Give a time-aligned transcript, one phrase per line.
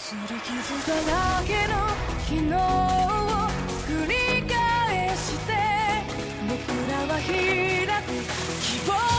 [0.00, 0.56] すり傷
[0.88, 1.74] だらけの
[2.24, 2.56] 昨日を
[3.86, 5.52] 繰り返して
[6.48, 6.56] 僕
[6.90, 8.08] らは開く
[8.62, 9.09] 希望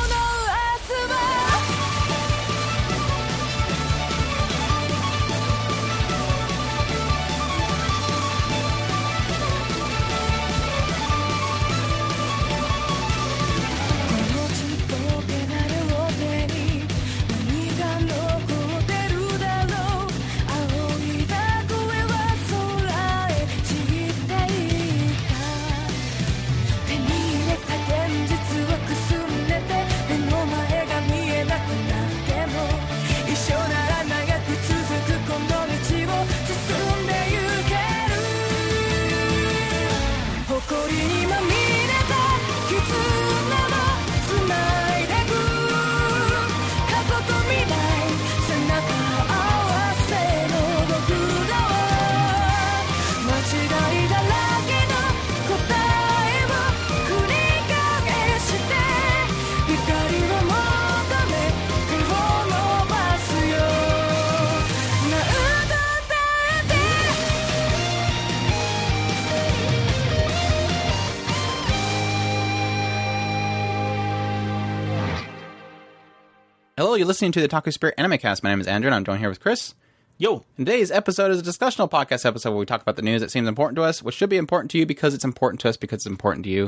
[76.92, 78.44] Hello, you're listening to the Otaku Spirit Animecast.
[78.44, 79.76] My name is Andrew, and I'm joined here with Chris.
[80.18, 83.22] Yo, And today's episode is a discussional podcast episode where we talk about the news
[83.22, 85.70] that seems important to us, which should be important to you because it's important to
[85.70, 86.64] us because it's important to you,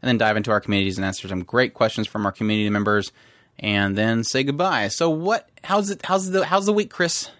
[0.00, 3.10] and then dive into our communities and answer some great questions from our community members,
[3.58, 4.86] and then say goodbye.
[4.86, 5.50] So, what?
[5.64, 6.02] How's it?
[6.04, 6.44] How's the?
[6.44, 7.32] How's the week, Chris?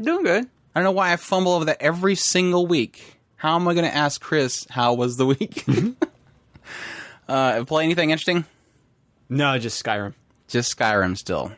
[0.00, 0.44] doing good.
[0.74, 3.20] I don't know why I fumble over that every single week.
[3.36, 5.64] How am I going to ask Chris how was the week?
[7.28, 8.44] uh, play anything interesting?
[9.28, 10.14] No, just Skyrim.
[10.48, 11.52] Just Skyrim still.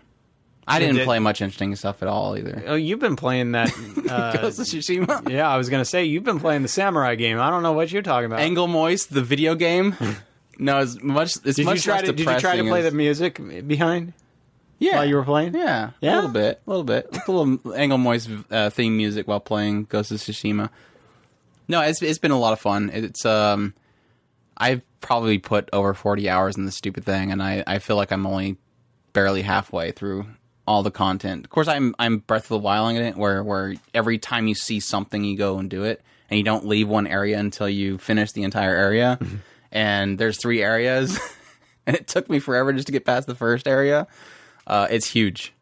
[0.68, 2.62] I didn't did- play much interesting stuff at all either.
[2.66, 3.72] Oh, you've been playing that.
[4.08, 5.28] Uh, Ghost of Tsushima.
[5.28, 7.38] yeah, I was gonna say you've been playing the samurai game.
[7.38, 8.40] I don't know what you're talking about.
[8.40, 9.94] Angolmois, the video game.
[10.58, 11.36] no, it's much.
[11.44, 12.06] It's did you try to?
[12.06, 14.14] Did you try to play as- the music behind
[14.78, 15.54] yeah while you were playing?
[15.54, 19.40] Yeah, yeah, a little bit, a little bit, a little Angolmois uh, theme music while
[19.40, 20.70] playing Ghost of Tsushima.
[21.68, 22.90] No, it's it's been a lot of fun.
[22.90, 23.74] It's um,
[24.56, 28.10] I've probably put over forty hours in this stupid thing, and I I feel like
[28.10, 28.56] I'm only
[29.12, 30.24] barely halfway through
[30.68, 31.46] all the content.
[31.46, 34.54] Of course, I'm I'm Breath of the Wild in it, where where every time you
[34.54, 37.96] see something, you go and do it, and you don't leave one area until you
[37.96, 39.18] finish the entire area.
[39.72, 41.18] and there's three areas,
[41.86, 44.06] and it took me forever just to get past the first area.
[44.66, 45.54] Uh, it's huge,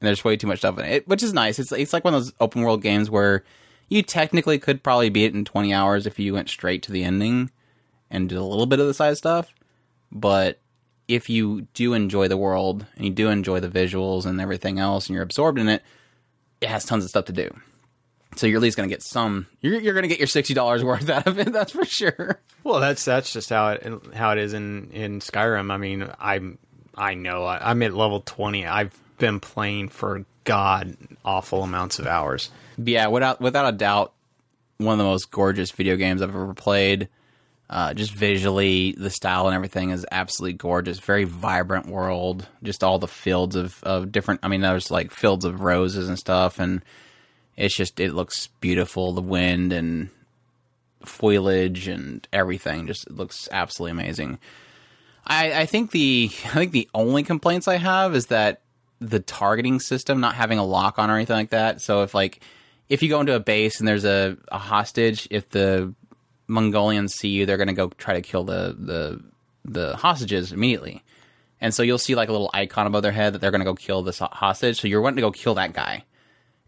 [0.00, 1.58] and there's way too much stuff in it, which is nice.
[1.58, 3.42] It's it's like one of those open world games where
[3.88, 7.02] you technically could probably beat it in 20 hours if you went straight to the
[7.02, 7.50] ending
[8.10, 9.52] and did a little bit of the side stuff,
[10.12, 10.60] but
[11.14, 15.08] if you do enjoy the world and you do enjoy the visuals and everything else
[15.08, 15.82] and you're absorbed in it,
[16.60, 17.54] it has tons of stuff to do.
[18.36, 19.46] So you're at least going to get some.
[19.60, 21.52] You're, you're going to get your sixty dollars worth out of it.
[21.52, 22.40] That's for sure.
[22.64, 25.70] Well, that's that's just how it how it is in in Skyrim.
[25.70, 26.58] I mean, I'm
[26.96, 28.66] I know I, I'm at level twenty.
[28.66, 32.50] I've been playing for god awful amounts of hours.
[32.78, 34.12] Yeah, without without a doubt,
[34.78, 37.08] one of the most gorgeous video games I've ever played.
[37.72, 40.98] Uh, just visually, the style and everything is absolutely gorgeous.
[40.98, 42.46] Very vibrant world.
[42.62, 44.40] Just all the fields of, of different.
[44.42, 46.84] I mean, there's like fields of roses and stuff, and
[47.56, 49.14] it's just it looks beautiful.
[49.14, 50.10] The wind and
[51.06, 54.38] foliage and everything just looks absolutely amazing.
[55.26, 58.60] I, I think the I think the only complaints I have is that
[59.00, 61.80] the targeting system not having a lock on or anything like that.
[61.80, 62.42] So if like
[62.90, 65.94] if you go into a base and there's a, a hostage, if the
[66.52, 69.22] Mongolians see you, they're gonna go try to kill the the
[69.64, 71.02] the hostages immediately.
[71.60, 73.74] And so you'll see like a little icon above their head that they're gonna go
[73.74, 74.80] kill this hostage.
[74.80, 76.04] So you're wanting to go kill that guy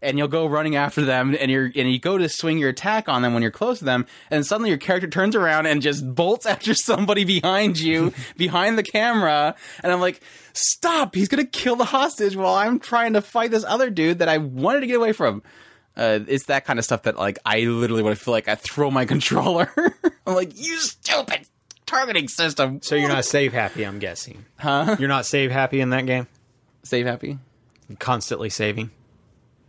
[0.05, 3.09] and you'll go running after them and you're and you go to swing your attack
[3.09, 6.13] on them when you're close to them and suddenly your character turns around and just
[6.13, 10.21] bolts after somebody behind you behind the camera and I'm like
[10.53, 14.19] stop he's going to kill the hostage while I'm trying to fight this other dude
[14.19, 15.41] that I wanted to get away from
[15.97, 18.91] uh, it's that kind of stuff that like I literally would feel like I throw
[18.91, 19.71] my controller
[20.27, 21.47] I'm like you stupid
[21.85, 24.45] targeting system So you're not save happy, I'm guessing.
[24.57, 24.95] Huh?
[24.99, 26.27] You're not save happy in that game.
[26.83, 27.37] save happy
[27.99, 28.89] Constantly saving.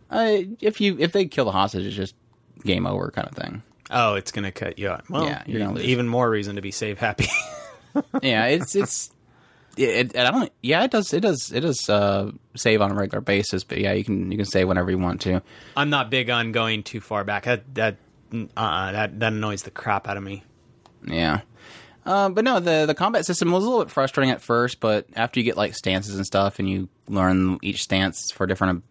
[0.09, 2.15] uh, if you if they kill the hostage it's just
[2.63, 5.09] game over kind of thing Oh, it's gonna cut you out.
[5.09, 5.85] Well, Yeah, you're lose.
[5.85, 7.27] even more reason to be save happy.
[8.21, 9.11] yeah, it's it's.
[9.77, 10.51] It, it, I don't.
[10.61, 11.13] Yeah, it does.
[11.13, 11.51] It does.
[11.51, 13.63] It does uh, save on a regular basis.
[13.63, 15.41] But yeah, you can you can save whenever you want to.
[15.75, 17.43] I'm not big on going too far back.
[17.43, 17.97] That that
[18.33, 20.43] uh, that that annoys the crap out of me.
[21.05, 21.41] Yeah.
[22.05, 25.05] Uh, but no, the the combat system was a little bit frustrating at first, but
[25.15, 28.83] after you get like stances and stuff, and you learn each stance for different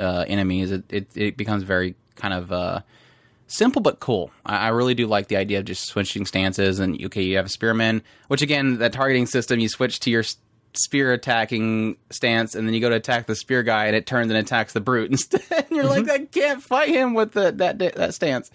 [0.00, 2.80] uh, enemies, it, it it becomes very kind of uh,
[3.46, 4.30] simple but cool.
[4.44, 7.46] I, I really do like the idea of just switching stances and okay, you have
[7.46, 10.24] a spearman, which again, that targeting system, you switch to your
[10.74, 14.30] spear attacking stance, and then you go to attack the spear guy, and it turns
[14.30, 15.42] and attacks the brute instead.
[15.50, 18.50] and you're like, I can't fight him with the, that that stance.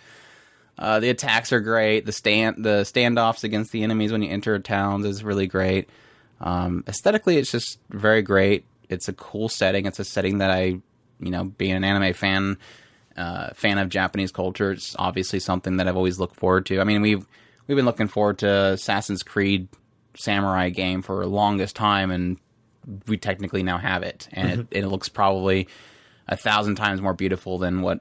[0.77, 2.06] Uh, the attacks are great.
[2.06, 5.89] The stand the standoffs against the enemies when you enter towns is really great.
[6.39, 8.65] Um, aesthetically, it's just very great.
[8.88, 9.85] It's a cool setting.
[9.85, 10.80] It's a setting that I,
[11.19, 12.57] you know, being an anime fan,
[13.19, 16.80] uh, fan of Japanese culture, it's obviously something that I've always looked forward to.
[16.80, 17.25] I mean, we've
[17.68, 19.68] we've been looking forward to Assassin's Creed
[20.16, 22.38] Samurai game for the longest time, and
[23.07, 25.68] we technically now have it, and it, it looks probably
[26.27, 28.00] a thousand times more beautiful than what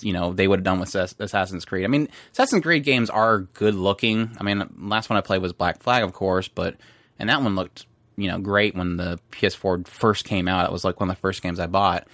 [0.00, 1.84] you know they would have done with Assassin's Creed.
[1.84, 4.36] I mean, Assassin's Creed games are good looking.
[4.40, 6.76] I mean, last one I played was Black Flag, of course, but
[7.18, 7.86] and that one looked
[8.16, 10.64] you know great when the PS4 first came out.
[10.64, 12.08] It was like one of the first games I bought.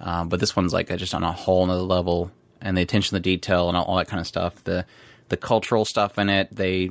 [0.00, 2.30] Um, but this one's like just on a whole nother level,
[2.60, 4.62] and the attention to detail and all, all that kind of stuff.
[4.64, 4.84] The
[5.28, 6.90] the cultural stuff in it, they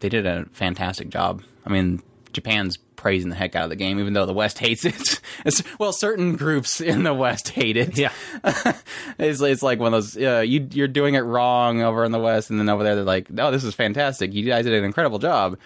[0.00, 1.42] they did a fantastic job.
[1.66, 2.02] I mean,
[2.32, 5.20] Japan's praising the heck out of the game, even though the West hates it.
[5.44, 7.98] It's, well, certain groups in the West hate it.
[7.98, 8.12] Yeah.
[9.18, 12.20] it's, it's like one of those uh, you you're doing it wrong over in the
[12.20, 14.32] West, and then over there they're like, "No, this is fantastic.
[14.32, 15.58] You guys did an incredible job."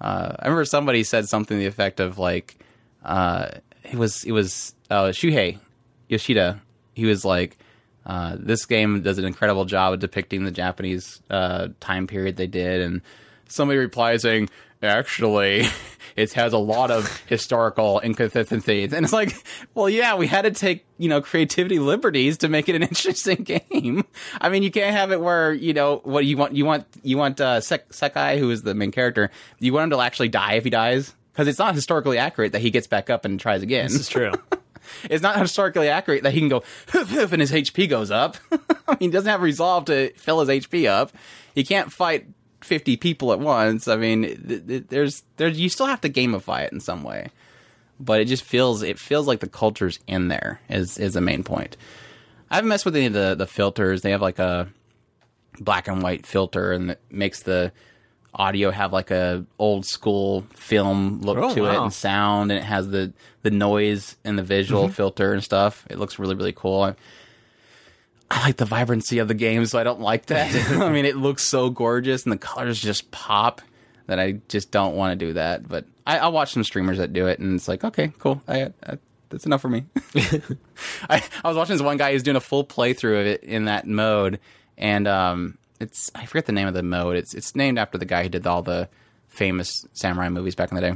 [0.00, 2.56] Uh, I remember somebody said something to the effect of like,
[3.04, 3.48] uh,
[3.84, 5.58] it was it was uh, Shuhei
[6.10, 6.60] Yoshida.
[6.94, 7.58] He was like,
[8.06, 12.46] uh, "This game does an incredible job of depicting the Japanese uh, time period they
[12.46, 13.00] did," and
[13.48, 14.50] somebody replied saying,
[14.82, 15.66] "Actually,
[16.16, 19.34] it has a lot of historical inconsistencies." And it's like,
[19.74, 23.44] well, yeah, we had to take you know creativity liberties to make it an interesting
[23.44, 24.04] game.
[24.40, 26.54] I mean, you can't have it where you know what you want.
[26.54, 29.30] You want you want uh, Sek- Sekai, who is the main character.
[29.58, 31.14] You want him to actually die if he dies.
[31.32, 34.08] Because it's not historically accurate that he gets back up and tries again This is
[34.08, 34.32] true.
[35.04, 36.62] it's not historically accurate that he can go
[36.94, 38.36] and his HP goes up.
[38.52, 41.12] I mean, he doesn't have resolve to fill his HP up.
[41.54, 42.26] He can't fight
[42.60, 43.88] fifty people at once.
[43.88, 47.28] I mean, th- th- there's there's you still have to gamify it in some way,
[47.98, 51.44] but it just feels it feels like the culture's in there is is the main
[51.44, 51.76] point.
[52.50, 54.02] I haven't messed with any of the the filters.
[54.02, 54.68] They have like a
[55.60, 57.72] black and white filter, and it makes the
[58.34, 62.64] audio have like a old school film look Oh, to it and sound, and it
[62.64, 63.12] has the
[63.42, 64.92] the noise and the visual Mm-hmm.
[64.92, 65.84] filter and stuff.
[65.90, 66.82] It looks really really cool.
[66.82, 66.94] I,
[68.30, 70.54] I like the vibrancy of the game, so I don't like that.
[70.80, 73.60] I mean, it looks so gorgeous, and the colors just pop
[74.06, 75.66] that I just don't want to do that.
[75.68, 78.40] But I, I'll watch some streamers that do it, and it's like, okay, cool.
[78.46, 78.98] I, I
[79.30, 79.84] that's enough for me.
[81.08, 83.64] I, I was watching this one guy who's doing a full playthrough of it in
[83.66, 84.38] that mode,
[84.78, 87.16] and um, it's I forget the name of the mode.
[87.16, 88.88] It's it's named after the guy who did all the
[89.28, 90.94] famous samurai movies back in the day.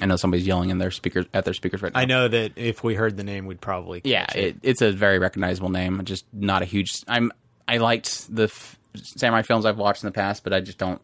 [0.00, 1.98] I know somebody's yelling in their speakers at their speakers right now.
[2.00, 4.92] I know that if we heard the name, we'd probably Yeah, catch it, it's a
[4.92, 6.04] very recognizable name.
[6.04, 7.02] Just not a huge.
[7.08, 7.32] I'm.
[7.66, 11.00] I liked the f- samurai films I've watched in the past, but I just don't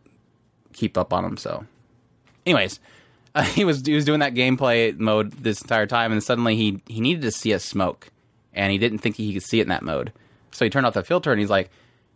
[0.72, 1.36] keep up on them.
[1.36, 1.64] So,
[2.46, 2.78] anyways,
[3.34, 6.80] uh, he was he was doing that gameplay mode this entire time, and suddenly he
[6.86, 8.10] he needed to see a smoke,
[8.52, 10.12] and he didn't think he could see it in that mode.
[10.52, 11.68] So he turned off the filter, and he's like,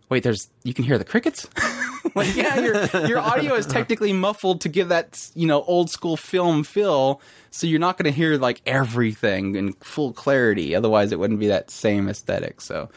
[0.09, 1.47] "Wait, there's you can hear the crickets."
[2.15, 6.17] like, yeah, your your audio is technically muffled to give that you know old school
[6.17, 7.21] film feel,
[7.51, 10.75] so you're not going to hear like everything in full clarity.
[10.75, 12.61] Otherwise, it wouldn't be that same aesthetic.
[12.61, 12.89] So,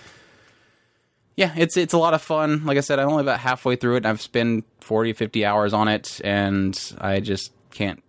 [1.35, 2.65] yeah, it's it's a lot of fun.
[2.65, 3.97] Like I said, I'm only about halfway through it.
[3.97, 8.01] And I've spent 40, 50 hours on it, and I just can't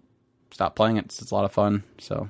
[0.50, 1.06] stop playing it.
[1.06, 1.82] It's, it's a lot of fun.
[1.99, 2.28] So.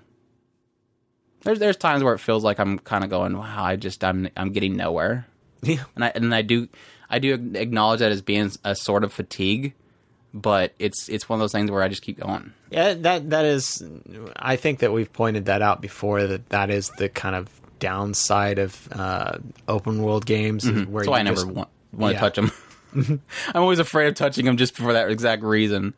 [1.45, 4.29] There's there's times where it feels like I'm kind of going, wow, I just I'm
[4.37, 5.27] I'm getting nowhere
[5.63, 5.85] Yeah.
[5.95, 6.69] and I and I do
[7.09, 9.75] I do acknowledge that as being a sort of fatigue,
[10.35, 12.53] but it's it's one of those things where I just keep going.
[12.71, 13.83] Yeah, that that is.
[14.37, 16.27] I think that we've pointed that out before.
[16.27, 19.39] That that is the kind of downside of uh,
[19.69, 22.21] open world games, is where That's why I never just- want, want yeah.
[22.21, 22.51] to touch them.
[23.55, 25.95] I'm always afraid of touching them just for that exact reason.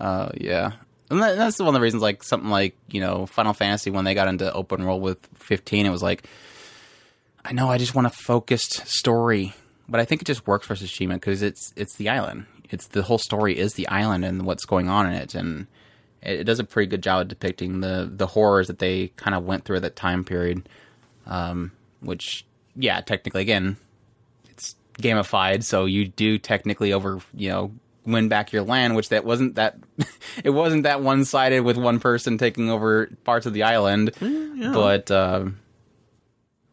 [0.00, 0.72] Uh, yeah,
[1.10, 2.02] and that, that's one of the reasons.
[2.02, 5.86] Like something like you know Final Fantasy when they got into open world with 15,
[5.86, 6.26] it was like
[7.44, 9.54] I know I just want a focused story,
[9.88, 12.46] but I think it just works for Tsushima because it's it's the island.
[12.70, 15.66] It's the whole story is the island and what's going on in it, and
[16.22, 19.34] it, it does a pretty good job of depicting the the horrors that they kind
[19.34, 20.68] of went through at that time period.
[21.26, 23.76] Um, which, yeah, technically, again,
[24.50, 27.72] it's gamified, so you do technically over, you know,
[28.06, 29.76] win back your land, which that wasn't that
[30.44, 34.12] it wasn't that one sided with one person taking over parts of the island,
[34.72, 35.10] but.
[35.10, 35.58] Um,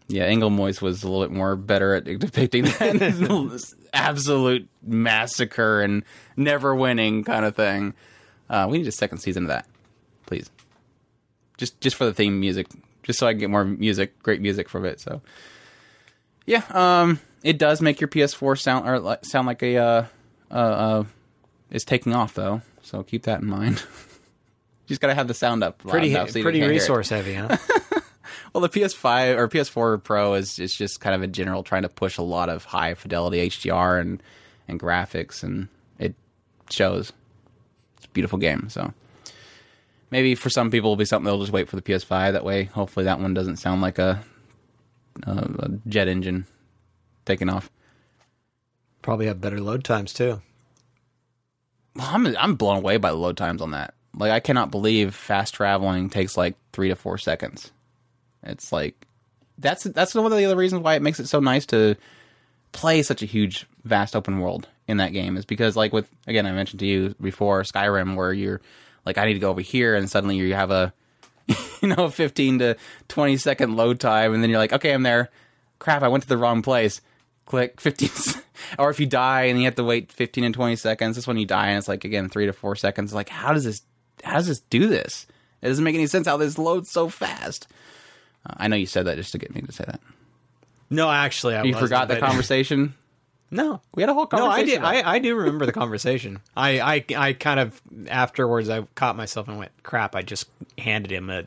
[0.07, 6.03] yeah, Angolmois was a little bit more better at depicting that absolute massacre and
[6.38, 7.93] never winning kind of thing.
[8.50, 9.67] Uh, we need a second season of that,
[10.27, 10.50] please.
[11.57, 12.67] Just just for the theme music,
[13.03, 15.00] just so I can get more music, great music from it.
[15.00, 15.21] So,
[16.45, 20.05] Yeah, um, it does make your PS4 sound or li- sound like a uh,
[20.51, 21.03] uh, uh,
[21.71, 22.62] it's taking off though.
[22.83, 23.79] So keep that in mind.
[23.79, 23.85] you
[24.88, 25.79] just gotta have the sound up.
[25.79, 26.81] Pretty enough so pretty can't hear it.
[26.81, 27.57] resource heavy, huh?
[28.53, 31.89] Well, the PS5 or PS4 Pro is is just kind of in general trying to
[31.89, 34.22] push a lot of high fidelity HDR and
[34.67, 35.67] and graphics, and
[36.00, 36.15] it
[36.70, 37.12] shows.
[37.98, 38.70] It's a beautiful game.
[38.70, 38.94] So
[40.12, 42.34] maybe for some people, it'll be something they'll just wait for the PS5.
[42.34, 44.24] That way, hopefully, that one doesn't sound like a,
[45.24, 46.46] a, a jet engine
[47.25, 47.70] taking off.
[49.01, 50.41] Probably have better load times too.
[51.96, 53.94] Well, I'm I'm blown away by the load times on that.
[54.13, 57.72] Like I cannot believe fast traveling takes like three to four seconds.
[58.45, 59.07] It's like
[59.57, 61.95] that's that's one of the other reasons why it makes it so nice to
[62.71, 66.45] play such a huge, vast open world in that game is because like with again
[66.45, 68.61] I mentioned to you before Skyrim where you're
[69.05, 70.93] like I need to go over here and suddenly you have a
[71.81, 75.29] you know 15 to 20 second load time and then you're like okay I'm there.
[75.79, 77.01] Crap I went to the wrong place.
[77.45, 78.41] Click 15
[78.77, 81.37] or if you die and you have to wait 15 and 20 seconds this one
[81.37, 83.13] you die and it's like again 3 to 4 seconds.
[83.13, 83.81] Like how does this
[84.23, 85.25] how does this do this?
[85.61, 87.67] It doesn't make any sense how this loads so fast
[88.45, 89.99] uh, I know you said that just to get me to say that
[90.89, 92.93] No, actually, I you forgot the but- conversation
[93.51, 94.81] No, we had a whole conversation.
[94.81, 95.05] no, I did.
[95.05, 96.39] I, I do remember the conversation.
[96.57, 100.49] I, I I kind of afterwards I caught myself and went, "Crap!" I just
[100.79, 101.43] handed him a.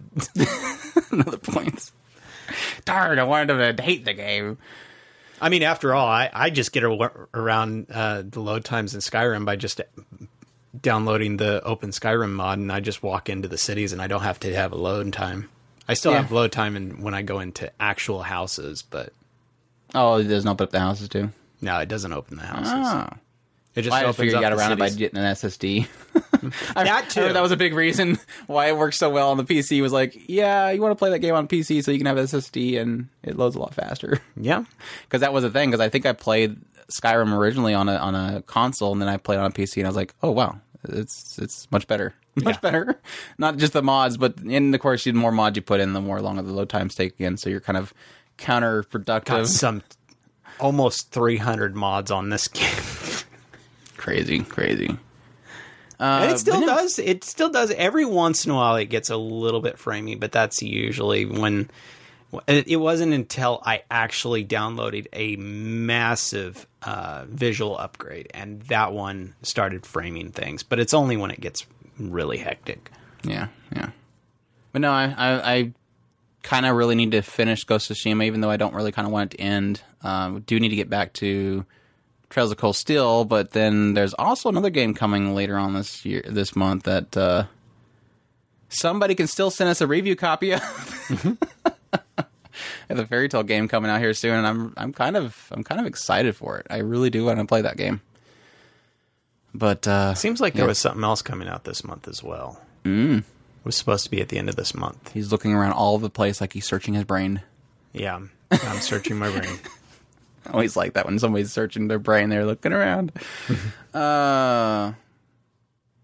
[1.11, 1.93] another points
[2.85, 4.59] darn I wanted him to hate the game
[5.41, 9.45] I mean, after all, I, I just get around uh, the load times in Skyrim
[9.45, 9.81] by just
[10.81, 14.23] downloading the Open Skyrim mod, and I just walk into the cities, and I don't
[14.23, 15.49] have to have a load time.
[15.89, 16.23] I still Yeah.
[16.23, 19.13] have load time in, when I go into actual houses, but
[19.95, 21.31] oh it doesn't open up the houses too
[21.61, 22.73] no, it doesn't open the houses.
[22.73, 23.09] oh
[23.75, 25.89] It just I opens figured you got around it by getting an SSD.
[26.77, 27.33] I, That I too.
[27.33, 28.17] that was a big reason
[28.47, 29.83] why it works so well on the PC.
[29.83, 32.17] Was like, yeah, you want to play that game on PC so you can have
[32.17, 34.21] SSD and it loads a lot faster.
[34.37, 34.63] yeah.
[35.03, 35.71] Because that was the thing.
[35.71, 36.59] Because I think I played
[36.93, 39.79] Skyrim originally on a on a console and then I played it on a PC
[39.79, 42.15] and I was like, oh wow, it's it's much better,
[42.45, 42.61] much Yeah.
[42.61, 43.01] better.
[43.39, 46.01] Not just the mods, but and of course, the more mods you put in, the
[46.01, 47.37] more longer the load times take again.
[47.37, 47.93] So you're kind of
[48.39, 49.25] counterproductive.
[49.25, 49.83] got some
[50.61, 52.69] almost 300 mods on this game.
[53.97, 54.87] crazy, crazy.
[54.89, 56.67] and Uh, it still no.
[56.67, 56.99] does.
[56.99, 57.71] It still does.
[57.73, 61.71] Every once in a while, it gets a little bit framey, but that's usually when.
[62.47, 69.35] It it wasn't until I actually downloaded a massive uh, visual upgrade, and that one
[69.43, 70.63] started framing things.
[70.63, 71.65] But it's only when it gets
[71.99, 72.91] really hectic.
[73.25, 73.91] Yeah, yeah.
[74.73, 75.73] But no, I I, I
[76.43, 79.07] kind of really need to finish Ghost of Tsushima, even though I don't really kind
[79.07, 79.83] of want it to end.
[80.03, 81.65] Um, do need to get back to
[82.31, 86.23] Trails of Cold Steel, but then there's also another game coming later on this year,
[86.27, 87.45] this month that uh,
[88.69, 90.63] somebody can still send us a review copy of.
[92.89, 95.81] the Fairy Tale game coming out here soon, and I'm I'm kind of I'm kind
[95.81, 96.67] of excited for it.
[96.71, 98.01] I really do want to play that game.
[99.59, 100.69] But uh, Seems like there Yeah.
[100.69, 102.61] was something else coming out this month as well.
[102.85, 103.19] Mm.
[103.19, 103.25] It
[103.65, 105.11] was supposed to be at the end of this month.
[105.13, 107.43] he's looking around all over the place like he's searching his brain.
[107.93, 108.21] Yeah,
[108.53, 109.59] I'm searching my brain.
[110.47, 113.11] I always like that when somebody's searching their brain, they're looking around.
[113.95, 114.93] uh,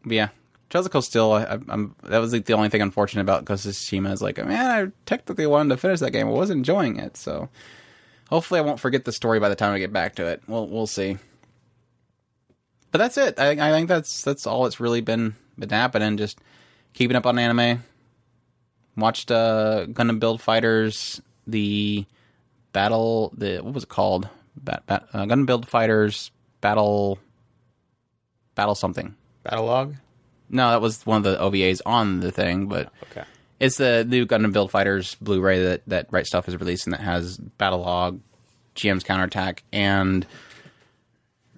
[0.04, 0.28] yeah,
[0.70, 1.32] Trails still.
[1.32, 4.20] I, I- I'm that was like the only thing unfortunate about Ghost of Tsushima is
[4.20, 6.26] like, man, I technically wanted to finish that game.
[6.26, 7.48] I was enjoying it, so
[8.28, 10.42] hopefully I won't forget the story by the time I get back to it.
[10.48, 11.18] We'll we'll see.
[12.94, 13.40] But that's it.
[13.40, 16.16] I think I think that's that's all that's really been been happening.
[16.16, 16.38] Just
[16.92, 17.82] keeping up on anime.
[18.96, 22.06] Watched uh, Gundam Build Fighters the
[22.72, 27.18] battle the what was it called bat, bat, uh, gun build fighters battle
[28.54, 29.96] battle something Battle log.
[30.48, 33.24] no that was one of the ovas on the thing but Okay.
[33.58, 37.38] it's the new Gundam Build Fighters Blu-ray that that Right Stuf is releasing that has
[37.38, 38.20] Battle Log,
[38.76, 40.24] GM's Counterattack, and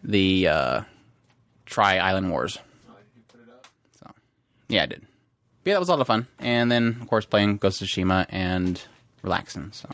[0.02, 0.81] the uh,
[1.67, 2.59] Try Island Wars.
[3.99, 4.11] So,
[4.69, 5.01] yeah, I did.
[5.63, 6.27] But yeah, that was a lot of fun.
[6.39, 8.81] And then, of course, playing Ghost of Tsushima and
[9.23, 9.73] relaxing.
[9.73, 9.89] So,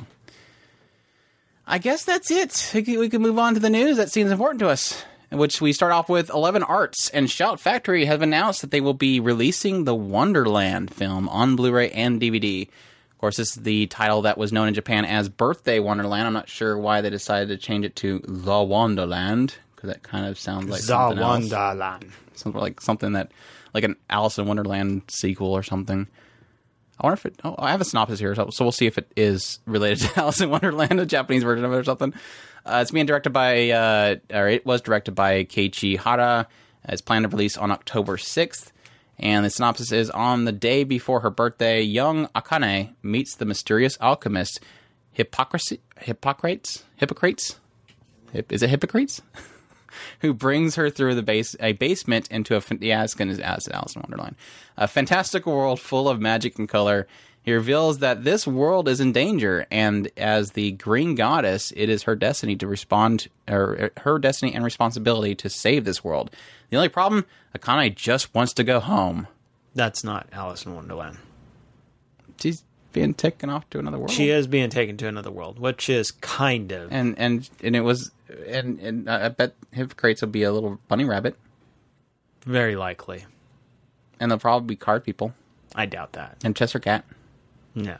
[1.66, 2.70] I guess that's it.
[2.74, 5.02] We can, move on to the news that seems important to us.
[5.30, 8.82] In which we start off with Eleven Arts and Shout Factory have announced that they
[8.82, 12.68] will be releasing the Wonderland film on Blu-ray and DVD.
[12.68, 16.26] Of course, this is the title that was known in Japan as Birthday Wonderland.
[16.26, 20.26] I'm not sure why they decided to change it to The Wonderland because that kind
[20.26, 21.50] of sounds like something else.
[22.34, 23.32] Something like something that,
[23.74, 26.06] like an Alice in Wonderland sequel or something.
[27.00, 27.40] I wonder if it.
[27.42, 30.16] Oh, I have a synopsis here, so, so we'll see if it is related to
[30.20, 32.14] Alice in Wonderland, a Japanese version of it or something.
[32.64, 36.46] Uh, it's being directed by, uh, or it was directed by Keiichi Hara.
[36.84, 38.70] It's planned to release on October 6th.
[39.18, 43.98] And the synopsis is On the day before her birthday, young Akane meets the mysterious
[44.00, 44.60] alchemist
[45.16, 47.56] Hippocracy, Hippocrates, Hippocrates,
[48.32, 49.20] Hip, is it Hippocrates?
[50.20, 53.94] Who brings her through the base a basement into a yeah, it's gonna as Alice
[53.94, 54.36] in Wonderland,
[54.76, 57.06] a fantastical world full of magic and color.
[57.44, 62.04] He reveals that this world is in danger, and as the Green Goddess, it is
[62.04, 66.30] her destiny to respond, or uh, her destiny and responsibility to save this world.
[66.70, 67.24] The only problem,
[67.56, 69.26] Akane just wants to go home.
[69.74, 71.18] That's not Alice in Wonderland.
[72.40, 74.10] She's being taken off to another world.
[74.10, 77.80] She is being taken to another world, which is kind of and and and it
[77.80, 78.10] was,
[78.46, 81.36] and and I bet Hippocrates will be a little bunny rabbit,
[82.44, 83.24] very likely.
[84.20, 85.34] and they'll probably be card people
[85.74, 86.36] I doubt that.
[86.44, 87.04] and Chester Cat.
[87.74, 87.98] No, You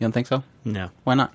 [0.00, 0.42] don't think so?
[0.64, 1.32] no, Why not?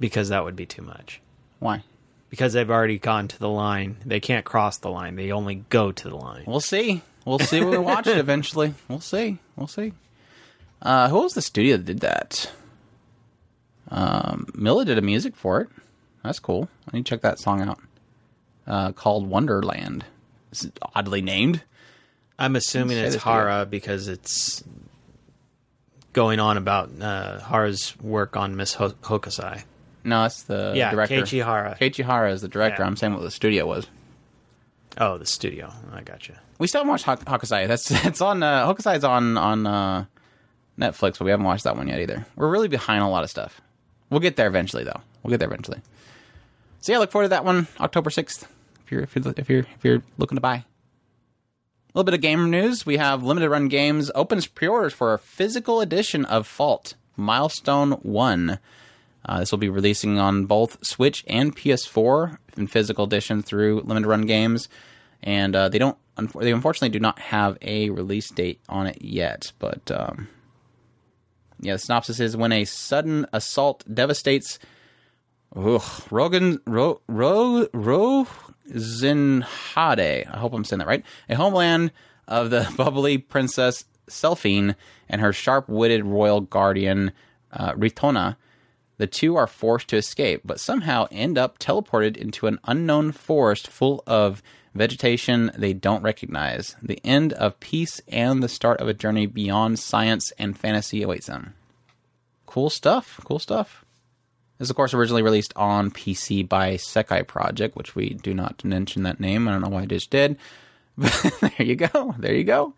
[0.00, 1.20] because that would be too much.
[1.58, 1.82] Why?
[2.30, 3.96] Because they've already gone to the line.
[4.04, 5.14] They can't cross the line.
[5.16, 6.44] They only go to the line.
[6.46, 7.02] We'll see.
[7.24, 8.74] We'll see when we watch it eventually.
[8.88, 9.38] We'll see.
[9.56, 9.92] We'll see.
[10.82, 12.50] Uh, who was the studio that did that?
[13.90, 15.68] Um, milet did a music for it.
[16.22, 16.68] That's cool.
[16.92, 17.78] I need to check that song out.
[18.66, 20.04] Uh, called Wonderland.
[20.50, 21.62] It's oddly named.
[22.38, 23.16] I'm assuming it's.
[23.16, 24.64] Hara because it's
[26.12, 29.62] going on about uh, Hara's work on Miss Ho- Hokusai.
[30.04, 31.16] No, that's the Yeah, director.
[31.22, 31.76] Keiichi Hara.
[31.80, 32.82] Keiichi Hara is the director.
[32.82, 32.86] Yeah.
[32.86, 33.86] I'm saying what the studio was.
[34.98, 35.72] Oh, the studio.
[35.92, 36.40] I gotcha.
[36.58, 37.66] We still haven't watched Hok- Hokusai.
[37.68, 40.04] That's it's on uh, Hokusai's on on uh,
[40.78, 42.26] Netflix, but we haven't watched that one yet either.
[42.36, 43.60] We're really behind a lot of stuff.
[44.10, 45.00] We'll get there eventually, though.
[45.22, 45.80] We'll get there eventually.
[46.80, 48.46] So yeah, look forward to that one, October sixth.
[48.84, 50.56] If you're if you're if you're if you're looking to buy.
[50.56, 50.64] A
[51.94, 52.84] little bit of game news.
[52.84, 58.58] We have limited run games opens pre-orders for a physical edition of Fault Milestone One.
[59.26, 64.06] Uh, this will be releasing on both Switch and PS4 in physical edition through limited
[64.06, 64.68] run games,
[65.22, 65.96] and uh, they don't.
[66.38, 69.52] They unfortunately do not have a release date on it yet.
[69.58, 70.28] But um,
[71.64, 74.58] yeah, the synopsis is when a sudden assault devastates
[75.56, 78.26] Ugh, Rogan Ro Ro Ro
[78.70, 80.26] Zinhade.
[80.30, 81.04] I hope I'm saying that right.
[81.28, 81.92] A homeland
[82.28, 84.74] of the bubbly princess Selphine
[85.08, 87.12] and her sharp-witted royal guardian
[87.52, 88.36] uh, Ritona.
[88.98, 93.66] The two are forced to escape, but somehow end up teleported into an unknown forest
[93.66, 94.42] full of
[94.74, 96.76] vegetation they don't recognize.
[96.82, 101.26] The end of peace and the start of a journey beyond science and fantasy awaits
[101.26, 101.54] them.
[102.46, 103.20] Cool stuff.
[103.24, 103.84] Cool stuff.
[104.58, 109.02] This, of course, originally released on PC by Sekai Project, which we do not mention
[109.02, 109.48] that name.
[109.48, 110.36] I don't know why I just did.
[110.96, 112.14] But there you go.
[112.18, 112.74] There you go.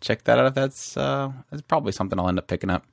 [0.00, 2.84] Check that out that's uh, that's probably something I'll end up picking up.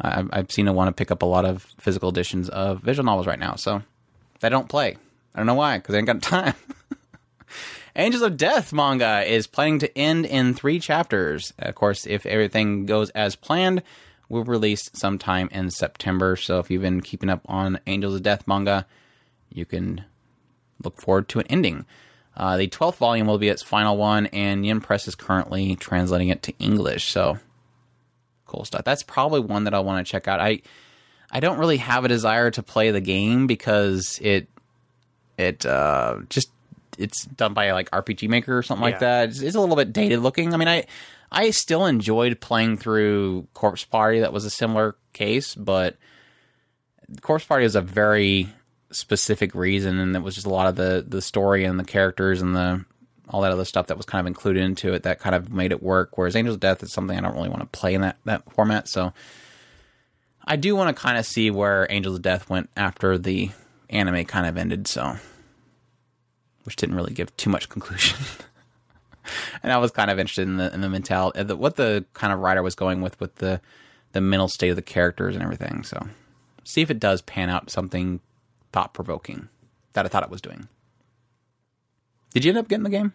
[0.00, 2.80] I, I've- I've seen I want to pick up a lot of physical editions of
[2.82, 3.82] visual novels right now, so
[4.40, 4.96] they don't play.
[5.34, 6.54] I don't know why, because I ain't got time.
[7.96, 11.52] Angels of Death manga is planning to end in three chapters.
[11.58, 13.82] Of course, if everything goes as planned,
[14.28, 16.36] will release sometime in September.
[16.36, 18.86] So if you've been keeping up on Angels of Death manga,
[19.50, 20.04] you can
[20.82, 21.86] look forward to an ending.
[22.36, 26.28] Uh, the 12th volume will be its final one, and Yen Press is currently translating
[26.28, 27.10] it to English.
[27.10, 27.38] So
[28.46, 28.84] cool stuff.
[28.84, 30.40] That's probably one that I want to check out.
[30.40, 30.62] I
[31.30, 34.48] I don't really have a desire to play the game because it
[35.36, 36.50] it uh, just
[36.98, 39.30] it's done by like RPG Maker or something like that.
[39.30, 40.54] It's, it's a little bit dated looking.
[40.54, 40.84] I mean, I
[41.30, 44.20] I still enjoyed playing through Corpse Party.
[44.20, 45.96] That was a similar case, but
[47.20, 48.48] Corpse Party was a very
[48.90, 52.40] specific reason, and it was just a lot of the the story and the characters
[52.40, 52.84] and the
[53.28, 55.72] all that other stuff that was kind of included into it that kind of made
[55.72, 56.16] it work.
[56.16, 58.52] Whereas Angels of Death is something I don't really want to play in that that
[58.52, 58.88] format.
[58.88, 59.12] So
[60.44, 63.50] I do want to kind of see where Angels of Death went after the
[63.90, 64.86] anime kind of ended.
[64.86, 65.16] So
[66.64, 68.18] which didn't really give too much conclusion.
[69.62, 72.04] and I was kind of interested in the in the mentality, uh, the, what the
[72.14, 73.60] kind of writer was going with with the
[74.12, 75.82] the mental state of the characters and everything.
[75.84, 76.06] So
[76.64, 78.20] see if it does pan out something
[78.72, 79.48] thought provoking
[79.92, 80.68] that I thought it was doing.
[82.32, 83.12] Did you end up getting the game?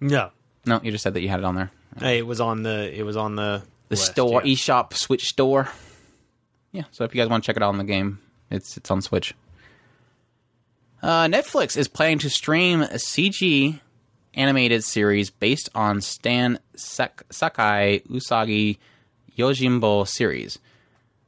[0.00, 0.30] No,
[0.66, 1.70] No, you just said that you had it on there.
[1.98, 4.52] Hey, it was on the it was on the The list, store, yeah.
[4.54, 5.68] eShop, Switch store.
[6.72, 8.18] Yeah, so if you guys want to check it out on the game,
[8.50, 9.34] it's it's on Switch.
[11.06, 13.78] Uh, Netflix is planning to stream a CG
[14.34, 18.78] animated series based on Stan Sak- Sakai Usagi
[19.38, 20.58] Yojimbo series.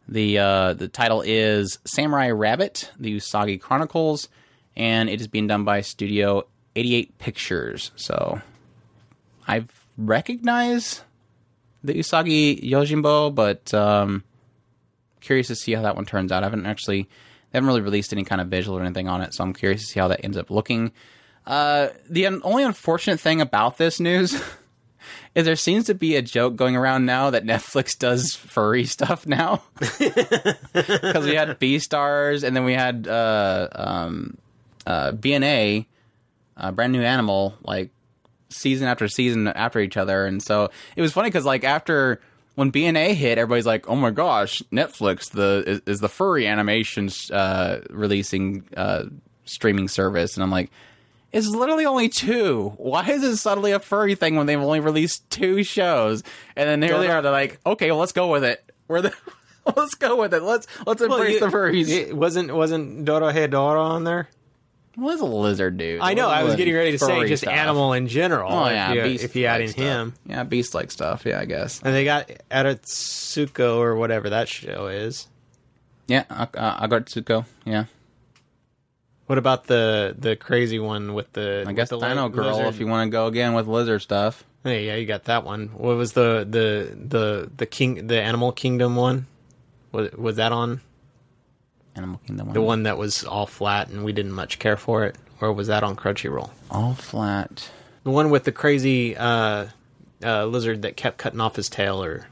[0.09, 4.29] The uh, the title is Samurai Rabbit: The Usagi Chronicles,
[4.77, 7.93] and it is being done by Studio 88 Pictures.
[7.95, 8.41] So
[9.47, 11.03] I've recognized
[11.85, 14.25] the Usagi Yojimbo, but um,
[15.21, 16.43] curious to see how that one turns out.
[16.43, 17.09] I haven't actually,
[17.51, 19.83] they haven't really released any kind of visual or anything on it, so I'm curious
[19.83, 20.93] to see how that ends up looking.
[21.47, 24.35] Uh, the un- only unfortunate thing about this news
[25.35, 29.27] is there seems to be a joke going around now that Netflix does furry stuff
[29.27, 29.63] now.
[30.73, 34.37] Because we had Beastars, and then we had uh, um,
[34.87, 35.87] uh, BNA,
[36.57, 37.91] uh, brand new animal, like
[38.51, 42.21] season after season after each other, and so it was funny because like after
[42.59, 47.31] when BNA hit, everybody's like, "Oh my gosh, Netflix the is, is the furry animations
[47.31, 49.05] uh, releasing uh,
[49.45, 50.71] streaming service," and I'm like.
[51.31, 52.73] It's literally only two.
[52.79, 56.23] Why is it suddenly a furry thing when they've only released two shows?
[56.57, 57.21] And then here they are.
[57.21, 58.65] They're like, okay, well, let's go with it.
[58.89, 59.15] We're the,
[59.77, 60.43] let's go with it.
[60.43, 61.91] Let's let's embrace you- the furries.
[61.91, 64.31] It wasn't wasn't Dorohedoro on there?
[64.99, 66.01] What is a lizard dude?
[66.01, 66.27] I know.
[66.27, 67.53] What I was getting ready to say just stuff?
[67.55, 68.53] animal in general.
[68.53, 69.85] Oh if yeah, you, beast if you add in stuff.
[69.85, 71.23] him, Yeah, beast like stuff.
[71.25, 71.81] Yeah, I guess.
[71.83, 75.29] and they got Aratsuko or whatever that show is.
[76.09, 76.47] Yeah, uh,
[76.87, 77.45] Aggretsuko.
[77.65, 77.85] Yeah,
[79.27, 81.65] What about the the crazy one with the?
[81.67, 82.47] I guess the Dino li- Girl.
[82.57, 82.67] lizard?
[82.75, 84.43] If you want to go again with lizard stuff.
[84.65, 85.69] Hey, yeah, you got that one.
[85.69, 89.27] What was the the the the king the Animal Kingdom one?
[89.93, 90.81] Was was that on
[91.99, 92.53] Animal Kingdom.
[92.53, 95.67] the one that was all flat and we didn't much care for it, or was
[95.67, 96.51] that on Crunchyroll?
[96.71, 97.71] all flat.
[98.05, 99.67] The one with the crazy uh,
[100.25, 102.27] uh, lizard that kept cutting off his tail, or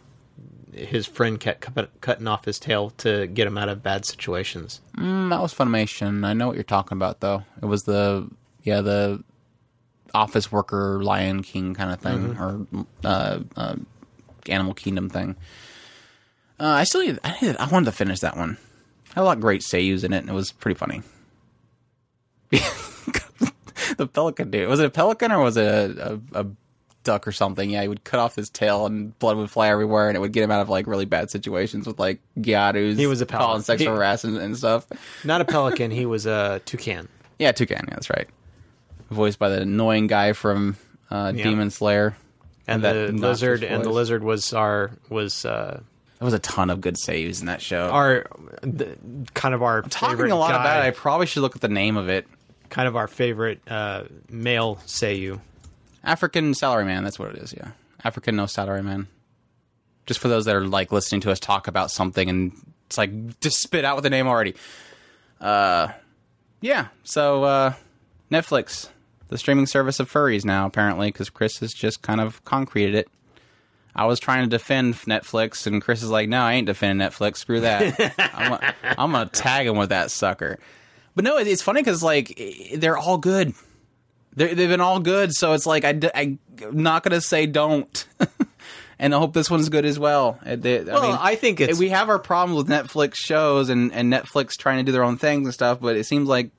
[0.73, 4.81] his friend kept cu- cutting off his tail to get him out of bad situations.
[4.97, 6.25] Mm, that was Funimation.
[6.25, 7.43] I know what you're talking about, though.
[7.61, 8.31] It was the
[8.63, 9.23] yeah the
[10.15, 13.77] office worker Lion King kind of thing, or uh, uh,
[14.49, 15.37] Animal Kingdom thing.
[16.59, 18.57] Uh, I still need, I, I wanted to finish that one.
[19.17, 21.03] Had a lot of great seiyus in it, and it was pretty funny.
[23.97, 26.47] the pelican dude was it a pelican or was it a, a, a
[27.03, 27.71] duck or something?
[27.71, 30.33] Yeah, he would cut off his tail and blood would fly everywhere, and it would
[30.33, 32.97] get him out of like really bad situations with like gyarus.
[32.97, 33.63] He was a calling pelican.
[33.65, 34.87] sexual He- harassment and stuff.
[35.25, 37.09] Not a pelican, he was a toucan.
[37.39, 37.85] Yeah, Toucan.
[37.89, 38.29] Yeah, that's right.
[39.11, 40.79] Voiced by the annoying guy from
[41.11, 41.45] uh, Yeah.
[41.45, 42.17] Demon Slayer.
[42.67, 45.81] And That the lizard and the lizard was our was uh,
[46.19, 47.91] There was a ton of good saves in that show.
[47.91, 48.27] our
[48.63, 48.97] the,
[49.35, 51.69] kind of our Talking a lot guy, about it, I probably should look at the
[51.69, 52.27] name of it.
[52.71, 55.41] kind of our favorite uh, male Seiyu.
[56.03, 57.03] African Salaryman.
[57.03, 57.53] That's what it is.
[57.55, 57.71] Yeah,
[58.05, 59.07] African No Salaryman.
[60.07, 62.53] Just for those that are like listening to us talk about something and
[62.87, 64.55] it's like just spit out with the name already.
[65.41, 65.89] Uh,
[66.61, 66.87] yeah.
[67.03, 67.73] So uh,
[68.31, 68.89] Netflix,
[69.29, 73.09] the streaming service of furries now apparently because Chris has just kind of concreted it.
[73.97, 77.39] I was trying to defend Netflix, and Chris is like, "No, I ain't defending Netflix.
[77.39, 78.15] Screw that.
[78.35, 80.59] I'm, gonna- I'm gonna tag him with that sucker."
[81.15, 82.39] But no, it's funny because like
[82.75, 83.55] they're all good.
[84.35, 88.07] They're, they've been all good, so it's like I, am not gonna say don't,
[88.99, 90.39] and I hope this one's good as well.
[90.45, 93.71] Uh, they- Well, I, mean, I think it's we have our problems with Netflix shows
[93.71, 96.51] and, and Netflix trying to do their own things and stuff, but it seems like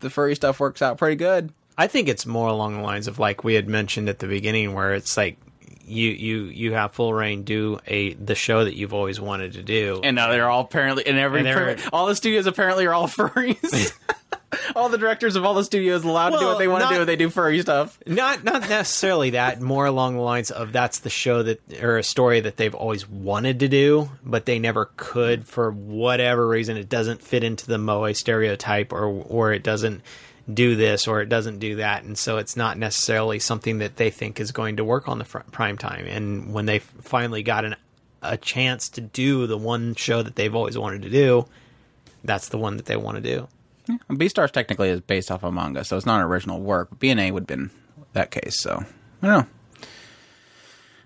[0.00, 1.52] the furry stuff works out pretty good.
[1.76, 4.72] I think it's more along the lines of like we had mentioned at the beginning,
[4.72, 5.36] where it's like
[5.86, 9.62] you you you have full reign do a the show that you've always wanted to
[9.62, 12.92] do, And now they're all apparently, and every And they're- all the studios apparently are
[12.94, 13.92] all furries.
[14.76, 16.96] all the directors of all the studios allowed to do what they want to not-
[16.98, 17.04] do.
[17.04, 17.98] They do furry stuff.
[18.06, 22.02] not not necessarily that, more along the lines of that's the show that or a
[22.02, 26.76] story that they've always wanted to do, but they never could for whatever reason.
[26.76, 30.02] It doesn't fit into the moe stereotype, or or it doesn't
[30.52, 34.10] do this or it doesn't do that, and so it's not necessarily something that they
[34.10, 36.06] think is going to work on the prime time.
[36.06, 37.76] And when they finally got an
[38.22, 41.46] a chance to do the one show that they've always wanted to do,
[42.24, 43.48] that's the one that they want to do.
[44.10, 46.98] Beastars technically is based off a manga, so it's not an original work.
[46.98, 47.70] BNA would have been
[48.14, 48.84] that case, so
[49.22, 49.46] I don't know.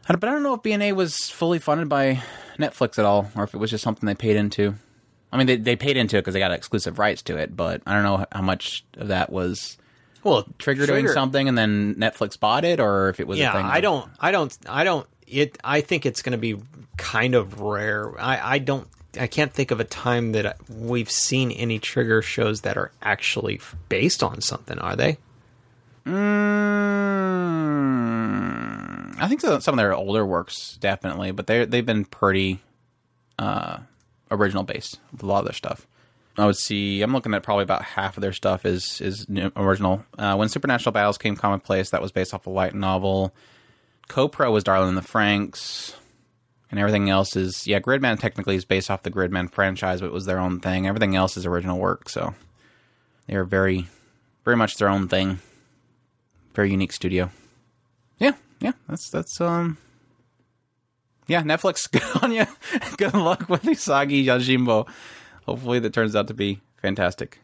[0.08, 2.22] But I don't know if BNA was fully funded by
[2.58, 4.74] Netflix at all, or if it was just something they paid into.
[5.32, 7.82] I mean, they, they paid into it because they got exclusive rights to it, but
[7.86, 9.78] I don't know how much of that was
[10.24, 13.52] Well, Trigger, doing something and then Netflix bought it, or if it was a yeah
[13.52, 13.64] thing.
[13.66, 16.56] i don't i don't i don't it i think it's going to be
[16.96, 18.88] kind of rare i i don't
[19.20, 23.60] i can't think of a time that we've seen any trigger shows that are actually
[23.88, 25.16] based on something are they
[27.80, 32.60] Mm, I think so- some of their older works definitely, but they they've been pretty
[33.38, 33.78] uh,
[34.30, 35.86] original base with a lot of their stuff.
[36.38, 37.02] I would see.
[37.02, 40.04] I'm looking at probably about half of their stuff is is original.
[40.16, 43.34] Uh, when Supernatural Battles came commonplace, that was based off a light novel.
[44.08, 45.94] CoPro was Darling in the Franxx,
[46.70, 47.80] and everything else is yeah.
[47.80, 50.86] Gridman technically is based off the Gridman franchise, but it was their own thing.
[50.86, 52.34] Everything else is original work, so
[53.26, 53.88] they are very,
[54.44, 55.40] very much their own thing.
[56.54, 57.30] Very unique studio.
[58.18, 58.72] Yeah, yeah.
[58.88, 59.78] That's that's um.
[61.30, 61.90] Yeah, Netflix.
[61.92, 62.46] Good on you.
[62.96, 64.88] Good luck with Usagi Yojimbo.
[65.46, 67.38] Hopefully, that turns out to be fantastic.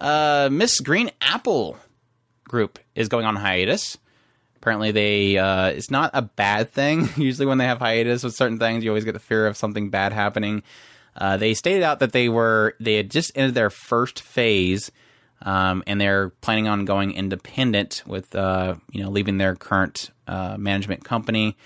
[0.00, 1.76] Uh, Miss Green Apple
[2.44, 3.98] Group is going on hiatus
[4.62, 7.08] Apparently, they uh, it's not a bad thing.
[7.16, 9.90] Usually, when they have hiatus with certain things, you always get the fear of something
[9.90, 10.62] bad happening.
[11.16, 14.92] Uh, they stated out that they were they had just ended their first phase,
[15.40, 20.56] um, and they're planning on going independent with uh, you know leaving their current uh,
[20.56, 21.56] management company,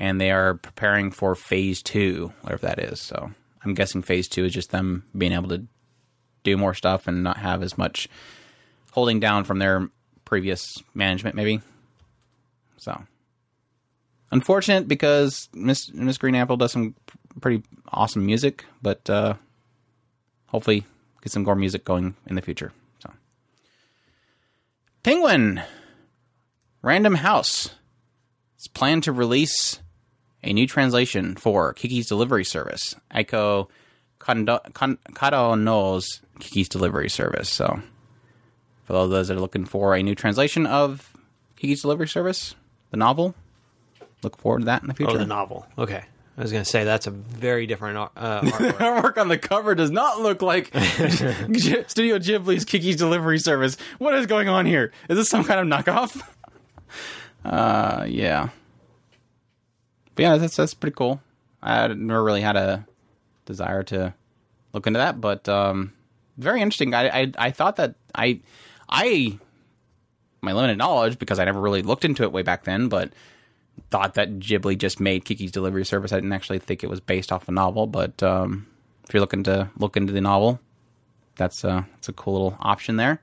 [0.00, 3.00] and they are preparing for phase two, whatever that is.
[3.00, 3.30] So
[3.62, 5.66] I'm guessing phase two is just them being able to
[6.42, 8.08] do more stuff and not have as much
[8.92, 9.90] holding down from their
[10.24, 11.60] previous management, maybe.
[12.78, 13.04] So
[14.32, 16.94] unfortunate because Miss Miss Green Apple does some
[17.42, 19.34] pretty awesome music, but uh,
[20.46, 20.86] hopefully
[21.20, 22.72] get some more music going in the future.
[23.00, 23.10] So
[25.02, 25.62] Penguin
[26.80, 27.74] Random House
[28.58, 29.78] is planned to release
[30.42, 32.94] a new translation for Kiki's Delivery Service.
[34.20, 37.48] Kondo- Kadono's Kiki's Delivery Service.
[37.48, 37.80] So
[38.84, 41.12] for all those that are looking for a new translation of
[41.56, 42.54] Kiki's Delivery Service,
[42.90, 43.34] the novel,
[44.22, 45.12] look forward to that in the future.
[45.12, 45.66] Oh, the novel.
[45.78, 46.04] Okay.
[46.38, 48.72] I was going to say that's a very different uh, artwork.
[48.78, 53.76] Artwork on the cover does not look like Studio Ghibli's Kiki's Delivery Service.
[53.98, 54.92] What is going on here?
[55.10, 56.22] Is this some kind of knockoff?
[57.44, 58.48] Uh, yeah.
[60.20, 61.18] But yeah, that's that's pretty cool.
[61.62, 62.86] I never really had a
[63.46, 64.12] desire to
[64.74, 65.94] look into that, but um,
[66.36, 66.92] very interesting.
[66.92, 68.40] I, I I thought that I
[68.86, 69.38] I
[70.42, 73.14] my limited knowledge because I never really looked into it way back then, but
[73.88, 76.12] thought that Ghibli just made Kiki's Delivery Service.
[76.12, 78.66] I didn't actually think it was based off a novel, but um,
[79.08, 80.60] if you're looking to look into the novel,
[81.36, 83.22] that's a that's a cool little option there.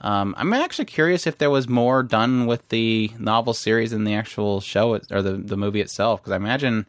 [0.00, 4.14] Um, I'm actually curious if there was more done with the novel series than the
[4.14, 6.86] actual show or the the movie itself, because I imagine.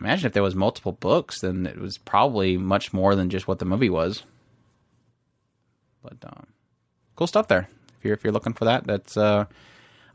[0.00, 3.58] Imagine if there was multiple books, then it was probably much more than just what
[3.58, 4.24] the movie was.
[6.02, 6.46] But um,
[7.16, 7.68] cool stuff there.
[7.98, 9.46] If you're if you're looking for that, that's uh,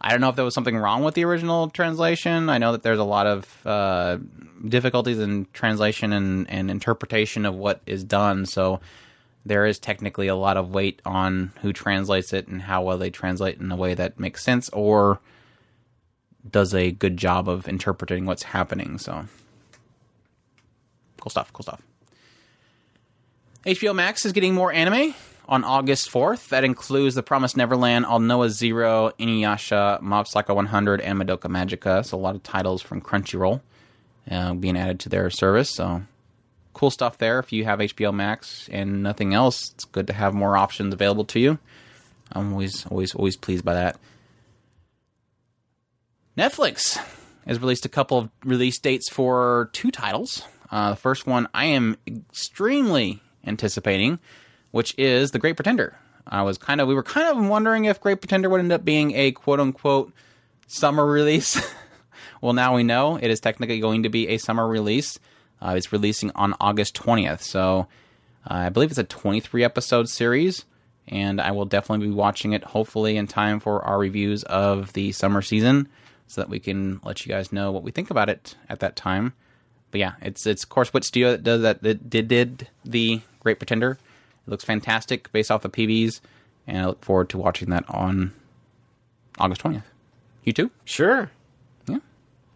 [0.02, 2.50] I don't know if there was something wrong with the original translation.
[2.50, 4.18] I know that there's a lot of uh,
[4.68, 8.46] difficulties in translation and, and interpretation of what is done.
[8.46, 8.80] So
[9.46, 13.10] there is technically a lot of weight on who translates it and how well they
[13.10, 15.20] translate in a way that makes sense or
[16.50, 18.98] does a good job of interpreting what's happening.
[18.98, 19.26] So
[21.20, 21.52] cool stuff.
[21.54, 21.82] Cool stuff.
[23.66, 25.14] HBO Max is getting more anime
[25.48, 26.50] on August 4th.
[26.50, 32.06] That includes The Promised Neverland, Aldnoah.Zero, Inuyasha, Mob Psycho 100, and Madoka Magica.
[32.06, 33.60] So a lot of titles from Crunchyroll
[34.32, 35.72] uh, being added to their service.
[35.72, 36.04] So
[36.80, 37.40] cool stuff there.
[37.40, 41.26] If you have HBO Max and nothing else, it's good to have more options available
[41.26, 41.60] to you.
[42.32, 44.00] I'm always, always, always pleased by that.
[46.38, 46.98] Netflix
[47.46, 50.42] has released a couple of release dates for two titles.
[50.72, 54.18] Uh, the first one I am extremely anticipating,
[54.72, 55.98] which is The Great Pretender.
[56.26, 58.86] I was kind of, we were kind of wondering if Great Pretender would end up
[58.86, 60.14] being a quote unquote
[60.68, 61.62] summer release.
[62.42, 65.20] well, now we know it is technically going to be a summer release.
[65.62, 67.42] Uh, it's releasing on August 20th.
[67.42, 67.88] So
[68.50, 70.66] uh, I believe it's a 23 episode series,
[71.08, 75.12] and I will definitely be watching it hopefully in time for our reviews of the
[75.12, 75.88] summer season
[76.28, 78.96] so that we can let you guys know what we think about it at that
[78.96, 79.34] time.
[79.92, 83.22] But yeah, it's it's of course what studio that does that, that did did the
[83.40, 83.98] Great Pretender.
[84.48, 86.22] It looks fantastic based off the PVs,
[86.68, 88.34] and I look forward to watching that on
[89.40, 89.84] August 20th.
[90.44, 90.72] You too?
[90.86, 91.32] Sure.
[91.88, 92.00] Yeah.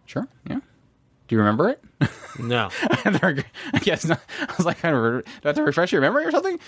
[0.06, 0.28] Sure.
[0.48, 0.60] Yeah.
[1.34, 1.82] Do you remember it?
[2.38, 2.68] No.
[2.92, 4.20] I guess not.
[4.40, 6.58] I was like, I do I have to refresh your memory or something?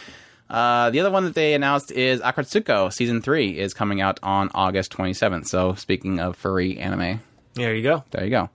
[0.50, 4.48] Uh, the other one that they announced is Aggretsuko season three is coming out on
[4.54, 5.46] August 27th.
[5.46, 7.20] So speaking of furry anime,
[7.54, 8.02] there you go.
[8.10, 8.48] there you go.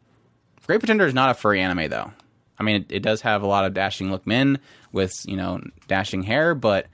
[0.65, 2.11] Great Pretender is not a furry anime though.
[2.59, 4.59] I mean, it, it does have a lot of dashing look men
[4.91, 6.87] with you know dashing hair, but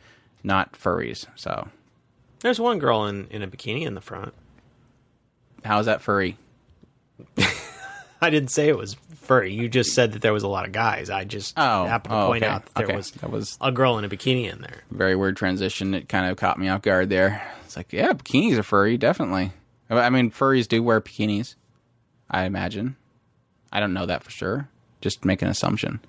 [0.44, 1.26] not furries.
[1.36, 1.68] So
[2.42, 4.34] There's one girl in, in a bikini in the front.
[5.64, 6.38] how is that furry?
[8.22, 9.54] I didn't say it was furry.
[9.54, 11.10] You just said that there was a lot of guys.
[11.10, 12.52] I just Oh, happened to oh, point okay.
[12.52, 12.96] out that there Okay.
[12.96, 14.84] was That was- a girl in a bikini in there.
[14.92, 15.94] very weird transition.
[15.94, 17.46] It kind of caught me off guard there.
[17.66, 19.52] It's like, yeah, bikinis are furry, definitely.
[19.90, 21.56] I mean, furries do wear bikinis,
[22.30, 22.96] I imagine.
[23.72, 24.70] I don't know that for sure.
[25.02, 26.00] Just make an assumption.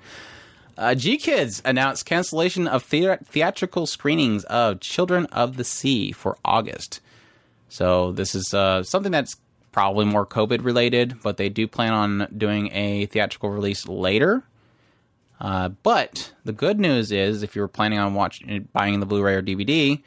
[0.76, 7.00] Uh, GKIDS announced cancellation of thea- theatrical screenings of Children of the Sea for August.
[7.68, 9.36] So this is uh, something that's
[9.78, 14.42] probably more COVID related, but they do plan on doing a theatrical release later.
[15.40, 19.34] Uh, but the good news is, if you were planning on watching, buying the Blu-ray
[19.36, 20.02] or DVD,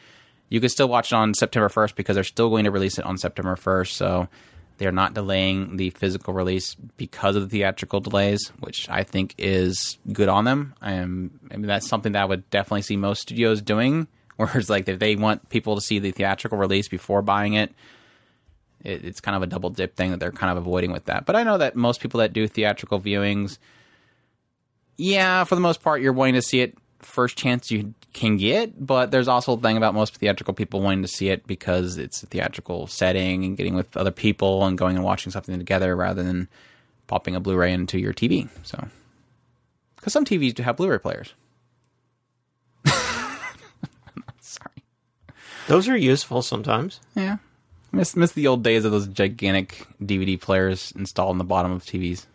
[0.49, 3.05] you can still watch it on September 1st because they're still going to release it
[3.05, 3.91] on September 1st.
[3.91, 4.27] So
[4.77, 9.99] they're not delaying the physical release because of the theatrical delays, which I think is
[10.11, 10.73] good on them.
[10.81, 14.09] I am, I mean, that's something that I would definitely see most studios doing.
[14.35, 17.71] Whereas, like, if they want people to see the theatrical release before buying it,
[18.83, 21.25] it, it's kind of a double dip thing that they're kind of avoiding with that.
[21.25, 23.57] But I know that most people that do theatrical viewings,
[24.97, 28.85] yeah, for the most part, you're wanting to see it first chance you can get.
[28.85, 32.23] But there's also a thing about most theatrical people wanting to see it because it's
[32.23, 36.23] a theatrical setting and getting with other people and going and watching something together rather
[36.23, 36.47] than
[37.07, 38.49] popping a Blu-ray into your TV.
[38.63, 38.87] So,
[39.95, 41.33] because some TVs do have Blu-ray players.
[44.39, 44.83] Sorry.
[45.67, 46.99] Those are useful sometimes.
[47.15, 47.37] Yeah.
[47.91, 51.83] Miss miss the old days of those gigantic DVD players installed in the bottom of
[51.83, 52.25] TVs.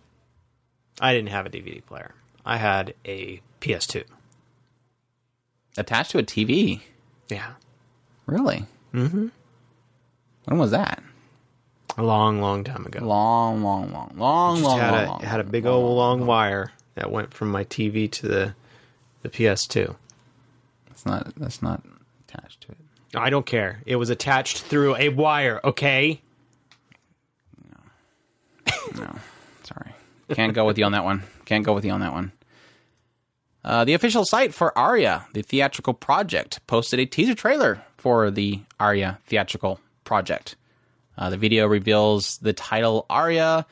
[1.01, 2.15] I didn't have a DVD player.
[2.45, 4.05] I had a PS2.
[5.79, 6.81] Attached to a TV.
[7.29, 7.53] Yeah.
[8.27, 8.67] Really?
[8.95, 9.29] Mm-hmm.
[10.45, 11.03] When was that?
[11.99, 13.05] A long, long time ago.
[13.05, 16.73] Long, long, long, long, long, had long, a long, had a big old long wire
[16.95, 18.55] that went from my TV to the
[19.23, 19.97] the PS2.
[20.89, 21.83] That's not that's not
[22.29, 22.79] attached to it.
[23.15, 23.83] I don't care.
[23.87, 26.21] It was attached through a wire, okay?
[27.71, 29.05] No.
[29.05, 29.15] No.
[29.63, 29.93] Sorry.
[30.33, 31.23] Can't go with you on that one.
[31.45, 32.33] Can't go with you on that one.
[33.65, 38.61] Uh, the official site for Aria, the theatrical project, posted a teaser trailer for the
[38.79, 40.57] Aria theatrical project.
[41.19, 43.67] Uh, the video reveals the title Aria.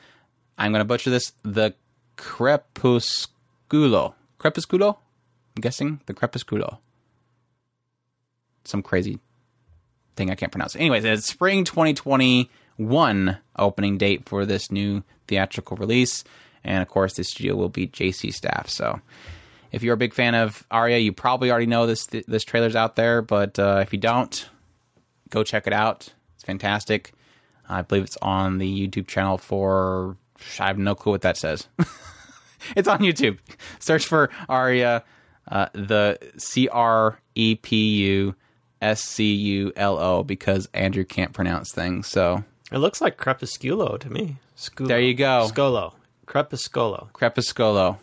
[0.57, 1.31] I'm going to butcher this.
[1.43, 1.75] The
[2.17, 4.15] Crepusculo.
[4.39, 4.97] Crepusculo?
[5.55, 6.79] I'm guessing the Crepusculo.
[8.65, 9.19] Some crazy
[10.15, 10.75] thing I can't pronounce.
[10.75, 16.23] Anyways, it's spring 2021 opening date for this new theatrical release.
[16.63, 18.69] And of course, the studio will be JC staff.
[18.69, 18.99] So
[19.71, 22.95] if you're a big fan of Aria, you probably already know this this trailer's out
[22.95, 23.21] there.
[23.21, 24.49] But uh, if you don't,
[25.29, 26.13] go check it out.
[26.35, 27.13] It's fantastic.
[27.67, 30.17] I believe it's on the YouTube channel for.
[30.59, 31.67] I have no clue what that says.
[32.75, 33.39] it's on YouTube.
[33.79, 35.03] Search for Aria,
[35.49, 38.35] uh, the C R E P U
[38.81, 42.07] S C U L O, because Andrew can't pronounce things.
[42.07, 44.37] So It looks like Crepusculo to me.
[44.57, 44.87] Sculo.
[44.87, 45.49] There you go.
[45.51, 45.93] Scolo.
[46.27, 47.11] Crepusculo.
[47.11, 47.97] Crepusculo.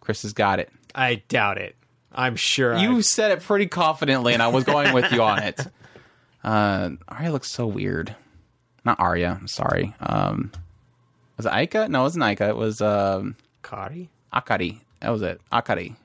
[0.00, 0.70] Chris has got it.
[0.94, 1.74] I doubt it.
[2.12, 5.42] I'm sure You I- said it pretty confidently, and I was going with you on
[5.42, 5.60] it.
[6.44, 8.14] Uh, Aria looks so weird.
[8.84, 9.36] Not Aria.
[9.40, 9.92] I'm sorry.
[9.98, 10.52] Um,
[11.36, 11.88] was it Aika?
[11.88, 12.50] No, it wasn't Aika.
[12.50, 13.34] It was um,
[13.64, 14.10] Kari?
[14.32, 14.78] Akari.
[15.00, 15.40] That was it.
[15.50, 15.96] Akari.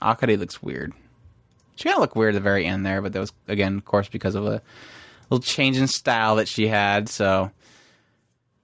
[0.00, 0.94] Akari looks weird.
[1.80, 3.86] She kind of looked weird at the very end there, but that was again, of
[3.86, 4.60] course, because of a
[5.30, 7.08] little change in style that she had.
[7.08, 7.50] So,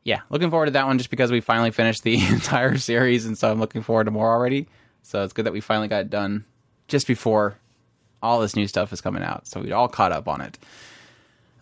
[0.05, 3.39] yeah, looking forward to that one just because we finally finished the entire series, and
[3.39, 4.69] so I'm looking forward to more already.
[5.01, 6.45] So it's good that we finally got it done
[6.89, 7.57] just before
[8.23, 10.59] all this new stuff is coming out, so we'd all caught up on it.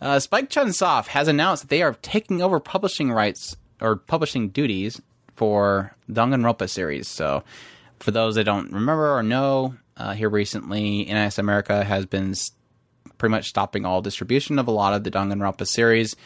[0.00, 5.00] Uh, Spike Chunsoft has announced that they are taking over publishing rights or publishing duties
[5.36, 7.06] for Danganronpa series.
[7.06, 7.44] So,
[8.00, 12.34] for those that don't remember or know, uh, here recently, NIS America has been
[13.18, 16.16] pretty much stopping all distribution of a lot of the Danganronpa series.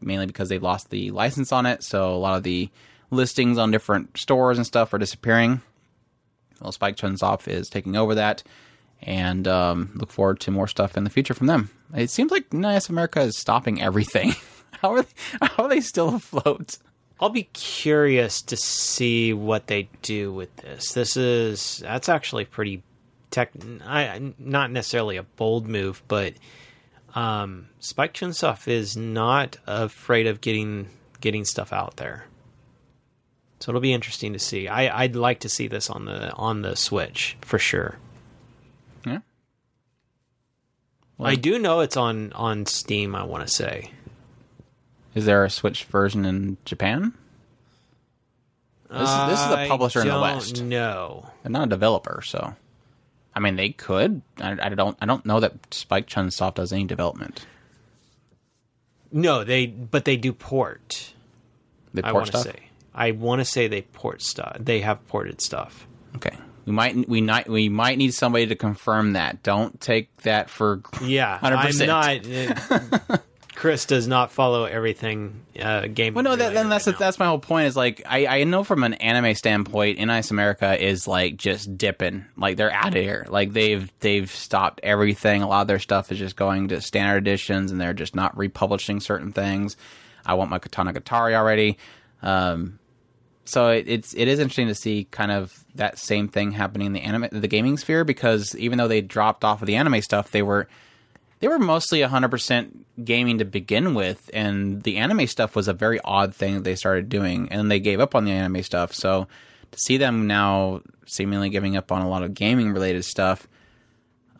[0.00, 2.68] Mainly because they lost the license on it, so a lot of the
[3.10, 5.60] listings on different stores and stuff are disappearing.
[6.60, 8.42] Well, Spike Chunsoft is taking over that,
[9.02, 11.70] and um, look forward to more stuff in the future from them.
[11.94, 14.34] It seems like NIS America is stopping everything.
[14.80, 15.08] how are they,
[15.40, 16.78] how are they still afloat?
[17.20, 20.92] I'll be curious to see what they do with this.
[20.92, 22.82] This is that's actually pretty
[23.32, 23.50] tech.
[23.84, 26.34] I not necessarily a bold move, but
[27.14, 30.88] um, Spike Chunsoft is not afraid of getting
[31.20, 32.26] getting stuff out there.
[33.60, 34.68] So it'll be interesting to see.
[34.68, 37.96] I, I'd like to see this on the on the Switch for sure.
[39.06, 39.20] Yeah.
[41.20, 43.14] I do know it's on on Steam.
[43.14, 43.90] I want to say.
[45.14, 47.14] Is there a Switch version in Japan?
[48.90, 50.62] This is, this is a publisher in the West.
[50.62, 51.30] No.
[51.42, 52.54] They're not a developer, so
[53.34, 54.22] I mean they could.
[54.38, 54.96] I, I don't.
[55.00, 57.46] I don't know that Spike Chunsoft does any development.
[59.10, 61.12] No, they but they do port.
[61.94, 62.56] They I port want to say.
[62.94, 64.56] I want to say they port stuff.
[64.60, 65.86] They have ported stuff.
[66.16, 69.42] Okay, we might we might we might need somebody to confirm that.
[69.42, 71.80] Don't take that for Yeah, 100%.
[71.80, 73.10] I'm not.
[73.10, 73.18] uh,
[73.62, 76.14] Chris does not follow everything uh, game.
[76.14, 76.98] Well, no, that, then that's right now.
[76.98, 77.68] that's my whole point.
[77.68, 82.24] Is like I, I know from an anime standpoint, NIS America is like just dipping,
[82.36, 83.24] like they're out of here.
[83.28, 85.42] Like they've they've stopped everything.
[85.42, 88.36] A lot of their stuff is just going to standard editions, and they're just not
[88.36, 89.76] republishing certain things.
[90.26, 91.78] I want my Katanagatari already.
[92.20, 92.80] Um,
[93.44, 96.94] so it, it's it is interesting to see kind of that same thing happening in
[96.94, 100.32] the anime the gaming sphere because even though they dropped off of the anime stuff,
[100.32, 100.66] they were
[101.42, 102.70] they were mostly 100%
[103.04, 106.76] gaming to begin with and the anime stuff was a very odd thing that they
[106.76, 109.26] started doing and they gave up on the anime stuff so
[109.72, 113.48] to see them now seemingly giving up on a lot of gaming related stuff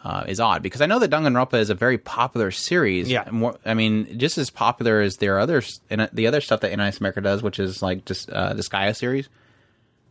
[0.04, 3.10] uh, is odd because I know that Danganronpa is a very popular series.
[3.10, 3.28] Yeah.
[3.30, 3.56] more.
[3.64, 7.20] I mean, just as popular as their others and the other stuff that NIS America
[7.20, 9.28] does, which is like just uh, Disgaea series.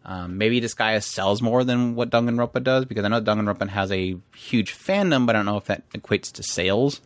[0.03, 4.17] Um, maybe Disgaea sells more than what Danganronpa does because I know Danganronpa has a
[4.35, 7.01] huge fandom, but I don't know if that equates to sales.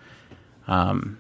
[0.68, 1.20] Um,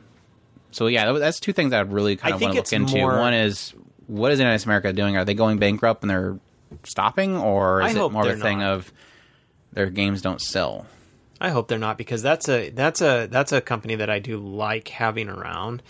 [0.72, 2.98] so yeah, that's two things I really kind of want to look into.
[2.98, 3.74] more- One is
[4.08, 5.18] what is NIS America doing?
[5.18, 6.40] Are they going bankrupt and they're
[6.84, 8.72] stopping, or I is it hope more of a thing not.
[8.72, 8.94] of
[9.74, 10.86] their games don't sell?
[11.42, 14.38] I hope they're not because that's a that's a that's a company that I do
[14.38, 15.84] like having around.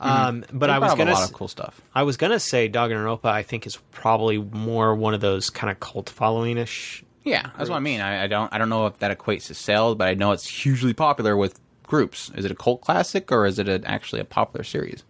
[0.00, 1.80] Um, but They I was gonna a lot of cool stuff.
[1.94, 3.26] I was gonna say Danganronpa.
[3.26, 7.04] I think is probably more one of those kind of cult following ish.
[7.22, 8.00] Yeah, that's what I mean.
[8.00, 10.48] I, I don't I don't know if that equates to sales, but I know it's
[10.48, 12.30] hugely popular with groups.
[12.34, 15.04] Is it a cult classic or is it a, actually a popular series?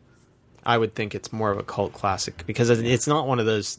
[0.64, 3.78] I would think it's more of a cult classic because it's not one of those.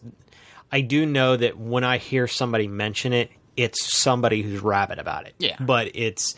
[0.71, 5.27] I do know that when I hear somebody mention it, it's somebody who's rabid about
[5.27, 5.35] it.
[5.39, 5.57] Yeah.
[5.59, 6.35] but it's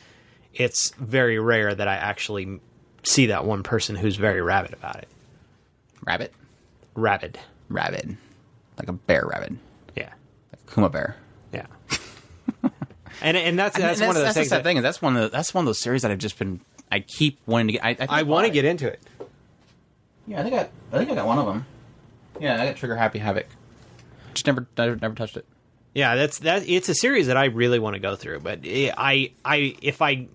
[0.54, 2.60] it's very rare that I actually
[3.04, 5.08] see that one person who's very rabid about it.
[6.06, 6.34] Rabbit,
[6.96, 7.40] Rabid,
[7.70, 8.18] rabid,
[8.78, 9.58] like a bear rabid.
[9.96, 10.12] yeah,
[10.52, 11.16] Like Kuma bear.
[11.54, 11.66] yeah.
[13.22, 14.50] and and that's I mean, that's, one of those that's things.
[14.50, 16.38] that- thing is that's one of the, that's one of those series that I've just
[16.38, 16.60] been
[16.92, 17.84] I keep wanting to get.
[17.84, 19.00] I, I, I want to get into it.
[20.28, 21.66] Yeah, I think I, I think I got one of them.
[22.40, 23.48] Yeah, I got Trigger Happy Havoc.
[24.34, 25.46] Just never never, never touched it.
[25.96, 26.68] Yeah, that's that.
[26.68, 30.28] It's a series that I really want to go through, but I, I, if I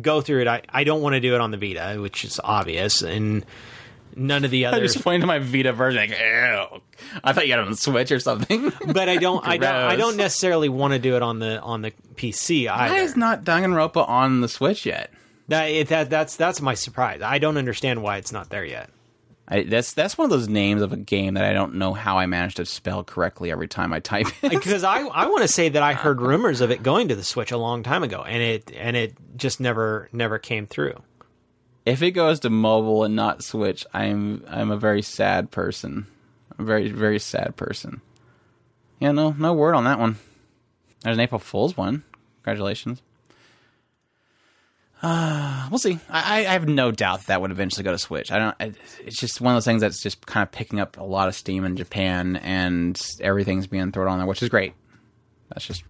[0.00, 2.40] go through it, I, I don't want to do it on the Vita, which is
[2.42, 3.44] obvious, and
[4.16, 4.76] none of the other.
[4.76, 4.94] I others.
[4.94, 6.00] just playing to my Vita version.
[6.00, 6.80] Like, ew.
[7.22, 8.72] I thought you had it on the Switch or something.
[8.86, 11.82] but I don't, I don't, I don't necessarily want to do it on the on
[11.82, 12.94] the PC either.
[12.94, 15.12] Why is not Danganronpa on the Switch yet?
[15.48, 17.22] that, it, that that's that's my surprise.
[17.22, 18.90] I don't understand why it's not there yet.
[19.50, 22.18] I, that's that's one of those names of a game that I don't know how
[22.18, 24.50] I managed to spell correctly every time I type it.
[24.50, 27.24] Because I, I want to say that I heard rumors of it going to the
[27.24, 31.02] Switch a long time ago, and it and it just never never came through.
[31.86, 36.06] if it goes to mobile and not Switch, I'm I'm a very sad person.
[36.58, 38.02] A very very sad person.
[39.00, 40.18] Yeah, no no word on that one.
[41.02, 42.02] There's an April Fool's one.
[42.42, 43.00] Congratulations.
[45.00, 45.98] Uh, we'll see.
[46.10, 48.32] I, I have no doubt that, that would eventually go to Switch.
[48.32, 48.74] I don't.
[49.04, 51.36] It's just one of those things that's just kind of picking up a lot of
[51.36, 54.74] steam in Japan, and everything's being thrown on there, which is great.
[55.50, 55.84] That's just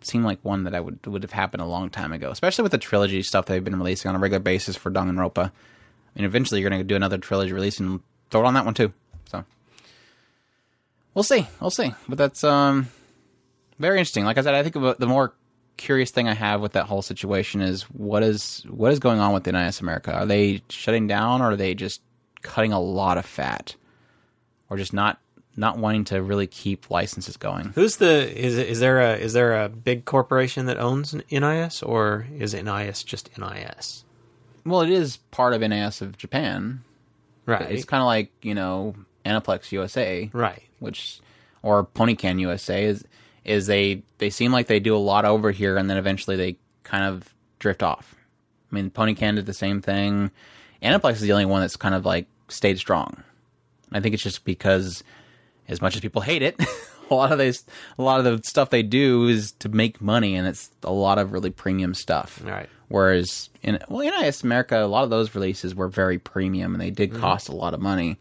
[0.00, 2.72] seemed like one that I would would have happened a long time ago, especially with
[2.72, 5.46] the trilogy stuff they've been releasing on a regular basis for Danganronpa.
[5.46, 5.50] I
[6.16, 8.00] mean, eventually you're going to do another trilogy release and
[8.30, 8.92] throw it on that one too.
[9.26, 9.44] So
[11.14, 11.94] we'll see, we'll see.
[12.08, 12.88] But that's um
[13.78, 14.24] very interesting.
[14.24, 15.32] Like I said, I think the more
[15.78, 19.32] curious thing I have with that whole situation is what is what is going on
[19.32, 20.12] with NIS America?
[20.12, 22.02] Are they shutting down, or are they just
[22.42, 23.74] cutting a lot of fat,
[24.68, 25.18] or just not
[25.56, 27.72] not wanting to really keep licenses going?
[27.74, 32.26] Who's the is is there a is there a big corporation that owns NIS or
[32.36, 34.04] is NIS just NIS?
[34.66, 36.84] Well, it is part of NIS of Japan.
[37.46, 37.70] Right.
[37.70, 40.62] It's kind of like you know Aniplex USA, right.
[40.80, 41.20] which
[41.62, 43.04] or Ponycan USA is
[43.48, 46.56] is they they seem like they do a lot over here, and then eventually they
[46.84, 48.14] kind of drift off.
[48.70, 50.30] I mean, Ponycan did the same thing.
[50.82, 53.22] Aniplex is the only one that's kind of like stayed strong.
[53.90, 55.02] I think it's just because,
[55.68, 56.60] as much as people hate it,
[57.10, 57.64] a lot of these
[57.98, 61.18] a lot of the stuff they do is to make money, and it's a lot
[61.18, 62.40] of really premium stuff.
[62.44, 62.68] Right.
[62.88, 66.80] Whereas in well, in NIS America, a lot of those releases were very premium and
[66.80, 67.20] they did Mm-hmm.
[67.20, 68.18] cost a lot of money.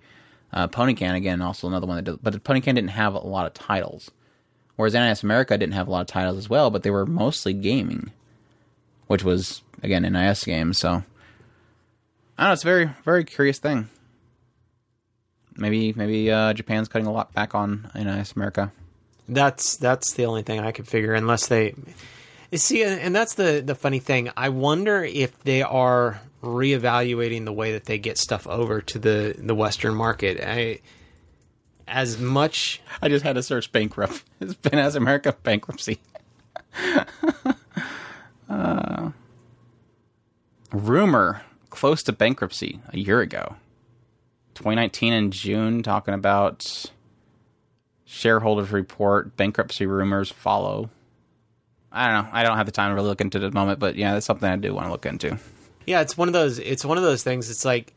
[0.54, 3.54] Uh, Ponycan again, also another one that did, but Ponycan didn't have a lot of
[3.54, 4.10] titles.
[4.78, 7.52] Whereas NIS America didn't have a lot of titles as well, but they were mostly
[7.52, 8.12] gaming,
[9.08, 10.78] which was again NIS games.
[10.78, 12.54] So I don't know.
[12.54, 13.90] It's a very very curious thing.
[15.56, 18.72] Maybe maybe uh, Japan's cutting a lot back on NIS America.
[19.28, 21.74] That's that's the only thing I could figure unless they
[22.54, 24.30] see and that's the the funny thing.
[24.38, 29.36] I wonder if they are reevaluating the way that they get stuff over to the
[29.38, 30.40] the western market.
[30.40, 30.82] I
[31.88, 34.24] as much I just had to search bankrupt.
[34.40, 36.00] It's NIS America bankruptcy.
[38.50, 39.10] uh,
[40.72, 43.56] rumor close to bankruptcy a year ago.
[44.56, 46.86] 2019 in June, talking about
[48.06, 50.90] shareholders report, bankruptcy rumors follow.
[51.92, 52.30] I don't know.
[52.32, 54.14] I don't have the time to really look into it at the moment, but yeah,
[54.14, 55.38] that's something I do want to look into.
[55.86, 56.60] Yeah, it's one of those.
[56.60, 57.50] It's one of those things.
[57.50, 57.94] It's like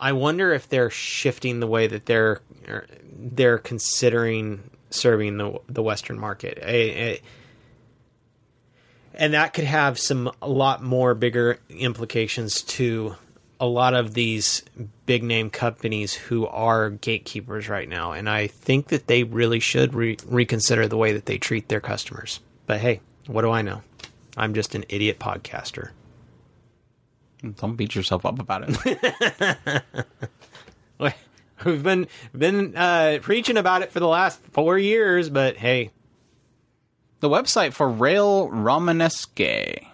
[0.00, 2.86] I wonder if they're shifting the way that they're er,
[3.16, 7.20] they're considering serving the the Western market, I- I-
[9.14, 13.14] and that could have some a lot more bigger implications to
[13.60, 14.62] a lot of these
[15.06, 18.10] big name companies who are gatekeepers right now.
[18.12, 21.80] And I think that they really should re- reconsider the way that they treat their
[21.80, 22.40] customers.
[22.66, 23.82] But hey, what do I know?
[24.36, 25.90] I'm just an idiot podcaster.
[27.52, 29.82] Don't beat yourself up about it.
[31.64, 35.90] We've been been uh, preaching about it for the last four years, but hey,
[37.20, 39.84] the website for Rail Romanesque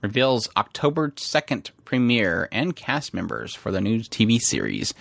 [0.00, 4.94] reveals October 2nd premiere and cast members for the new TV series.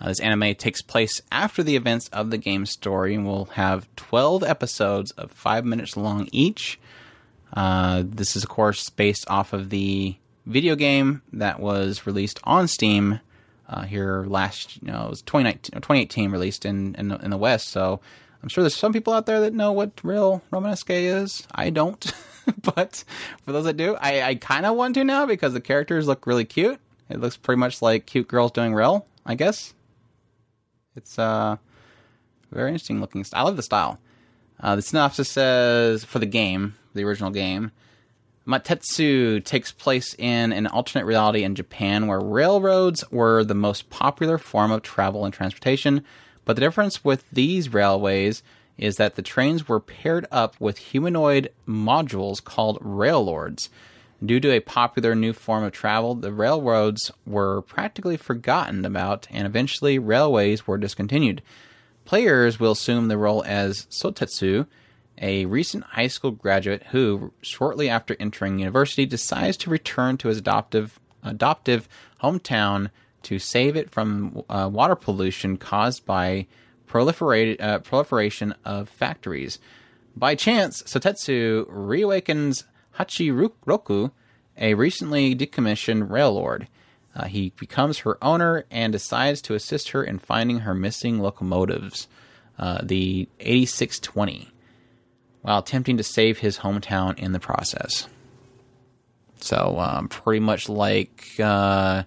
[0.00, 3.86] Uh, this anime takes place after the events of the game story and will have
[3.96, 6.80] 12 episodes of five minutes long each.
[7.52, 10.16] Uh, this is, of course, based off of the
[10.46, 13.20] video game that was released on Steam
[13.68, 17.68] uh, here last, you know, it was 2019, 2018 released in, in, in the West.
[17.68, 18.00] So
[18.42, 21.46] I'm sure there's some people out there that know what Rail Romanesque is.
[21.54, 22.12] I don't.
[22.74, 23.04] but
[23.44, 26.26] for those that do, I, I kind of want to now because the characters look
[26.26, 26.80] really cute.
[27.08, 29.74] It looks pretty much like cute girls doing real, I guess.
[30.96, 31.56] It's uh
[32.50, 33.24] very interesting looking.
[33.24, 33.98] St- I love the style.
[34.60, 37.72] Uh, the synopsis says for the game, the original game,
[38.46, 44.36] Maitetsu takes place in an alternate reality in Japan where railroads were the most popular
[44.36, 46.04] form of travel and transportation.
[46.44, 48.42] But the difference with these railways
[48.76, 53.68] is that the trains were paired up with humanoid modules called raildolls.
[54.24, 59.46] Due to a popular new form of travel, the railroads were practically forgotten about, and
[59.46, 61.42] eventually railways were discontinued.
[62.04, 64.66] Players will assume the role as Sotetsu,
[65.22, 70.38] a recent high school graduate who, shortly after entering university, decides to return to his
[70.38, 71.88] adoptive adoptive
[72.22, 72.90] hometown
[73.22, 76.46] to save it from uh, water pollution caused by
[76.88, 79.60] proliferated, uh, proliferation of factories.
[80.16, 82.64] By chance, Sotetsu reawakens
[82.98, 84.10] Hachiroku,
[84.58, 86.68] a recently decommissioned railroad.
[87.14, 92.08] Uh, he becomes her owner and decides to assist her in finding her missing locomotives,
[92.58, 94.50] uh, the 8620,
[95.42, 98.08] while attempting to save his hometown in the process.
[99.40, 102.04] So, um, pretty much like, uh,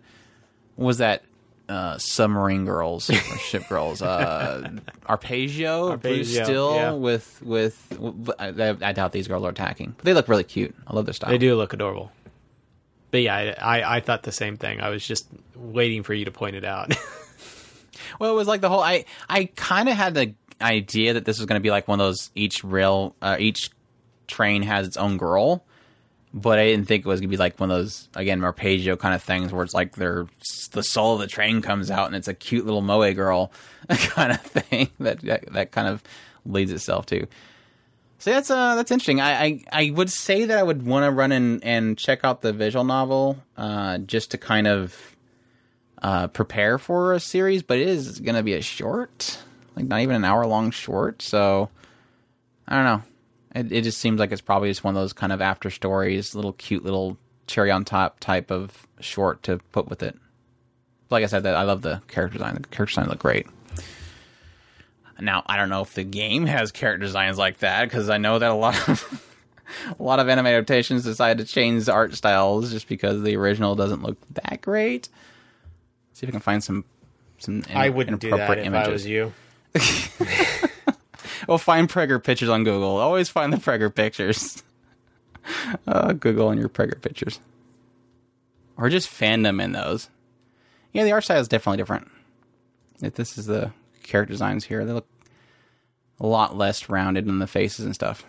[0.76, 1.24] what was that
[1.68, 4.02] uh, submarine girls or ship girls?
[4.02, 4.70] Uh,
[5.06, 6.92] Arpeggio, Blue Arpeggio, Still yeah.
[6.92, 8.36] with with.
[8.40, 10.74] I, I doubt these girls are attacking, but they look really cute.
[10.88, 11.30] I love their style.
[11.30, 12.12] they do look adorable.
[13.12, 14.80] But yeah, I, I I thought the same thing.
[14.80, 16.94] I was just waiting for you to point it out.
[18.20, 18.82] Well, it was like the whole.
[18.82, 22.00] I I kind of had the idea that this was going to be like one
[22.00, 23.70] of those each rail, uh, each
[24.28, 25.64] train has its own girl,
[26.34, 28.98] but I didn't think it was going to be like one of those again Marpeggio
[28.98, 30.28] kind of things where it's like they're
[30.72, 33.52] the soul of the train comes out and it's a cute little moe girl
[33.90, 36.04] kind of thing that that, that kind of
[36.46, 37.26] leads itself to.
[38.20, 39.22] So that's uh that's interesting.
[39.22, 42.42] I I, I would say that I would want to run and and check out
[42.42, 45.16] the visual novel uh just to kind of
[46.06, 49.40] uh, prepare for a series, but it is going to be a short,
[49.76, 51.22] like not even an hour long short.
[51.22, 51.70] So
[52.68, 53.02] I don't know.
[53.56, 56.36] It, it just seems like it's probably just one of those kind of after stories,
[56.36, 57.18] little cute little
[57.48, 60.18] cherry on top type of short to put with it.
[61.10, 62.56] Like I said, that I love the character design.
[62.56, 63.48] The character design look great.
[65.20, 68.40] Now I don't know if the game has character designs like that because I know
[68.40, 69.32] that a lot of
[70.00, 73.76] a lot of anime adaptations decide to change the art styles just because the original
[73.76, 75.08] doesn't look that great.
[76.14, 76.84] See if I can find some
[77.40, 79.34] some in- I wouldn't do that if inappropriate I was you.
[81.48, 82.98] Well, find Prager pictures on Google.
[82.98, 84.64] Always find the Prager pictures.
[85.88, 87.40] uh, Google on your Prager pictures,
[88.78, 90.10] or just fandom in those.
[90.92, 92.10] Yeah, the art style is definitely different.
[93.02, 93.72] If this is the
[94.04, 95.08] character designs here, they look
[96.20, 98.24] a lot less rounded in the faces and stuff.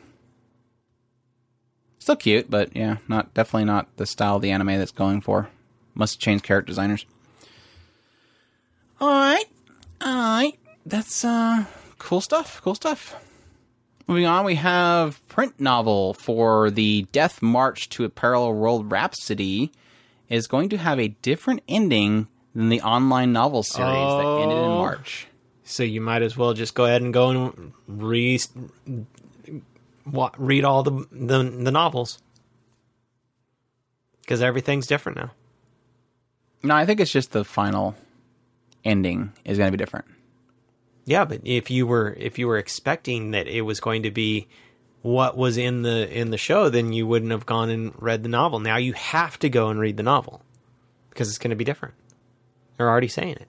[1.98, 5.48] Still cute, but yeah, not definitely not the style of the anime that's going for.
[5.94, 7.06] Must change character designers.
[9.00, 9.44] All right,
[10.00, 11.64] all right, that's uh
[11.98, 12.60] cool stuff.
[12.62, 13.14] Cool stuff.
[14.08, 19.72] Moving on, we have print novel for the Death March to a Parallel World Rhapsody
[20.28, 24.64] is going to have a different ending than the online novel series that ended in
[24.64, 24.78] Oh.
[24.78, 25.26] March.
[25.64, 28.38] So you might as well just go ahead and go and re-
[30.38, 32.20] read all the the, the novels
[34.20, 35.32] because everything's different now.
[36.62, 37.96] No, I think it's just the final
[38.84, 40.06] ending is going to be different.
[41.06, 44.48] Yeah, but if you were if you were expecting that it was going to be
[45.02, 48.28] what was in the in the show, then you wouldn't have gone and read the
[48.28, 48.58] novel.
[48.58, 50.42] Now you have to go and read the novel
[51.10, 51.94] because it's going to be different.
[52.76, 53.48] They're already saying it.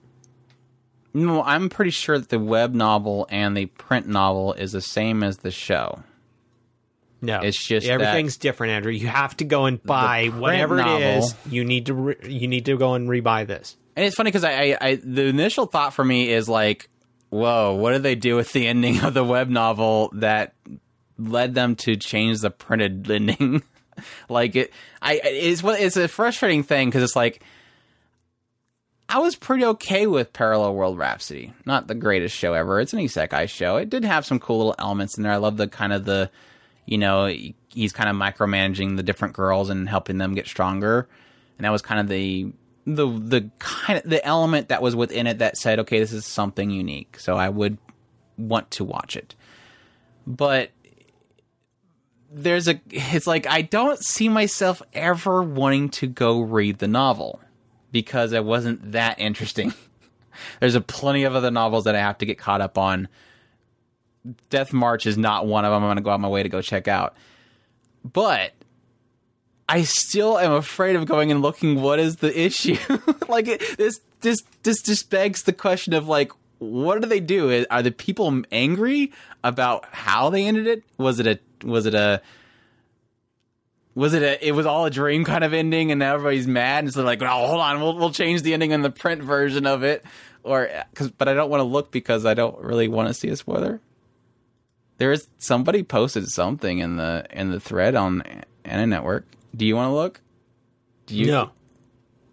[1.12, 5.22] No, I'm pretty sure that the web novel and the print novel is the same
[5.24, 6.04] as the show.
[7.20, 8.92] No, It's just that- everything's different, Andrew.
[8.92, 11.34] You have to go and buy whatever it novel- is.
[11.50, 13.76] You need to re- you need to go and rebuy this.
[13.96, 16.88] And it's funny because I, I, I, the initial thought for me is like,
[17.30, 20.54] whoa, what did they do with the ending of the web novel that
[21.18, 23.62] led them to change the printed ending?
[24.28, 24.72] like it,
[25.02, 27.42] I it's what it's a frustrating thing because it's like
[29.08, 31.54] I was pretty okay with Parallel World Rhapsody.
[31.64, 32.78] Not the greatest show ever.
[32.78, 33.76] It's an isekai show.
[33.76, 35.32] It did have some cool little elements in there.
[35.32, 36.30] I love the kind of the,
[36.84, 37.26] you know,
[37.68, 41.08] he's kind of micromanaging the different girls and helping them get stronger.
[41.56, 42.52] And that was kind of the
[42.88, 46.24] the the kind of the element that was within it that said, okay, this is
[46.24, 47.18] something unique.
[47.18, 47.76] So I would
[48.38, 49.34] want to watch it.
[50.26, 50.70] But
[52.32, 57.40] there's a it's like I don't see myself ever wanting to go read the novel
[57.92, 59.74] because it wasn't that interesting.
[60.60, 63.08] There's a plenty of other novels that I have to get caught up on.
[64.50, 65.82] Death March is not one of them.
[65.82, 67.16] I'm going to go out my way to go check out.
[68.04, 68.52] But
[69.68, 72.78] I still am afraid of going and looking what is the issue.
[73.28, 77.64] like it, this this this just begs the question of like what do they do?
[77.70, 79.12] Are the people angry
[79.44, 80.84] about how they ended it?
[80.96, 82.20] Was it a was it a
[83.94, 86.84] was it a it was all a dream kind of ending and now everybody's mad
[86.84, 89.22] and so they're like, "Oh, hold on, we'll we'll change the ending in the print
[89.22, 90.04] version of it."
[90.44, 93.28] Or cuz but I don't want to look because I don't really want to see
[93.28, 93.80] a spoiler.
[94.96, 98.22] There is somebody posted something in the in the thread on
[98.64, 99.26] Anna Network.
[99.56, 100.20] Do you want to look?
[101.06, 101.50] Do you No.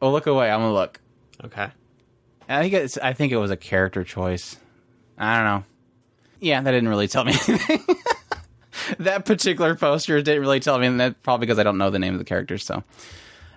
[0.01, 0.51] Oh, look away.
[0.51, 0.99] I'm going to look.
[1.45, 1.70] Okay.
[2.47, 2.97] I think it's.
[2.97, 4.57] I think it was a character choice.
[5.18, 5.63] I don't know.
[6.39, 7.84] Yeah, that didn't really tell me anything.
[8.99, 11.99] that particular poster didn't really tell me, and that's probably because I don't know the
[11.99, 12.63] name of the characters.
[12.63, 12.84] So,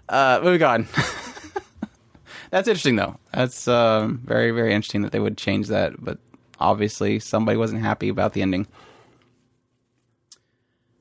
[0.09, 0.87] uh, moving on.
[2.51, 3.19] that's interesting, though.
[3.33, 6.19] That's um, very, very interesting that they would change that, but
[6.61, 8.67] obviously somebody wasn't happy about the ending.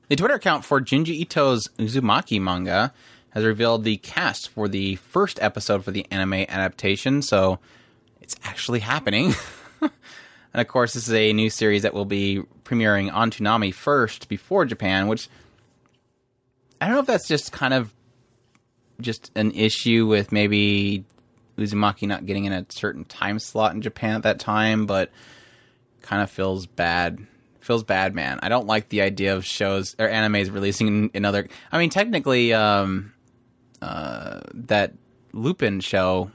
[0.08, 2.94] The Twitter account for Junji Ito's Uzumaki manga
[3.30, 7.58] has revealed the cast for the first episode for the anime adaptation, so
[8.22, 9.34] it's actually happening.
[9.82, 9.90] and
[10.54, 14.64] of course, this is a new series that will be premiering on Toonami first before
[14.64, 15.28] Japan, which
[16.80, 17.92] I don't know if that's just kind of
[19.02, 21.04] just an issue with maybe
[21.58, 25.10] Uzumaki not getting in a certain time slot in Japan at that time, but
[26.00, 27.18] kind of feels bad.
[27.68, 28.38] Feels bad, man.
[28.42, 31.48] I don't like the idea of shows or animes releasing in, in other.
[31.70, 33.12] I mean, technically, um,
[33.82, 34.94] uh, that
[35.34, 36.30] Lupin show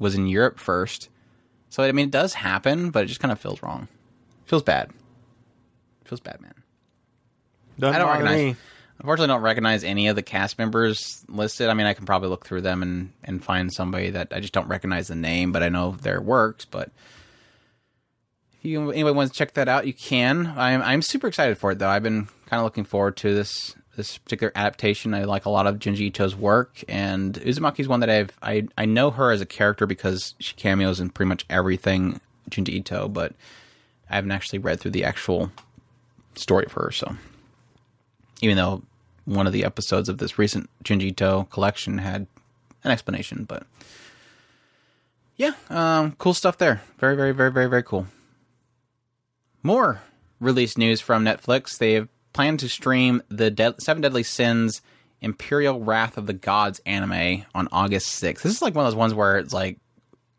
[0.00, 1.08] was in Europe first,
[1.70, 3.86] so I mean, it does happen, but it just kind of feels wrong.
[4.46, 4.90] Feels bad.
[6.04, 6.54] Feels bad, man.
[7.78, 8.36] Doesn't I don't recognize.
[8.36, 8.56] me.
[8.98, 11.68] Unfortunately, I don't recognize any of the cast members listed.
[11.68, 14.52] I mean, I can probably look through them and, and find somebody that I just
[14.52, 16.64] don't recognize the name, but I know their works.
[16.64, 16.90] But
[18.64, 20.54] you anybody wants to check that out, you can.
[20.56, 21.88] I'm I'm super excited for it though.
[21.88, 25.14] I've been kind of looking forward to this this particular adaptation.
[25.14, 28.84] I like a lot of Junji Ito's work, and Uzumaki's one that I've I I
[28.84, 33.34] know her as a character because she cameos in pretty much everything Junji Ito, but
[34.10, 35.50] I haven't actually read through the actual
[36.34, 36.90] story of her.
[36.90, 37.16] So
[38.40, 38.82] even though
[39.24, 42.26] one of the episodes of this recent Junji Ito collection had
[42.84, 43.64] an explanation, but
[45.36, 46.82] yeah, um, cool stuff there.
[46.98, 48.06] Very, very, very, very, very cool.
[49.62, 50.02] More
[50.40, 51.78] release news from Netflix.
[51.78, 54.82] They have planned to stream the Dead- Seven Deadly Sins
[55.20, 58.42] Imperial Wrath of the Gods anime on August 6th.
[58.42, 59.78] This is like one of those ones where it's like,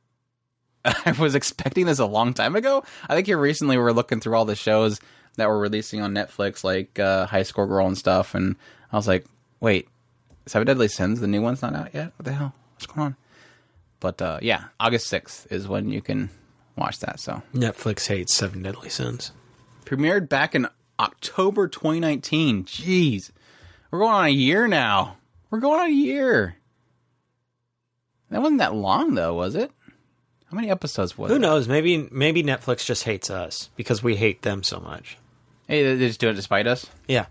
[0.85, 2.83] I was expecting this a long time ago.
[3.07, 4.99] I think here recently we were looking through all the shows
[5.37, 8.55] that were releasing on Netflix, like uh, High School Girl and stuff, and
[8.91, 9.25] I was like,
[9.61, 9.87] wait,
[10.45, 12.11] Seven Deadly Sins, the new one's not out yet?
[12.17, 12.53] What the hell?
[12.73, 13.15] What's going on?
[14.01, 16.29] But uh, yeah, August 6th is when you can
[16.75, 17.19] watch that.
[17.19, 19.31] So Netflix hates Seven Deadly Sins.
[19.85, 20.67] premiered back in
[20.99, 22.65] October 2019.
[22.65, 23.31] Jeez,
[23.91, 25.17] we're going on a year now.
[25.49, 26.55] We're going on a year.
[28.29, 29.71] That wasn't that long though, was it?
[30.49, 31.33] How many episodes was it?
[31.33, 31.41] Who it?
[31.41, 31.67] knows?
[31.67, 35.17] Maybe maybe Netflix just hates us because we hate them so much.
[35.67, 36.87] Hey, they just do it despite us.
[37.07, 37.27] Yeah.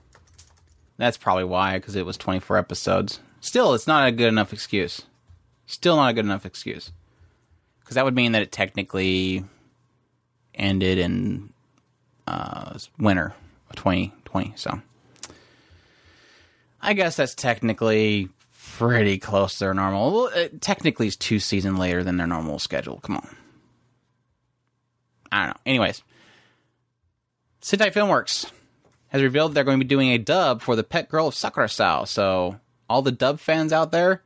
[0.99, 3.20] That's probably why, because it was 24 episodes.
[3.40, 5.03] Still, it's not a good enough excuse.
[5.66, 6.93] Still not a good enough excuse.
[7.93, 9.45] Because that would mean that it technically
[10.55, 11.53] ended in
[12.26, 13.34] uh, winter
[13.68, 14.55] of 2020.
[14.57, 14.80] So
[16.80, 18.30] I guess that's technically
[18.78, 20.11] pretty close to their normal.
[20.11, 22.99] Well, it technically, it's two season later than their normal schedule.
[23.01, 23.36] Come on.
[25.30, 25.61] I don't know.
[25.66, 26.03] Anyways,
[27.61, 28.51] Sentai Filmworks
[29.09, 32.09] has revealed they're going to be doing a dub for the pet girl of Sakurasou.
[32.09, 34.22] So all the dub fans out there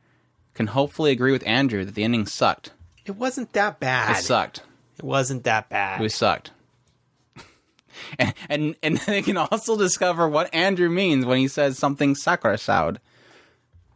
[0.53, 2.71] can hopefully agree with Andrew that the ending sucked.
[3.07, 4.17] It wasn't that bad.
[4.17, 4.61] It sucked.
[4.97, 6.01] It wasn't that bad.
[6.01, 6.51] It sucked.
[8.19, 12.97] and, and and they can also discover what Andrew means when he says something Sakurasou.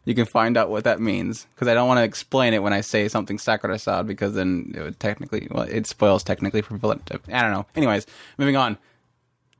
[0.04, 2.74] You can find out what that means because I don't want to explain it when
[2.74, 6.92] I say something Sakurasou because then it would technically well it spoils technically for people.
[6.92, 7.66] I don't know.
[7.76, 8.08] Anyways,
[8.38, 8.78] moving on.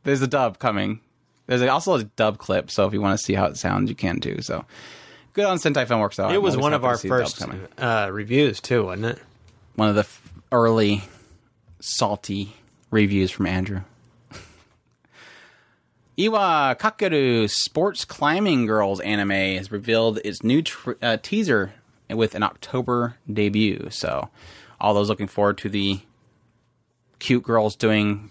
[0.04, 1.00] There's a dub coming.
[1.46, 3.96] There's also a dub clip, so if you want to see how it sounds, you
[3.96, 4.42] can too.
[4.42, 4.66] So
[5.34, 6.16] good on Sentai Filmworks.
[6.16, 9.18] Though It I'm was one of our see the dubs first uh, reviews too, wasn't
[9.18, 9.20] it?
[9.76, 11.04] One of the f- early
[11.80, 12.56] salty
[12.92, 13.82] reviews from Andrew.
[16.20, 21.74] Iwa Kakeru Sports Climbing Girls anime has revealed its new tr- uh, teaser
[22.10, 23.88] with an October debut.
[23.90, 24.30] So,
[24.80, 26.00] all those looking forward to the
[27.20, 28.30] cute girls doing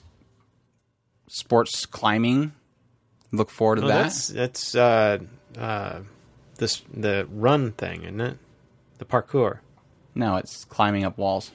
[1.29, 2.53] sports climbing,
[3.33, 4.03] look forward to Oh, that.
[4.05, 5.19] that's that's uh,
[5.59, 6.01] uh,
[6.59, 8.39] this the run thing, isn't it?
[8.99, 9.61] The parkour.
[10.21, 11.51] No, it's climbing up walls.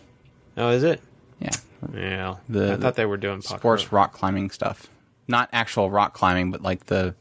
[0.58, 1.00] Oh, is it?
[1.40, 1.52] Yeah,
[1.94, 2.36] Yeah.
[2.50, 4.88] The- I thought they were doing sports rock climbing stuff.
[5.28, 7.14] Not actual rock climbing, but like the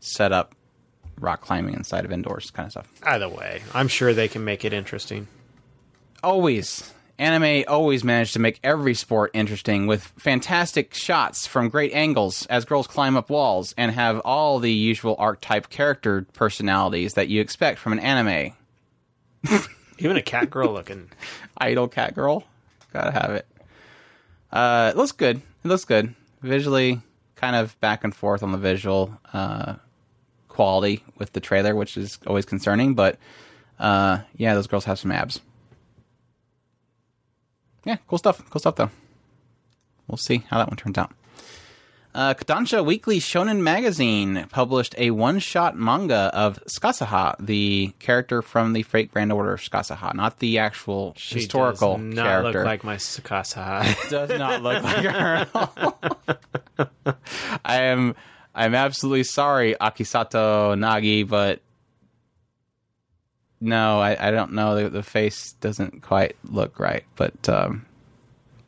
[0.00, 0.54] setup
[1.20, 2.88] rock climbing inside of indoors kind of stuff.
[3.04, 5.28] Either way, I'm sure they can make it interesting.
[6.24, 6.92] Always.
[7.20, 12.64] Anime always managed to make every sport interesting with fantastic shots from great angles as
[12.64, 17.78] girls climb up walls and have all the usual archetype character personalities that you expect
[17.78, 18.52] from an anime.
[19.98, 21.10] Even a cat girl looking.
[21.58, 22.44] Idol cat girl.
[22.92, 23.46] Gotta have it.
[24.52, 25.36] Uh, it looks good.
[25.36, 26.14] It looks good.
[26.42, 27.00] Visually,
[27.36, 29.74] kind of back and forth on the visual uh,
[30.48, 32.94] quality with the trailer, which is always concerning.
[32.94, 33.18] But
[33.78, 35.40] uh, yeah, those girls have some abs.
[37.84, 38.42] Yeah, cool stuff.
[38.50, 38.90] Cool stuff, though.
[40.08, 41.12] We'll see how that one turns out.
[42.14, 48.84] Uh, Kodansha Weekly Shonen Magazine published a one-shot manga of Scathach, the character from the
[48.84, 52.58] Fate Grand Order Scathach, not the actual She historical does not character.
[52.60, 54.08] look like my Sakasa.
[54.10, 55.46] does not look like her.
[57.64, 58.14] I am
[58.54, 61.60] I'm absolutely sorry, Akisato Nagi, but
[63.60, 64.76] no, I, I don't know.
[64.76, 67.86] The, the face doesn't quite look right, but um,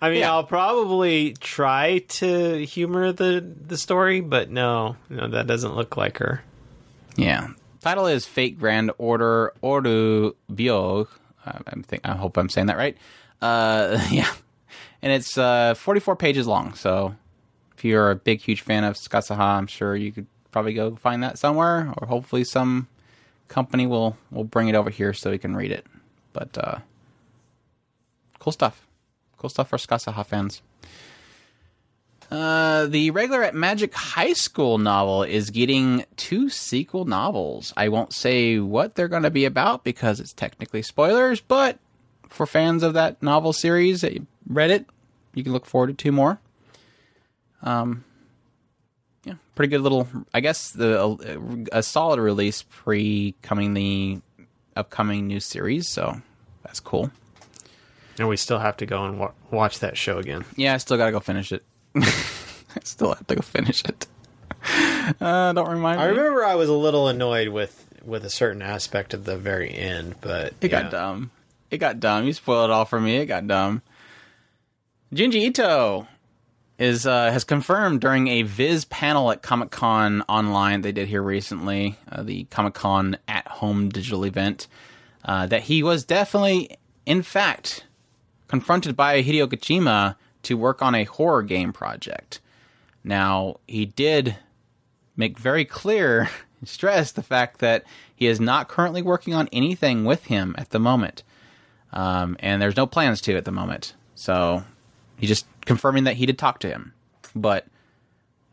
[0.01, 0.33] I mean, Yeah.
[0.33, 6.19] I'll probably try to humor the the story, but no, no, that doesn't look like
[6.19, 6.43] her.
[7.17, 7.49] Yeah.
[7.81, 11.09] Title is Fate Grand Order Oru Bio.
[11.47, 12.97] Uh, I think I hope I'm saying that right.
[13.41, 14.33] Uh, yeah,
[15.03, 16.75] and it's uh, 44 pages long.
[16.75, 17.15] So
[17.77, 21.23] if you're a big, huge fan of Scathach, I'm sure you could probably go find
[21.23, 22.89] that somewhere, or hopefully some
[23.49, 25.87] company will will bring it over here so we can read it.
[26.33, 26.79] But uh,
[28.39, 28.86] cool stuff.
[29.37, 30.63] Cool stuff for Scathach fans.
[32.31, 37.73] Uh, the Irregular at Magic High School novel is getting two sequel novels.
[37.77, 41.79] I won't say what they're going to be about because it's technically spoilers, but
[42.29, 44.19] for fans of that novel series that
[44.49, 44.87] read it,
[45.35, 46.41] you can look forward to two more.
[47.63, 48.05] Um,
[49.25, 50.09] yeah, pretty good little.
[50.35, 54.21] I guess the a solid release pre coming the
[54.75, 56.21] upcoming new series, so
[56.65, 57.11] that's cool.
[58.19, 60.45] And we still have to go and wa- watch that show again.
[60.57, 61.65] Yeah, I still gotta go finish it.
[61.97, 64.07] I still have to go finish it.
[65.21, 66.05] Uh, don't remind me.
[66.05, 66.17] I me.
[66.17, 70.17] remember I was a little annoyed with with a certain aspect at the very end,
[70.21, 70.83] but It yeah.
[70.83, 71.31] got dumb.
[71.71, 72.25] It got dumb.
[72.25, 73.17] You spoiled it all for me.
[73.19, 73.83] It got dumb.
[75.15, 76.09] Junji Ito
[76.79, 81.23] is uh, has confirmed during a Viz panel at Comic Con online they did here
[81.23, 84.67] recently, uh, the Comic Con at home digital event,
[85.25, 87.85] uh, that he was definitely, in fact,
[88.49, 92.41] confronted by Hideo Kojima to work on a horror game project.
[93.03, 94.37] Now, he did
[95.17, 96.29] make very clear,
[96.61, 97.85] and stress the fact that
[98.15, 101.23] he is not currently working on anything with him at the moment.
[101.93, 103.95] Um, and there's no plans to at the moment.
[104.15, 104.65] So
[105.19, 106.93] he's just confirming that he did talk to him.
[107.35, 107.67] But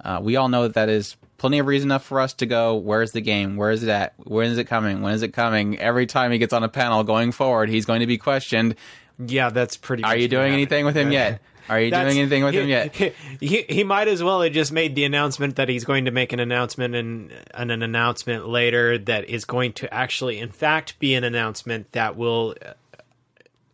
[0.04, 2.76] uh, we all know that that is plenty of reason enough for us to go,
[2.76, 3.58] where's the game?
[3.58, 4.14] Where is it at?
[4.18, 5.02] When is it coming?
[5.02, 5.78] When is it coming?
[5.80, 8.76] Every time he gets on a panel going forward, he's going to be questioned.
[9.20, 10.04] Yeah, that's pretty.
[10.04, 10.54] Are you doing happened.
[10.54, 11.42] anything with him yet?
[11.70, 12.96] Are you doing anything with he, him yet?
[13.40, 16.34] He, he might as well have just made the announcement that he's going to make
[16.34, 21.16] an announcement and, and an announcement later that is going to actually, in fact, be
[21.16, 22.74] an announcement that will uh,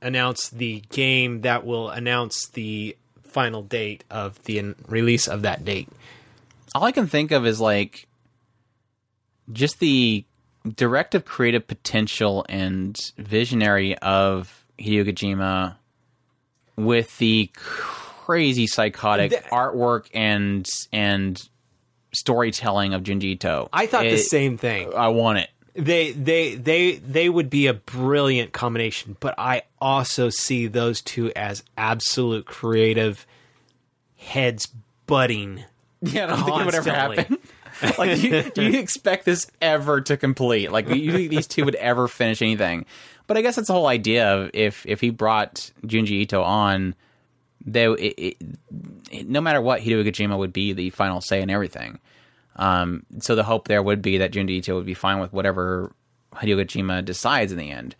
[0.02, 5.64] announce the game that will announce the final date of the an- release of that
[5.66, 5.90] date.
[6.74, 8.08] all I can think of is like
[9.52, 10.26] just the
[10.76, 15.76] directive creative potential and visionary of Hideo Kojima
[16.76, 21.42] with the crazy psychotic artwork and and
[22.14, 23.70] storytelling of Junji Ito.
[23.74, 24.94] I thought the same thing.
[24.96, 25.50] I want it.
[25.76, 31.32] they they they they would be a brilliant combination but i also see those two
[31.36, 33.26] as absolute creative
[34.18, 34.68] heads
[35.06, 35.64] butting
[36.02, 37.18] Yeah, I don't think it would ever Constantly.
[37.18, 37.38] happen.
[37.98, 40.72] like, do you, do you expect this ever to complete?
[40.72, 42.86] Like, do you think these two would ever finish anything?
[43.30, 46.96] But I guess that's the whole idea of if if he brought Junji Ito on,
[49.12, 52.00] it- no matter what, Hideo Kojima would be the final say in everything.
[52.56, 55.94] Um, so the hope there would be that Junji Ito would be fine with whatever
[56.34, 57.96] Hideo Kojima decides in the end.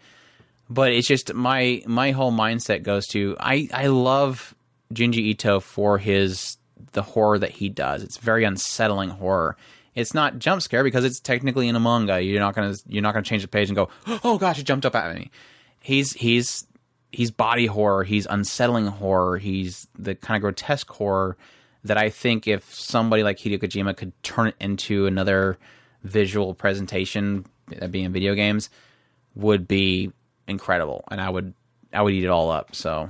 [0.68, 4.56] But it's just my my whole mindset goes to I I love
[4.92, 6.58] Junji Ito for his
[6.94, 8.02] the horror that he does.
[8.02, 9.58] It's very unsettling horror.
[10.00, 12.22] It's not jump scare because it's technically in a manga.
[12.22, 13.90] You're not gonna you're not gonna change the page and go,
[14.24, 15.30] oh gosh, it jumped up at me.
[15.82, 16.66] He's he's
[17.12, 18.04] he's body horror.
[18.04, 19.38] He's unsettling horror.
[19.38, 21.38] He's the kind of grotesque horror
[21.84, 25.58] that I think if somebody like Hideo Kojima could turn it into another
[26.04, 28.70] visual presentation, that being in video games,
[29.36, 30.12] would be
[30.48, 31.54] incredible, and I would
[31.92, 32.74] I would eat it all up.
[32.74, 33.10] So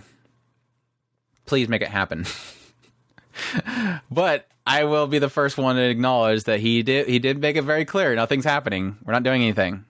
[1.45, 2.25] please make it happen.
[4.11, 7.55] but I will be the first one to acknowledge that he did he did make
[7.55, 8.97] it very clear nothing's happening.
[9.03, 9.83] We're not doing anything.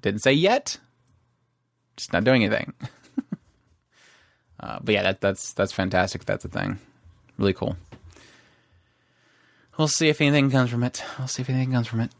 [0.00, 0.78] Didn't say yet.
[1.96, 2.72] Just not doing anything.
[4.60, 6.24] uh, but yeah, that, that's that's fantastic.
[6.24, 6.78] That's a thing.
[7.36, 7.76] Really cool.
[9.76, 11.02] We'll see if anything comes from it.
[11.18, 12.12] We'll see if anything comes from it.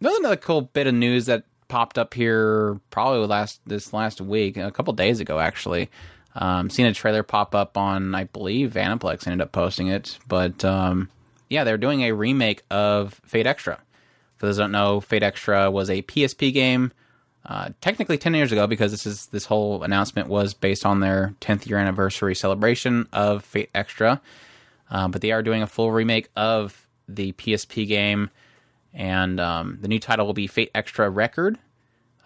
[0.00, 4.56] There's another cool bit of news that popped up here probably last this last week,
[4.56, 5.88] a couple days ago actually.
[6.38, 10.62] Um, seen a trailer pop up on, I believe, Aniplex ended up posting it, but
[10.66, 11.08] um,
[11.48, 13.78] yeah, they're doing a remake of Fate Extra.
[14.36, 16.92] For those who don't know, Fate Extra was a PSP game,
[17.46, 21.34] uh, technically ten years ago, because this is this whole announcement was based on their
[21.40, 24.20] 10th year anniversary celebration of Fate Extra.
[24.90, 28.28] Um, but they are doing a full remake of the PSP game,
[28.92, 31.58] and um, the new title will be Fate Extra Record,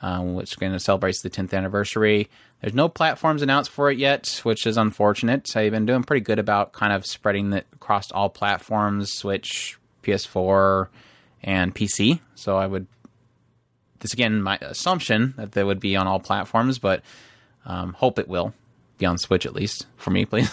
[0.02, 2.28] uh, which is going to celebrate the 10th anniversary.
[2.60, 5.56] There's no platforms announced for it yet, which is unfortunate.
[5.56, 10.88] I've been doing pretty good about kind of spreading it across all platforms, Switch, PS4,
[11.42, 12.20] and PC.
[12.34, 12.86] So I would
[14.00, 17.02] this again my assumption that they would be on all platforms, but
[17.64, 18.54] um, hope it will
[18.98, 20.50] be on Switch at least for me, please.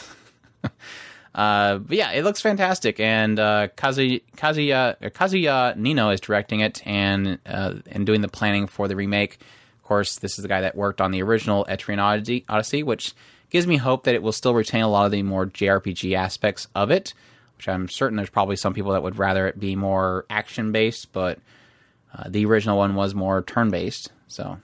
[1.35, 6.81] uh, but yeah, it looks fantastic, and uh, Kazuya, Kazuya Kazuya Niinou is directing it
[6.85, 9.39] and uh, and doing the planning for the remake.
[9.87, 13.13] Course, this is the guy that worked on the original Etrian Odyssey, which
[13.49, 16.67] gives me hope that it will still retain a lot of the more JRPG aspects
[16.75, 17.13] of it.
[17.55, 21.13] Which I'm certain there's probably some people that would rather it be more action based,
[21.13, 21.39] but
[22.13, 24.11] uh, the original one was more turn based.
[24.27, 24.59] So,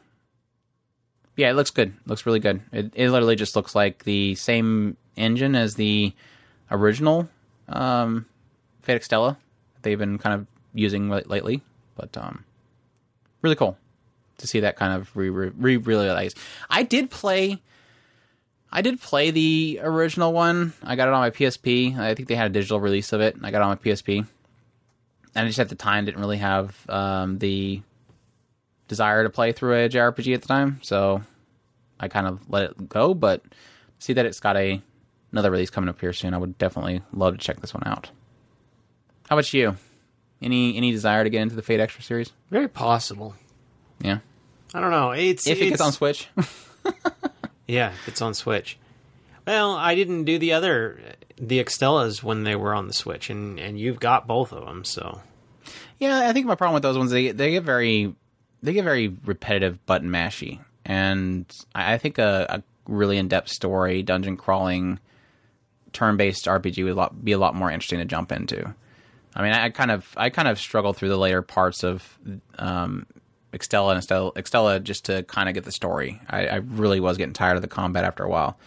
[1.38, 1.94] yeah, it looks good.
[2.06, 2.60] looks really good.
[2.74, 6.12] It, it literally just looks like the same engine as the
[6.70, 7.30] original
[7.70, 8.26] um,
[8.82, 9.38] Fate Extella
[9.84, 11.62] they've been kind of using lately.
[11.96, 12.44] But um,
[13.42, 13.78] really cool
[14.44, 16.38] to see that kind of re re realized.
[16.70, 17.62] I did play.
[18.72, 20.74] I did play the original one.
[20.82, 21.98] I got it on my PSP.
[21.98, 23.36] I think they had a digital release of it.
[23.44, 24.26] I got it on my PSP
[25.36, 27.82] and I just at the time didn't really have um, the
[28.88, 31.22] desire to play through a JRPG at the time, so
[32.00, 33.14] I kind of let it go.
[33.14, 33.44] But
[34.00, 34.82] see that it's got a
[35.32, 36.34] another release coming up here soon.
[36.34, 38.12] I would definitely love to check this one out.
[39.30, 39.76] How about you?
[40.42, 42.32] Any any desire to get into the Fate Extra series?
[42.52, 43.36] Very possible.
[44.02, 44.20] Yeah.
[44.74, 45.12] I don't know.
[45.12, 46.28] It's if it it's, gets on Switch.
[47.68, 48.78] yeah, if it's on Switch.
[49.46, 51.00] Well, I didn't do the other
[51.38, 54.84] the Extellas when they were on the Switch, and and you've got both of them,
[54.84, 55.22] so.
[56.00, 58.16] Yeah, I think my problem with those ones they they get very
[58.62, 61.46] they get very repetitive button mashy, and
[61.76, 65.00] I, I think a, a really in depth story, dungeon crawling,
[65.92, 68.74] turn based RPG would lot, be a lot more interesting to jump into.
[69.36, 72.18] I mean, I, I kind of I kind of struggled through the later parts of
[72.58, 73.06] um,
[73.54, 76.20] Extella and Extella, just to kind of get the story.
[76.30, 78.58] I, I really was getting tired of the combat after a while.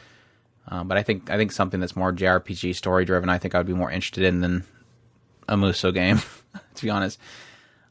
[0.69, 3.59] Uh, but I think I think something that's more JRPG story driven, I think I
[3.59, 4.65] would be more interested in than
[5.49, 6.21] a Muso game.
[6.75, 7.19] to be honest,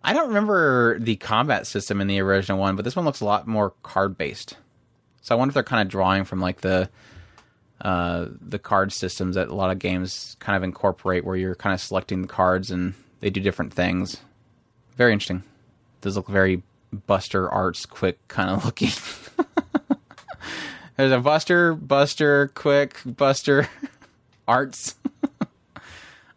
[0.04, 3.26] I don't remember the combat system in the original one, but this one looks a
[3.26, 4.58] lot more card based.
[5.22, 6.90] So I wonder if they're kind of drawing from like the
[7.82, 11.74] uh, the card systems that a lot of games kind of incorporate, where you're kind
[11.74, 14.18] of selecting the cards and they do different things.
[14.96, 15.44] Very interesting.
[16.02, 16.62] Does look very
[16.96, 18.90] Buster Arts quick kind of looking.
[20.98, 23.68] There's a Buster, Buster, Quick, Buster,
[24.48, 24.96] Arts.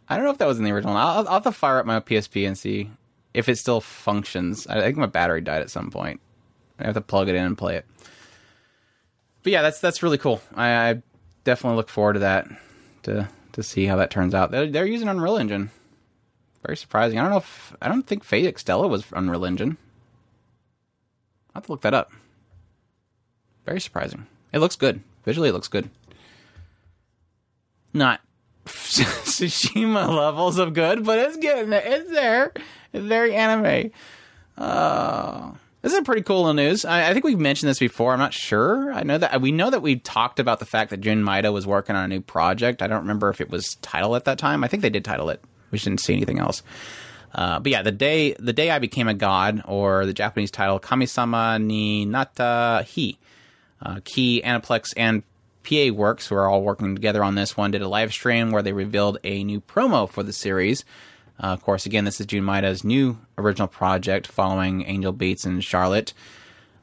[0.09, 0.97] I don't know if that was in the original.
[0.97, 2.89] I'll, I'll have to fire up my PSP and see
[3.33, 4.67] if it still functions.
[4.67, 6.19] I think my battery died at some point.
[6.79, 7.85] I have to plug it in and play it.
[9.43, 10.41] But yeah, that's that's really cool.
[10.55, 11.01] I, I
[11.43, 12.47] definitely look forward to that
[13.03, 14.51] to to see how that turns out.
[14.51, 15.69] They're, they're using Unreal Engine.
[16.65, 17.17] Very surprising.
[17.17, 19.77] I don't know if I don't think Fate Extella was Unreal Engine.
[21.53, 22.11] I have to look that up.
[23.65, 24.27] Very surprising.
[24.53, 25.01] It looks good.
[25.25, 25.89] Visually, it looks good.
[27.93, 28.21] Not
[28.65, 31.83] Tsushima levels of good, but it's getting there.
[31.83, 32.53] It's there.
[32.93, 33.91] It's very anime.
[34.57, 36.85] Uh, this is a pretty cool news.
[36.85, 38.13] I, I, think we've mentioned this before.
[38.13, 38.91] I'm not sure.
[38.91, 41.65] I know that we know that we talked about the fact that Jun Maeda was
[41.65, 42.81] working on a new project.
[42.81, 44.63] I don't remember if it was title at that time.
[44.63, 45.41] I think they did title it.
[45.71, 46.61] we didn't see anything else.
[47.33, 50.79] Uh, but yeah, the day the day I became a god, or the Japanese title
[50.79, 53.17] Kamisama ni Natta Hi,
[53.81, 55.23] uh, Key, Aniplex, and
[55.63, 58.61] PA Works, who are all working together on this one, did a live stream where
[58.63, 60.83] they revealed a new promo for the series.
[61.41, 65.63] Uh, of course, again, this is Jun Maeda's new original project following Angel Beats and
[65.63, 66.13] Charlotte.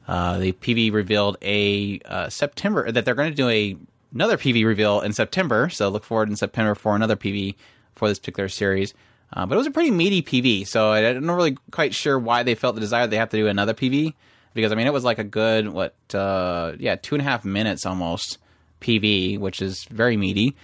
[0.07, 3.75] Uh, the PV revealed a uh, September that they're going to do a
[4.13, 5.69] another PV reveal in September.
[5.69, 7.55] So look forward in September for another PV
[7.95, 8.93] for this particular series.
[9.33, 12.17] Uh, but it was a pretty meaty PV, so I- I'm not really quite sure
[12.17, 14.13] why they felt the desire they have to do another PV
[14.53, 17.43] because I mean it was like a good what uh, yeah two and a half
[17.45, 18.37] minutes almost
[18.81, 20.55] PV, which is very meaty.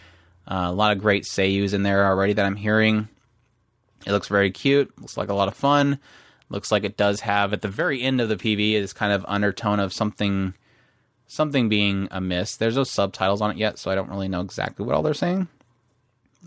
[0.48, 3.08] Uh, a lot of great seiyus in there already that I'm hearing.
[4.06, 4.92] It looks very cute.
[5.00, 6.00] Looks like a lot of fun.
[6.50, 9.26] Looks like it does have at the very end of the PV is kind of
[9.28, 10.54] undertone of something
[11.28, 12.58] something being amiss.
[12.58, 15.14] There's no subtitles on it yet, so I don't really know exactly what all they're
[15.14, 15.48] saying.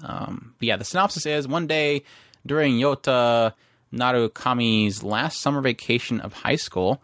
[0.03, 2.05] Um, but yeah, the synopsis is one day
[2.45, 3.53] during Yota
[3.93, 7.03] Narukami's last summer vacation of high school,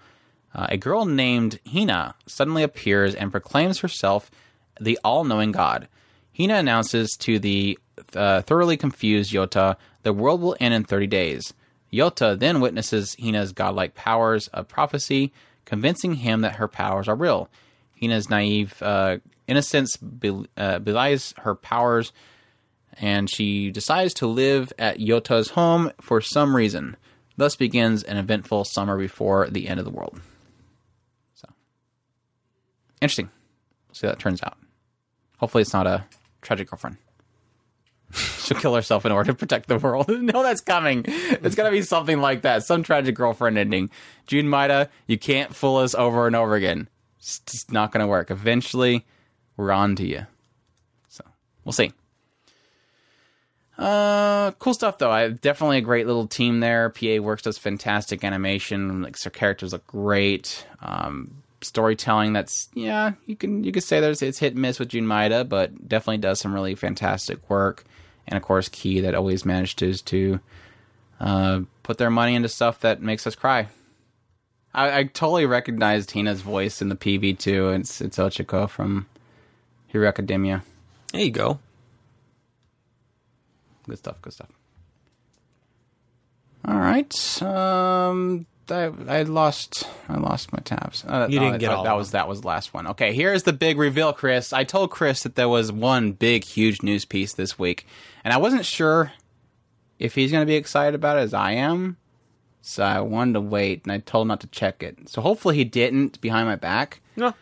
[0.54, 4.30] uh, a girl named Hina suddenly appears and proclaims herself
[4.80, 5.88] the all knowing god.
[6.36, 7.78] Hina announces to the
[8.14, 11.54] uh, thoroughly confused Yota the world will end in 30 days.
[11.92, 15.32] Yota then witnesses Hina's godlike powers of prophecy,
[15.64, 17.48] convincing him that her powers are real.
[17.94, 22.12] Hina's naive uh, innocence bel- uh, belies her powers,
[23.00, 26.96] and she decides to live at Yota's home for some reason.
[27.36, 30.20] Thus begins an eventful summer before the end of the world.
[31.34, 31.48] So,
[33.00, 33.30] interesting.
[33.88, 34.58] We'll see how that turns out.
[35.38, 36.04] Hopefully, it's not a
[36.42, 36.98] tragic girlfriend.
[38.12, 40.08] She'll kill herself in order to protect the world.
[40.22, 41.04] no, that's coming.
[41.06, 42.64] It's gonna be something like that.
[42.64, 43.90] Some tragic girlfriend ending.
[44.26, 46.88] Jun Maeda, you can't fool us over and over again.
[47.18, 48.30] It's just not gonna work.
[48.30, 49.06] Eventually,
[49.56, 50.26] we're on to you.
[51.08, 51.24] So
[51.64, 51.92] we'll see.
[53.78, 55.10] Uh, cool stuff though.
[55.10, 56.90] I definitely a great little team there.
[56.90, 59.02] PA Works does fantastic animation.
[59.02, 60.66] Like their characters look great.
[60.80, 64.88] Um, storytelling that's yeah, you can you could say there's it's hit and miss with
[64.88, 67.84] Jun Maeda, but definitely does some really fantastic work.
[68.26, 70.40] And of course, Key that always manages to
[71.20, 73.68] uh, put their money into stuff that makes us cry.
[74.74, 77.70] I, I totally recognized Tina's voice in the PV too.
[77.70, 79.06] It's it's Ochaco from
[79.88, 80.62] Hero Academia.
[81.12, 81.58] There you go.
[83.88, 84.22] Good stuff.
[84.22, 84.50] Good stuff.
[86.64, 87.42] All right.
[87.42, 89.88] Um, I, I lost.
[90.08, 91.04] I lost my tabs.
[91.06, 92.86] Uh, You didn't oh, get that, all that was that was the last one.
[92.88, 94.52] Okay, here's the big reveal, Chris.
[94.52, 97.86] I told Chris that there was one big, huge news piece this week,
[98.24, 99.12] and I wasn't sure
[99.98, 101.96] if he's going to be excited about it as I am.
[102.64, 105.08] So I wanted to wait, and I told him not to check it.
[105.08, 107.00] So hopefully he didn't behind my back.
[107.16, 107.34] No.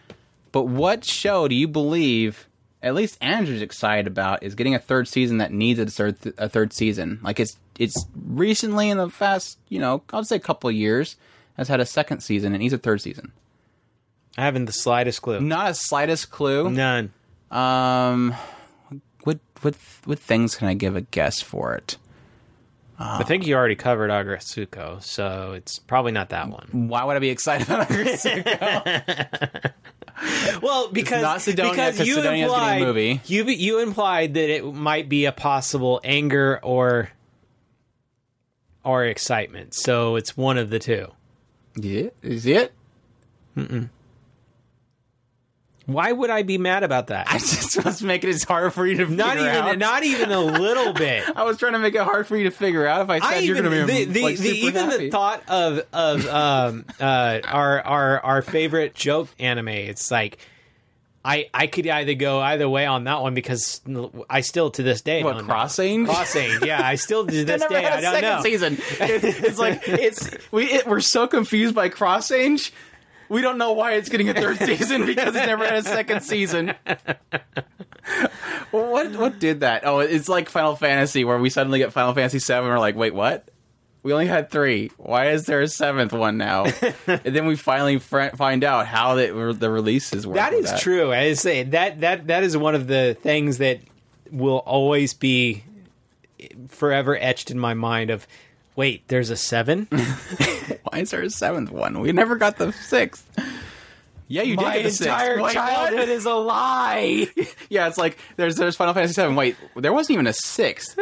[0.50, 2.48] But what show do you believe,
[2.82, 6.48] at least Andrew's excited about, is getting a third season that needs a third a
[6.48, 7.20] third season?
[7.22, 11.16] Like it's it's recently in the past, you know, I'll say a couple of years
[11.56, 13.32] has had a second season and needs a third season.
[14.38, 15.40] I haven't the slightest clue.
[15.40, 16.70] Not a slightest clue.
[16.70, 17.12] None.
[17.50, 18.34] Um,
[19.24, 19.74] what what
[20.04, 21.96] what things can I give a guess for it?
[23.02, 26.88] I think you already covered Aggretsuko, so it's probably not that one.
[26.88, 29.72] Why would I be excited about it?
[30.62, 33.20] Well, because not Sidonia, because 'cause you implied movie.
[33.26, 37.10] you you implied that it might be a possible anger or
[38.84, 39.74] or excitement.
[39.74, 41.08] So it's one of the two.
[41.76, 42.72] yeah, is it?
[45.92, 47.26] Why would I be mad about that?
[47.30, 49.78] I just was making it hard for you to not figure even out.
[49.78, 51.24] not even a little bit.
[51.36, 53.26] I was trying to make it hard for you to figure out if I said
[53.26, 55.04] I you're going to be the, the, like, the, even happy.
[55.06, 59.68] the thought of of um uh our our our favorite joke anime.
[59.68, 60.38] It's like
[61.24, 63.80] I I could either go either way on that one because
[64.30, 65.44] I still to this day What.
[65.44, 66.06] Crossing?
[66.06, 68.74] crossing yeah I still to this day I don't second know season.
[69.00, 72.72] It- it's like it's we it, we're so confused by Cross Age.
[73.30, 76.22] We don't know why it's getting a third season because it never had a second
[76.22, 76.74] season.
[78.72, 79.86] What what did that?
[79.86, 82.68] Oh, it's like Final Fantasy where we suddenly get Final Fantasy Seven.
[82.68, 83.48] We're like, wait, what?
[84.02, 84.90] We only had three.
[84.96, 86.64] Why is there a seventh one now?
[87.06, 90.36] and then we finally fr- find out how the, the releases work.
[90.36, 91.12] That true.
[91.12, 93.80] I say that that that is one of the things that
[94.30, 95.62] will always be
[96.68, 98.10] forever etched in my mind.
[98.10, 98.26] Of
[98.74, 99.86] wait, there's a seven.
[100.90, 102.00] Why is there a seventh one?
[102.00, 103.28] We never got the sixth.
[104.26, 105.36] Yeah, you my did get the entire sixth.
[105.36, 105.52] Wait, what?
[105.52, 107.28] childhood is a lie.
[107.68, 109.36] Yeah, it's like there's there's Final Fantasy Seven.
[109.36, 110.98] Wait, there wasn't even a sixth.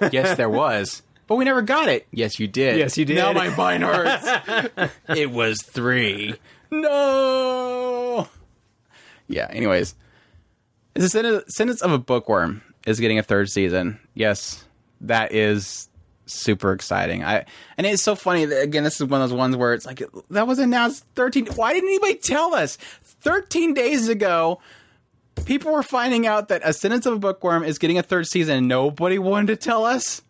[0.10, 2.06] yes, there was, but we never got it.
[2.12, 2.78] Yes, you did.
[2.78, 3.16] Yes, you did.
[3.16, 4.92] Now my mind hurts.
[5.10, 6.34] it was three.
[6.70, 8.26] No.
[9.28, 9.48] Yeah.
[9.50, 9.94] Anyways,
[10.94, 14.00] the sentence, sentence of a bookworm is getting a third season.
[14.14, 14.64] Yes,
[15.02, 15.90] that is
[16.28, 17.24] super exciting.
[17.24, 17.44] I
[17.76, 20.02] and it's so funny that again this is one of those ones where it's like
[20.30, 22.76] that was announced 13 why didn't anybody tell us?
[23.20, 24.60] 13 days ago
[25.44, 28.68] people were finding out that Ascendance of a Bookworm is getting a third season and
[28.68, 30.22] nobody wanted to tell us.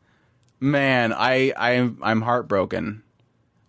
[0.60, 3.02] Man, I I'm I'm heartbroken.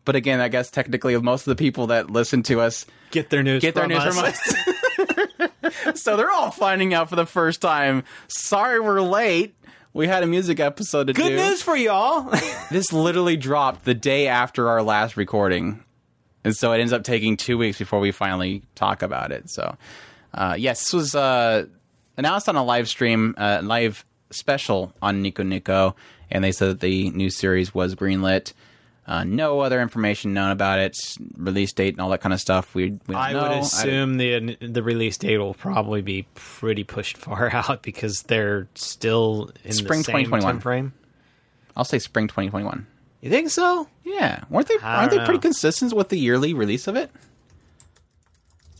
[0.05, 3.43] But again, I guess technically most of the people that listen to us Get their
[3.43, 4.15] news get their news us.
[4.15, 4.59] from us.
[6.01, 8.03] so they're all finding out for the first time.
[8.27, 9.55] Sorry we're late.
[9.93, 11.35] We had a music episode to Good do.
[11.35, 12.31] news for y'all.
[12.71, 15.83] This literally dropped the day after our last recording.
[16.43, 19.49] And so it ends up taking two weeks before we finally talk about it.
[19.49, 19.75] So,
[20.35, 21.65] uh, yes, this was uh,
[22.15, 25.95] announced on a live stream, uh, live special on Nico Nico.
[26.29, 28.53] And they said that the new series was greenlit.
[29.09, 32.75] Uh, no other information known about its release date, and all that kind of stuff.
[32.75, 33.41] We, we I know.
[33.41, 38.67] would assume the the release date will probably be pretty pushed far out because they're
[38.75, 40.59] still in Spring the same 2021.
[40.59, 40.93] frame.
[41.75, 42.85] I'll say spring 2021.
[43.21, 43.87] You think so?
[44.03, 44.77] Yeah, weren't they?
[44.77, 47.09] I Aren't they pretty consistent with the yearly release of it?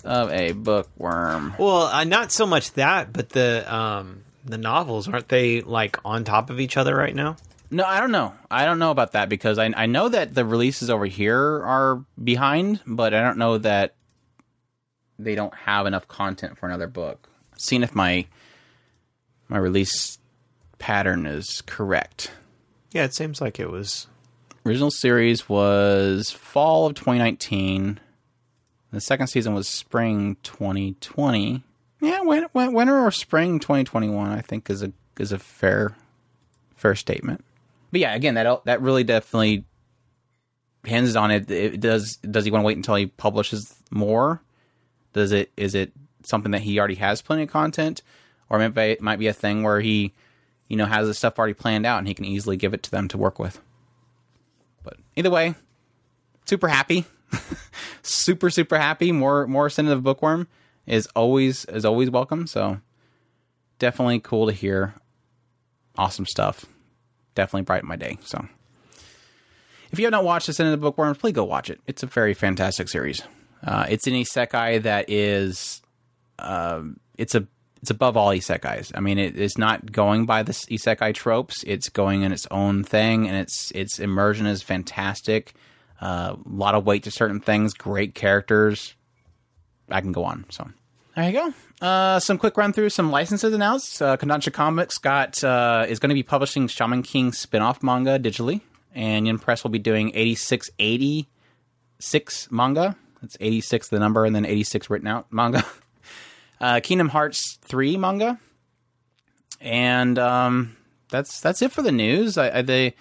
[0.03, 1.55] Of a bookworm.
[1.57, 6.23] Well, uh, not so much that, but the um the novels aren't they like on
[6.23, 7.35] top of each other right now?
[7.71, 8.33] No, I don't know.
[8.49, 12.03] I don't know about that because I I know that the releases over here are
[12.21, 13.95] behind, but I don't know that
[15.19, 17.29] they don't have enough content for another book.
[17.57, 18.25] Seeing if my
[19.47, 20.17] my release
[20.79, 22.31] pattern is correct.
[22.91, 24.07] Yeah, it seems like it was.
[24.65, 27.99] Original series was fall of 2019.
[28.91, 31.63] The second season was spring 2020.
[32.01, 35.95] Yeah, win- win- winter or spring 2021, I think is a is a fair
[36.75, 37.43] fair statement.
[37.91, 39.65] But yeah, again, that that really definitely
[40.83, 41.49] hinges on it.
[41.51, 44.41] it does does he want to wait until he publishes more?
[45.13, 45.91] Does it is it
[46.23, 48.01] something that he already has plenty of content,
[48.49, 50.13] or maybe it might be a thing where he,
[50.67, 52.91] you know, has the stuff already planned out and he can easily give it to
[52.91, 53.59] them to work with.
[54.83, 55.55] But either way,
[56.45, 57.05] super happy,
[58.01, 59.11] super super happy.
[59.11, 60.47] More more Ascendance of Bookworm
[60.85, 62.47] is always is always welcome.
[62.47, 62.79] So
[63.79, 64.95] definitely cool to hear.
[65.97, 66.65] Awesome stuff.
[67.35, 68.17] Definitely brighten my day.
[68.23, 68.45] So
[69.91, 71.79] if you have not watched Ascendance of the Bookworms, please go watch it.
[71.87, 73.21] It's a very fantastic series.
[73.63, 75.81] Uh, it's an isekai that is,
[76.39, 77.47] um, it's a
[77.81, 78.91] it's above all isekais.
[78.93, 81.63] I mean, it is not going by the isekai tropes.
[81.65, 85.53] It's going in its own thing, and its its immersion is fantastic.
[86.01, 87.73] Uh, a lot of weight to certain things.
[87.73, 88.95] Great characters.
[89.89, 90.45] I can go on.
[90.49, 90.69] So
[91.19, 91.53] there you go.
[91.85, 94.01] Uh, some quick run through some licenses announced.
[94.01, 98.61] Uh, Kodansha Comics got uh, is going to be publishing Shaman King spin-off manga digitally,
[98.93, 102.97] and Yen Press will be doing 8686 manga.
[103.21, 105.63] That's 86 the number, and then 86 written out manga.
[106.61, 108.37] Uh, Kingdom Hearts 3 manga,
[109.61, 110.75] and um,
[111.07, 112.37] that's that's it for the news.
[112.37, 112.95] I, I they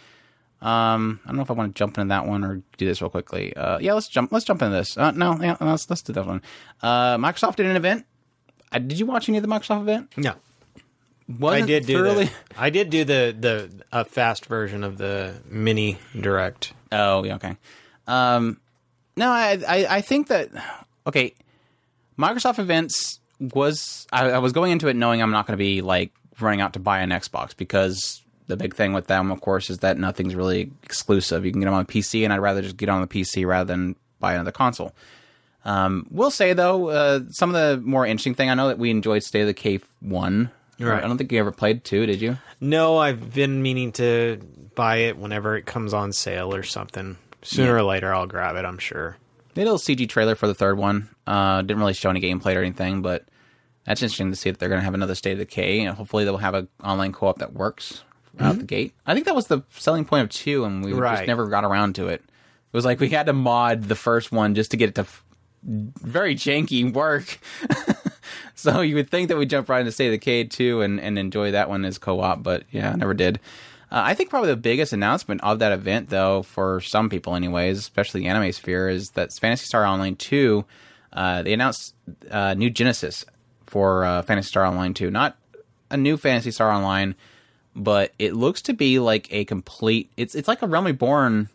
[0.60, 3.00] um, I don't know if I want to jump into that one or do this
[3.00, 3.54] real quickly.
[3.56, 4.32] Uh, yeah, let's jump.
[4.32, 4.96] Let's jump into this.
[4.98, 6.42] Uh, no, yeah, let's let's do that one.
[6.82, 8.04] Uh, Microsoft did an event.
[8.72, 10.12] Uh, did you watch any of the Microsoft event?
[10.16, 10.34] No,
[11.38, 14.98] Wasn't I did do thoroughly- the, I did do the the a fast version of
[14.98, 16.72] the mini direct.
[16.90, 17.56] Oh, yeah, okay.
[18.06, 18.60] Um,
[19.16, 20.48] no, I, I I think that
[21.06, 21.34] okay.
[22.18, 25.82] Microsoft events was I, I was going into it knowing I'm not going to be
[25.82, 29.70] like running out to buy an Xbox because the big thing with them, of course,
[29.70, 31.46] is that nothing's really exclusive.
[31.46, 33.66] You can get them on PC, and I'd rather just get on the PC rather
[33.66, 34.92] than buy another console.
[35.64, 38.90] Um, we'll say though, uh, some of the more interesting thing I know that we
[38.90, 40.50] enjoyed State of Decay one.
[40.80, 41.02] Right.
[41.02, 42.38] I don't think you ever played two, did you?
[42.60, 44.40] No, I've been meaning to
[44.74, 47.18] buy it whenever it comes on sale or something.
[47.42, 48.64] Sooner or later, I'll grab it.
[48.64, 49.16] I'm sure.
[49.54, 51.08] They did a little CG trailer for the third one.
[51.26, 53.24] Uh, didn't really show any gameplay or anything, but
[53.84, 55.80] that's interesting to see that they're going to have another State of Decay.
[55.80, 58.04] And hopefully, they'll have an online co-op that works
[58.40, 58.94] out the gate.
[59.06, 61.94] I think that was the selling point of two, and we just never got around
[61.96, 62.22] to it.
[62.22, 65.00] It was like we had to mod the first one just to get it to
[65.02, 65.24] f-
[65.62, 67.38] very janky work.
[68.54, 71.18] so you would think that we'd jump right into State of Decay two and, and
[71.18, 73.40] enjoy that one as co-op, but yeah, never did.
[73.90, 77.78] Uh, I think probably the biggest announcement of that event, though, for some people, anyways,
[77.78, 80.64] especially the anime sphere, is that Phantasy Star Online 2,
[81.14, 81.94] uh, they announced
[82.30, 83.24] uh, new Genesis
[83.66, 85.10] for uh, Phantasy Star Online 2.
[85.10, 85.38] Not
[85.90, 87.14] a new Phantasy Star Online,
[87.74, 90.10] but it looks to be like a complete.
[90.16, 91.48] It's it's like a Realm Reborn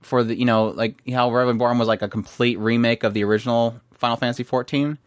[0.00, 3.24] for the you know like how Realm Reborn was like a complete remake of the
[3.24, 4.98] original Final Fantasy 14.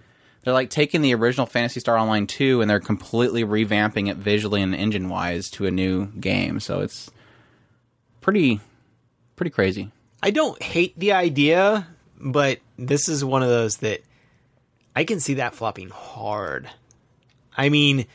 [0.43, 4.61] They're like taking the original Phantasy Star Online 2 and they're completely revamping it visually
[4.61, 6.59] and engine wise to a new game.
[6.59, 7.09] So it's
[8.21, 8.59] pretty
[9.35, 9.91] pretty crazy.
[10.21, 11.87] I don't hate the idea,
[12.19, 14.01] but this is one of those that
[14.95, 16.69] I can see that flopping hard.
[17.57, 18.05] I mean,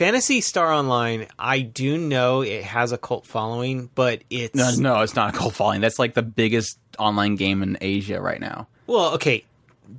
[0.00, 5.02] Phantasy Star Online, I do know it has a cult following, but it's No, no,
[5.02, 5.82] it's not a cult following.
[5.82, 8.66] That's like the biggest online game in Asia right now.
[8.86, 9.44] well, okay.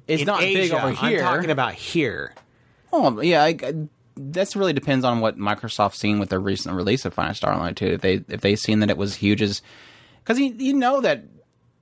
[0.07, 1.19] It's in not big over here.
[1.19, 2.34] I'm talking about here.
[2.91, 3.73] Oh, yeah, I, I,
[4.18, 7.76] that's really depends on what Microsoft's seen with their recent release of Final Star Online
[7.76, 7.86] 2.
[7.86, 9.61] If they if they seen that it was huge as
[10.23, 11.26] because you, you know that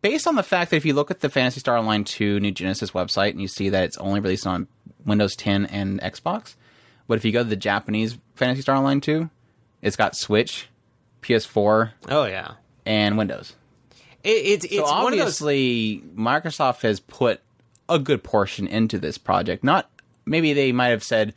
[0.02, 2.52] based on the fact that if you look at the Phantasy Star Online 2 New
[2.52, 4.68] Genesis website and you see that it's only released on
[5.06, 6.56] Windows 10 and Xbox,
[7.10, 9.30] but if you go to the Japanese Phantasy Star Online 2,
[9.81, 10.69] it's got Switch,
[11.22, 12.53] PS4, Oh yeah,
[12.86, 13.53] and Windows.
[14.23, 15.41] it, it's it's So one of those.
[15.41, 17.41] obviously, Microsoft has put
[17.90, 19.64] a good portion into this project.
[19.64, 19.90] Not
[20.26, 21.34] maybe they might have said,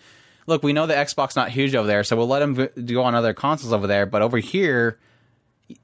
[0.46, 3.14] "Look, we know the Xbox not huge over there, so we'll let them go on
[3.14, 4.98] other consoles over there." But over here,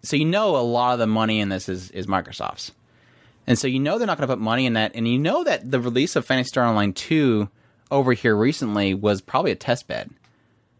[0.02, 2.72] so you know a lot of the money in this is is Microsoft's,
[3.46, 5.42] and so you know they're not going to put money in that, and you know
[5.44, 7.48] that the release of Phantasy Star Online two
[7.90, 10.10] over here recently was probably a test bed,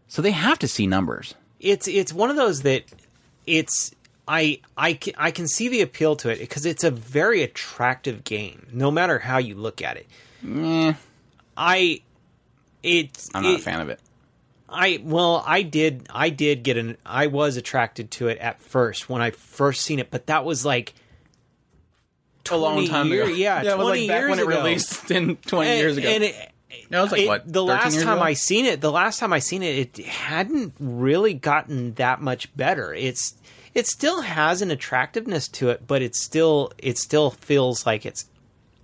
[0.07, 1.33] so they have to see numbers.
[1.59, 2.83] it's it's one of those that
[3.47, 3.93] it's
[4.27, 8.23] I I can, I can see the appeal to it because it's a very attractive
[8.23, 10.07] game, no matter how you look at it.
[10.47, 10.93] Eh,
[11.57, 12.01] I
[12.83, 13.99] it's I'm not it- a fan of it.
[14.71, 19.09] I well, I did I did get an I was attracted to it at first
[19.09, 20.93] when I first seen it, but that was like
[22.51, 23.33] A long 20 time year- ago.
[23.33, 24.57] Yeah, it was twenty like back years when it ago.
[24.63, 26.07] released 10, 20 years ago.
[26.07, 26.51] And it,
[26.89, 28.21] That was like, it- what, The last time ago?
[28.23, 32.55] I seen it, the last time I seen it, it hadn't really gotten that much
[32.55, 32.93] better.
[32.93, 33.33] It's
[33.75, 38.25] it still has an attractiveness to it, but it's still it still feels like it's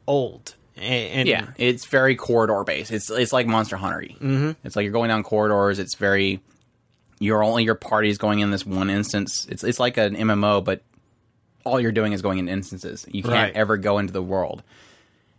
[0.07, 0.55] old.
[0.77, 2.91] And, Yeah, it's very corridor based.
[2.91, 4.01] It's it's like Monster Hunter.
[4.01, 4.51] Mm-hmm.
[4.63, 5.79] It's like you're going down corridors.
[5.79, 6.41] It's very
[7.19, 9.47] you're only your party is going in this one instance.
[9.49, 10.81] It's it's like an MMO, but
[11.63, 13.05] all you're doing is going in instances.
[13.09, 13.55] You can't Right.
[13.55, 14.63] ever go into the world.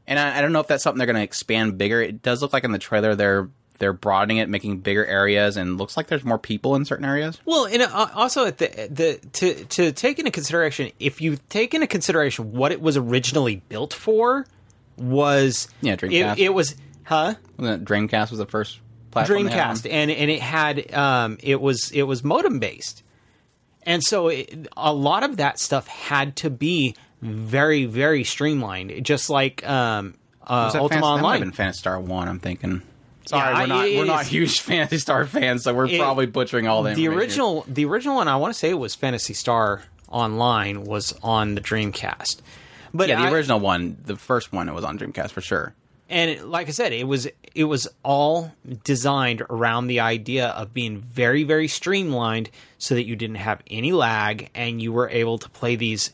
[0.07, 2.01] And I, I don't know if that's something they're going to expand bigger.
[2.01, 5.77] It does look like in the trailer they're they're broadening it, making bigger areas, and
[5.79, 7.39] looks like there's more people in certain areas.
[7.45, 11.75] Well, and uh, also at the the to to take into consideration, if you take
[11.75, 14.47] into consideration what it was originally built for,
[14.97, 16.33] was Yeah, Dreamcast.
[16.35, 16.75] It, it was
[17.05, 18.81] huh Wasn't it Dreamcast was the first
[19.11, 19.47] platform.
[19.47, 23.03] Dreamcast, and and it had um it was it was modem based,
[23.83, 26.95] and so it, a lot of that stuff had to be
[27.27, 30.15] very very streamlined, just like um
[30.47, 31.41] uh, Ultima Fantasy- that might have Online.
[31.41, 32.29] been Phantasy Star One.
[32.29, 32.83] I'm thinking.
[33.27, 36.69] Sorry, Yeah, we're not we're not huge Phantasy Star fans, so we're It- probably butchering
[36.69, 39.83] all the the original the original one I want to say it was Phantasy Star
[40.09, 42.41] Online was on the Dreamcast,
[42.95, 45.75] but Yeah, the I- original one, the first one, it was on Dreamcast for sure.
[46.09, 48.53] and it- like I said, it was it was all
[48.85, 53.91] designed around the idea of being very very streamlined, so that you didn't have any
[53.91, 56.13] lag and you were able to play these.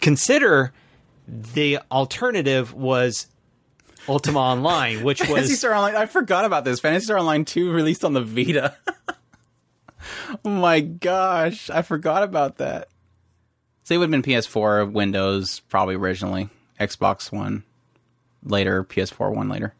[0.00, 0.72] Consider
[1.28, 3.28] the alternative was
[4.08, 5.94] Ultima Online, which was Phantasy Star Online.
[5.96, 6.80] I forgot about this.
[6.80, 8.76] Phantasy Star Online Two released on the Vita.
[10.44, 12.88] oh my gosh, I forgot about that.
[13.84, 16.48] So it would have been PS4, Windows, probably originally,
[16.80, 17.64] Xbox One,
[18.44, 19.74] later PS4 one later.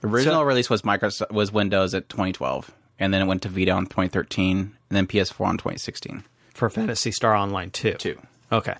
[0.00, 3.48] The original So- release was Microsoft was Windows at 2012, and then it went to
[3.48, 6.24] Vita on 2013, and then PS4 on 2016.
[6.54, 7.94] for Phantasy Star Online too.
[7.94, 8.18] Two.
[8.52, 8.74] Okay.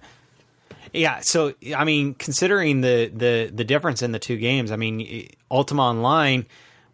[0.92, 5.28] Yeah, so I mean, considering the the the difference in the two games, I mean,
[5.50, 6.46] Ultima Online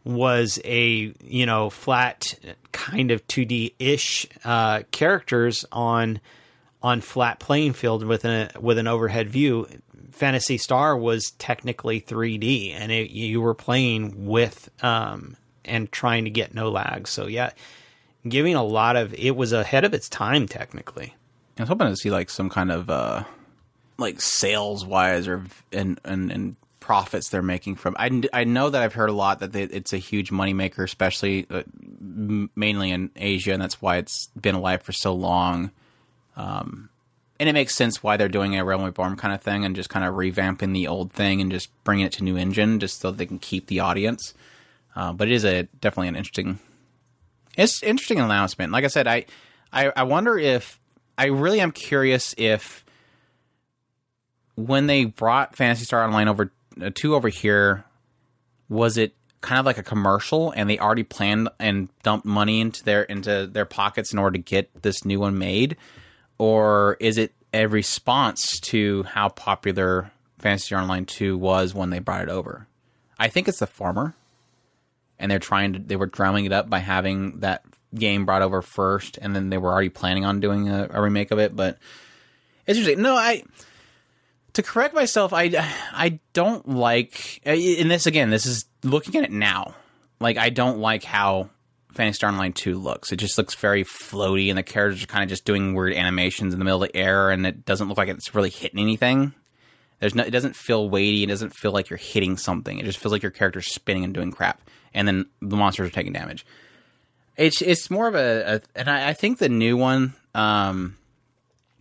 [0.05, 2.39] was a you know flat
[2.71, 6.21] kind of 2D ish uh, characters on
[6.81, 9.67] on flat playing field with an with an overhead view.
[10.13, 16.31] Phantasy Star was technically 3D, and it, you were playing with um, and trying to
[16.31, 17.09] get no lag.
[17.09, 17.51] So yeah,
[18.29, 21.15] giving a lot of it was ahead of its time technically.
[21.59, 23.25] I was hoping to see like some kind of uh
[23.99, 26.57] like sales wise or and, and and
[26.89, 27.95] profits they're making from.
[27.99, 31.47] I, I know that I've heard a lot that they, it's a huge moneymaker, especially
[31.51, 31.65] uh,
[32.57, 35.71] mainly in Asia, and that's why it's been alive for so long.
[36.35, 36.89] Um,
[37.39, 39.91] and it makes sense why they're doing a Realm Reborn kind of thing and just
[39.91, 43.11] kind of revamping the old thing and just bringing it to new engine, just so
[43.11, 44.33] they can keep the audience.
[44.97, 46.59] Uh, but it is a definitely an interesting
[47.59, 48.73] it's interesting announcement.
[48.73, 49.27] Like I said, I,
[49.73, 50.78] I I wonder if
[51.19, 52.85] I really am curious if
[54.55, 57.85] when they brought Phantasy Star Online over uh, two over here,
[58.69, 62.85] was it kind of like a commercial and they already planned and dumped money into
[62.85, 65.77] their into their pockets in order to get this new one made,
[66.39, 72.23] or is it a response to how popular Fantasy Online two was when they brought
[72.23, 72.69] it over?
[73.19, 74.15] I think it's the former
[75.19, 78.63] and they're trying to they were drumming it up by having that game brought over
[78.63, 81.79] first and then they were already planning on doing a, a remake of it but
[82.67, 83.43] it's interesting no i
[84.53, 85.51] to correct myself i
[85.93, 89.75] i don't like and this again this is looking at it now
[90.21, 91.49] like i don't like how
[91.99, 93.11] Phantasy Star Online 2 looks.
[93.11, 96.53] It just looks very floaty, and the characters are kind of just doing weird animations
[96.53, 99.35] in the middle of the air, and it doesn't look like it's really hitting anything.
[99.99, 101.25] There's no, it doesn't feel weighty.
[101.25, 102.79] It doesn't feel like you're hitting something.
[102.79, 104.61] It just feels like your character's spinning and doing crap,
[104.95, 106.47] and then the monsters are taking damage.
[107.39, 110.97] It's it's more of a, a and I, I think the new one, um,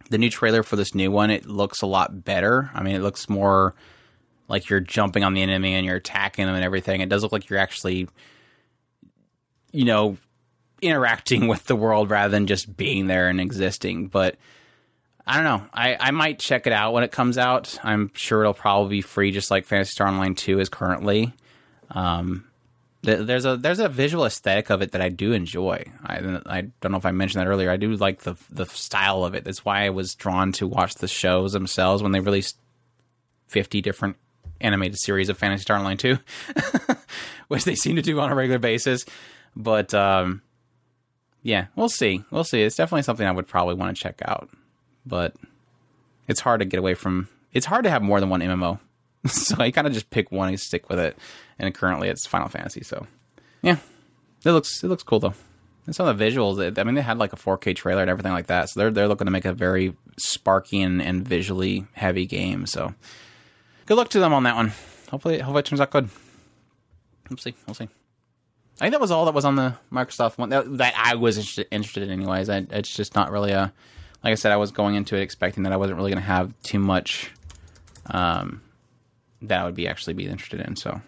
[0.10, 2.70] the new trailer for this new one, it looks a lot better.
[2.74, 3.74] I mean, it looks more
[4.48, 7.02] like you're jumping on the enemy and you're attacking them and everything.
[7.02, 8.08] It does look like you're actually,
[9.72, 10.18] you know,
[10.82, 14.08] interacting with the world rather than just being there and existing.
[14.08, 14.38] But
[15.26, 15.68] I don't know.
[15.74, 17.78] I, I might check it out when it comes out.
[17.84, 21.34] I'm sure it'll probably be free, just like Phantasy Star Online 2 is currently.
[21.90, 22.46] Um,
[23.02, 25.86] there's a there's a visual aesthetic of it that I do enjoy.
[26.04, 26.16] I,
[26.46, 27.70] I don't know if I mentioned that earlier.
[27.70, 29.44] I do like the the style of it.
[29.44, 32.58] That's why I was drawn to watch the shows themselves when they released
[33.48, 34.18] 50 different
[34.60, 36.18] animated series of Phantasy Star Online 2,
[37.48, 39.06] which they seem to do on a regular basis.
[39.56, 40.42] But um,
[41.44, 42.24] yeah, we'll see.
[42.32, 42.62] We'll see.
[42.62, 44.50] It's definitely something I would probably want to check out
[45.08, 45.36] but
[46.28, 47.30] it's hard to get away from.
[47.54, 48.80] It's hard to have more than one MMO,
[49.28, 51.18] so I kind of just pick one and stick with it.
[51.60, 52.84] And currently, it's Final Fantasy.
[52.84, 53.08] So,
[53.62, 53.78] yeah,
[54.46, 55.34] it looks it looks cool though.
[55.86, 58.34] And some of the visuals, I mean, they had like a 4K trailer and everything
[58.34, 58.70] like that.
[58.70, 62.66] So they're they're looking to make a very sparky and, and visually heavy game.
[62.66, 62.94] So,
[63.86, 64.74] good luck to them on that one.
[65.10, 66.10] Hopefully, hopefully it turns out good.
[67.30, 67.56] We'll see.
[67.66, 67.90] We'll see.
[68.80, 71.38] I think that was all that was on the Microsoft one that, that I was
[71.38, 72.48] interested, interested in, anyways.
[72.48, 73.74] I, it's just not really a
[74.24, 76.28] like I said, I was going into it expecting that I wasn't really going to
[76.28, 77.32] have too much
[78.08, 78.62] um,
[79.44, 80.76] that I would be actually be interested in.
[80.76, 81.02] So,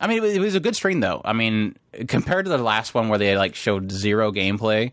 [0.00, 1.20] I mean, it was, it was a good stream though.
[1.24, 1.76] I mean,
[2.08, 4.92] compared to the last one where they like showed zero gameplay,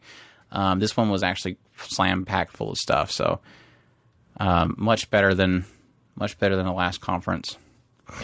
[0.52, 3.12] um, this one was actually slam packed full of stuff.
[3.12, 3.40] So,
[4.40, 5.66] um, much better than
[6.16, 7.58] much better than the last conference.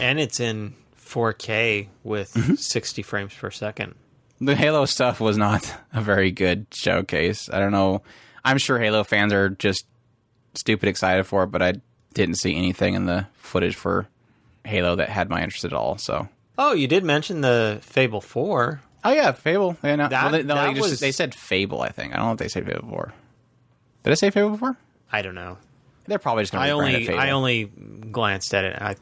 [0.00, 2.54] And it's in 4K with Mm-hmm.
[2.54, 3.94] 60 frames per second.
[4.40, 7.48] The Halo stuff was not a very good showcase.
[7.52, 8.02] I don't know.
[8.44, 9.86] I'm sure Halo fans are just
[10.54, 11.74] stupid excited for it, but I
[12.14, 14.08] didn't see anything in the footage for
[14.64, 15.98] Halo that had my interest at all.
[15.98, 16.28] So,
[16.58, 18.80] Oh, you did mention the Fable 4.
[19.04, 19.76] oh yeah, Fable.
[19.82, 21.82] Yeah, no, That- well, they, no, that they, just, was- they said Fable.
[21.82, 23.12] I think I don't know if they said Fable Four.
[24.04, 24.76] Did I say Fable before?
[25.12, 25.58] I don't know.
[26.06, 27.18] They're probably just going I to it only Fable.
[27.20, 28.76] I only glanced at it.
[28.80, 29.00] I've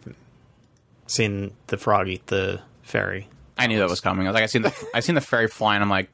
[1.07, 3.29] seen the frog eat the fairy.
[3.63, 4.27] I knew that was coming.
[4.27, 5.83] I was like, I seen the I seen the fairy flying.
[5.83, 6.11] I'm like,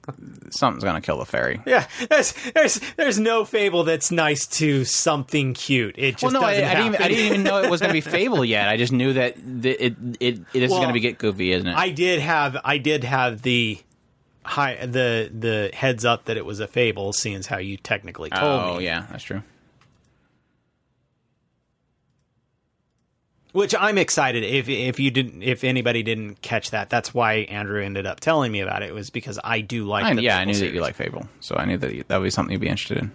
[0.50, 1.60] something's going to kill the fairy.
[1.66, 5.94] Yeah, there's there's there's no fable that's nice to something cute.
[5.98, 6.86] It just Well, no, I, I didn't.
[6.86, 8.68] Even, I didn't even know it was going to be Fable yet.
[8.68, 11.18] I just knew that the, it, it it this is Well, going to be get
[11.18, 11.76] goofy, isn't it?
[11.76, 13.78] I did have I did have the
[14.44, 18.30] high the the heads up that it was a fable, seeing as how you technically
[18.30, 18.76] told oh me.
[18.76, 19.42] Oh yeah, that's true.
[23.52, 26.90] Which I'm excited if if you didn't if anybody didn't catch that.
[26.90, 28.92] That's why Andrew ended up telling me about it.
[28.92, 30.04] Was because I do like.
[30.04, 32.04] I, the yeah, I Fable knew that you like Fable, so I knew that you,
[32.08, 33.12] that would be something you'd be interested in.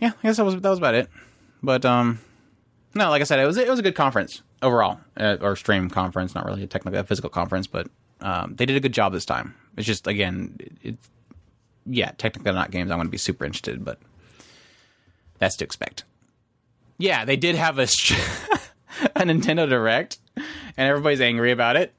[0.00, 1.08] Yeah, I guess that was that was about it.
[1.62, 2.18] But um,
[2.94, 5.90] no, like I said, it was it was a good conference overall, uh, or stream
[5.90, 7.88] conference, not really a technical a physical conference, but
[8.22, 9.54] um, they did a good job this time.
[9.76, 10.96] It's just again, it, it
[11.86, 13.98] yeah, technically not games I'm going to be super interested, but
[15.38, 16.04] that's to expect.
[16.98, 17.86] Yeah, they did have a
[19.16, 20.44] a Nintendo Direct, and
[20.88, 21.92] everybody's angry about it.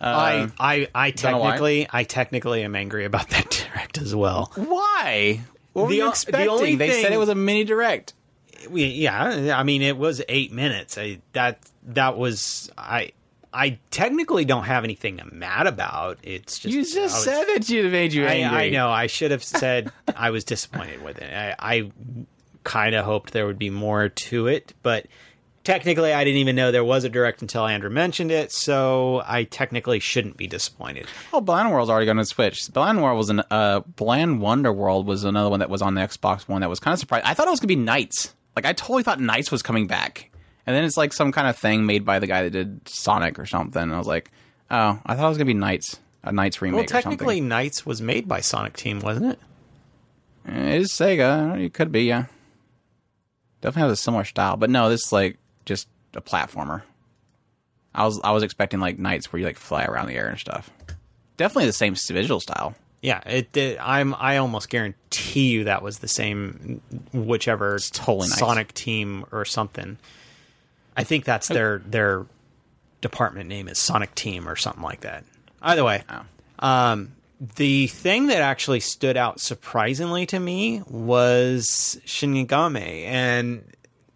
[0.00, 4.50] I Um, I I technically I technically am angry about that direct as well.
[4.54, 5.40] Why?
[5.74, 6.48] What were you the expecting?
[6.48, 8.14] only they said it was a mini direct.
[8.68, 10.96] We, yeah, I mean it was eight minutes.
[10.98, 11.58] I, that
[11.88, 13.12] that was I.
[13.52, 16.18] I technically don't have anything mad about.
[16.22, 18.58] It's just You I just was- said that you made you I, angry.
[18.66, 18.88] I know.
[18.88, 21.32] I should have said I was disappointed with it.
[21.32, 21.90] I, I
[22.62, 25.06] kind of hoped there would be more to it, but
[25.64, 28.52] technically, I didn't even know there was a direct until Andrew mentioned it.
[28.52, 31.06] So I technically shouldn't be disappointed.
[31.32, 32.72] Oh, Blind World's already going to Switch.
[32.72, 36.48] Blind World was an uh, Balan Wonderworld was another one that was on the Xbox
[36.48, 37.26] One that was kind of surprised.
[37.26, 38.34] I thought it was going to be NiGHTS.
[38.56, 40.30] Like I totally thought NiGHTS was coming back,
[40.66, 43.38] and then it's like some kind of thing made by the guy that did Sonic
[43.38, 43.82] or something.
[43.82, 44.30] And I was like,
[44.70, 46.76] oh, I thought it was going to be NiGHTS, a NiGHTS remake.
[46.76, 47.18] Well, or something.
[47.18, 49.38] technically, NiGHTS was made by Sonic Team, wasn't it?
[50.46, 51.62] It is Sega.
[51.62, 52.26] It could be, yeah.
[53.60, 56.82] Definitely has a similar style, but no, this like just a platformer.
[57.94, 60.38] I was I was expecting like NiGHTS where you like fly around the air and
[60.38, 60.70] stuff.
[61.36, 62.74] Definitely the same visual style.
[63.02, 63.78] Yeah, it did.
[63.78, 64.14] I'm.
[64.14, 66.82] I almost guarantee you that was the same,
[67.14, 68.38] whichever totally nice.
[68.38, 69.96] Sonic Team or something.
[70.96, 72.26] I think that's their their
[73.00, 75.24] department name is Sonic Team or something like that.
[75.62, 76.22] Either way, Oh.
[76.66, 77.12] um,
[77.56, 83.64] the thing that actually stood out surprisingly to me was Shinigami, and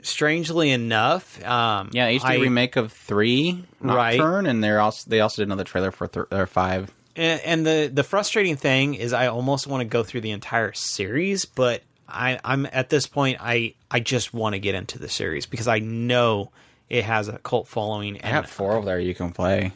[0.05, 4.21] strangely enough, um, Yeah, HD I- remake of three Right.
[4.21, 6.93] And they're also they also did another trailer for th- or five.
[7.17, 10.73] And, and the the frustrating thing is, I almost want to go through the entire
[10.73, 15.09] series, but I, I'm at this point, I I just want to get into the
[15.09, 16.51] series because I know
[16.89, 18.17] it has a cult following.
[18.17, 19.73] I And have four over there you can play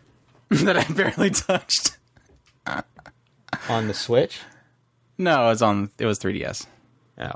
[0.50, 1.96] that I barely touched.
[3.68, 4.40] on the Switch.
[5.18, 5.90] No, it's on.
[5.98, 6.66] It was 3DS.
[7.20, 7.30] Oh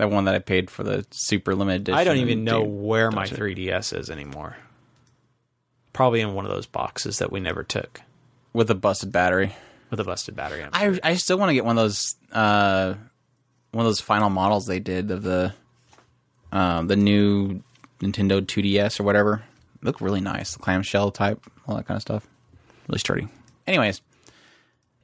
[0.00, 1.98] That one that I paid for the super limited edition.
[1.98, 3.32] I don't even know where my it.
[3.32, 4.56] 3DS is anymore.
[5.92, 8.00] Probably in one of those boxes that we never took
[8.54, 9.54] with a busted battery.
[9.90, 10.62] with a busted battery.
[10.62, 10.70] on.
[10.72, 12.94] I I still want to get one of those uh
[13.72, 15.52] one of those final models they did of the
[16.50, 17.62] um the new
[18.00, 19.42] Nintendo 2DS or whatever.
[19.82, 22.26] Look really nice, the clamshell type, all that kind of stuff.
[22.88, 23.28] Really sturdy.
[23.66, 24.00] Anyways,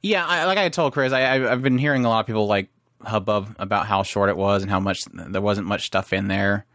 [0.01, 2.47] yeah, I, like I told Chris, I, I I've been hearing a lot of people
[2.47, 2.69] like
[3.03, 6.65] hubbub about how short it was and how much there wasn't much stuff in there.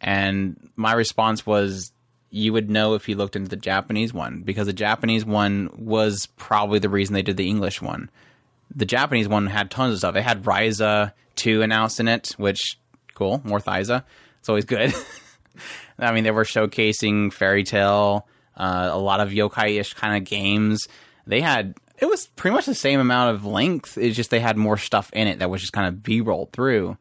[0.00, 1.92] And my response was,
[2.30, 6.26] you would know if you looked into the Japanese one because the Japanese one was
[6.36, 8.10] probably the reason they did the English one.
[8.74, 10.16] The Japanese one had tons of stuff.
[10.16, 12.78] It had Ryza 2 announced in it, which
[13.14, 14.04] cool, more Ryza.
[14.40, 14.92] It's always good.
[15.98, 18.26] I mean, they were showcasing Fairy Tail,
[18.56, 20.88] uh, a lot of yokai-ish kind of games.
[21.26, 23.96] They had it was pretty much the same amount of length.
[23.96, 26.96] It's just they had more stuff in it that was just kind of b-rolled through.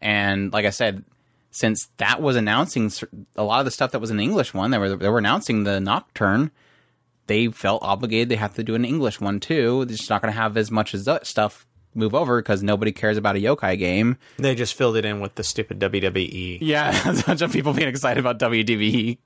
[0.00, 1.04] And like I said,
[1.50, 2.90] since that was announcing
[3.36, 5.18] a lot of the stuff that was in the English one, they were they were
[5.18, 6.50] announcing the Nocturne.
[7.26, 9.84] They felt obligated they have to do an English one too.
[9.86, 12.92] They're just not going to have as much as that stuff move over because nobody
[12.92, 14.18] cares about a yokai game.
[14.36, 15.78] They just filled it in with the stupid.
[15.78, 16.58] WWE.
[16.60, 19.18] Yeah, a bunch of people being excited about WWE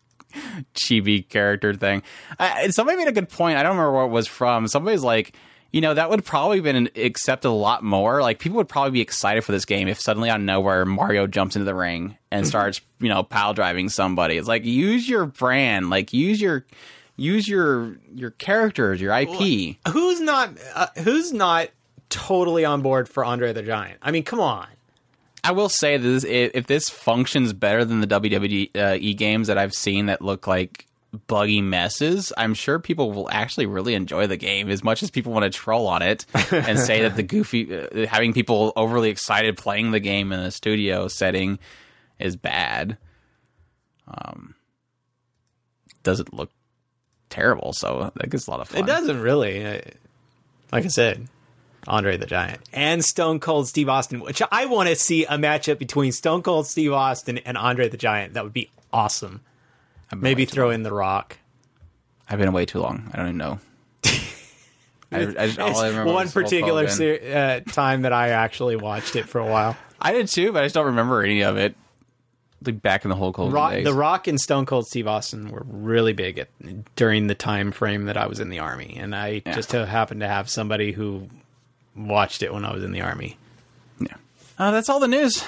[0.74, 2.02] chibi character thing.
[2.38, 3.58] I, somebody made a good point.
[3.58, 4.68] I don't remember where it was from.
[4.68, 5.34] Somebody's like,
[5.72, 8.22] you know, that would probably been accepted a lot more.
[8.22, 11.26] Like people would probably be excited for this game if suddenly out of nowhere Mario
[11.26, 14.38] jumps into the ring and starts, you know, pile driving somebody.
[14.38, 16.64] It's like use your brand, like use your
[17.16, 19.76] use your your characters, your IP.
[19.92, 20.56] Who's not?
[20.74, 21.68] Uh, who's not
[22.08, 23.98] totally on board for Andre the Giant?
[24.00, 24.68] I mean, come on.
[25.44, 29.58] I will say this: if this functions better than the WWE uh, e games that
[29.58, 30.86] I've seen that look like
[31.26, 35.32] buggy messes, I'm sure people will actually really enjoy the game as much as people
[35.32, 39.56] want to troll on it and say that the goofy uh, having people overly excited
[39.56, 41.58] playing the game in a studio setting
[42.18, 42.98] is bad.
[44.06, 44.54] Um,
[46.02, 46.50] does it look
[47.30, 47.72] terrible?
[47.72, 48.82] So that gets a lot of fun.
[48.82, 49.82] It doesn't really.
[50.72, 51.28] Like I said,
[51.86, 55.78] Andre the Giant and Stone Cold Steve Austin, which I want to see a matchup
[55.78, 58.34] between Stone Cold Steve Austin and Andre the Giant.
[58.34, 59.40] That would be awesome.
[60.14, 61.38] Maybe throw in The Rock.
[62.28, 63.10] I've been away too long.
[63.12, 63.58] I don't even know.
[65.12, 69.46] I, I I remember One particular uh, time that I actually watched it for a
[69.46, 69.76] while.
[70.00, 71.74] I did too, but I just don't remember any of it.
[72.64, 73.84] Like back in the whole cold Rock, days.
[73.84, 76.48] the Rock and Stone Cold Steve Austin were really big at,
[76.96, 80.28] during the time frame that I was in the army, and I just happened to
[80.28, 81.28] have somebody who
[81.98, 83.36] watched it when I was in the army.
[83.98, 84.14] Yeah.
[84.58, 85.44] Uh, that's all the news.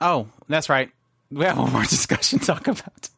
[0.00, 0.90] Oh, that's right.
[1.30, 3.08] We have one more discussion to talk about.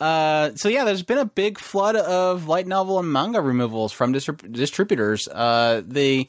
[0.00, 4.12] Uh, so yeah, there's been a big flood of light novel and manga removals from
[4.12, 5.28] distrib- distributors.
[5.28, 6.28] Uh, the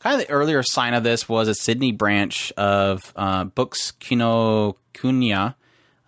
[0.00, 5.54] kind of the earlier sign of this was a Sydney branch of uh, Books Kinokuniya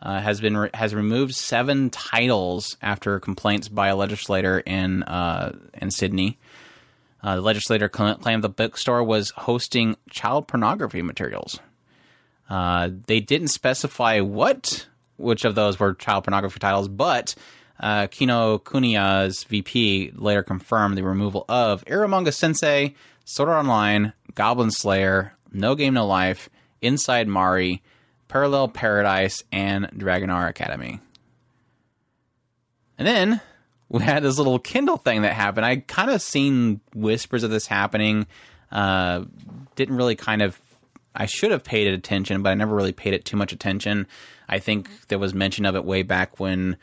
[0.02, 5.58] uh, has been re- has removed seven titles after complaints by a legislator in uh,
[5.74, 6.38] in Sydney.
[7.22, 11.58] Uh, the legislator claimed the bookstore was hosting child pornography materials.
[12.48, 14.86] Uh, they didn't specify what,
[15.16, 17.34] which of those were child pornography titles, but
[17.80, 25.74] uh, Kinokuniya's VP later confirmed the removal of Eromanga Sensei, Sword Online, Goblin Slayer, No
[25.74, 26.48] Game No Life,
[26.80, 27.82] Inside Mari,
[28.28, 31.00] Parallel Paradise, and Dragonar Academy.
[32.96, 33.40] And then
[33.88, 35.64] we had this little Kindle thing that happened.
[35.64, 38.26] I kind of seen whispers of this happening.
[38.70, 39.24] Uh,
[39.76, 40.58] didn't really kind of.
[41.14, 44.06] I should have paid it attention, but I never really paid it too much attention.
[44.48, 46.76] I think there was mention of it way back when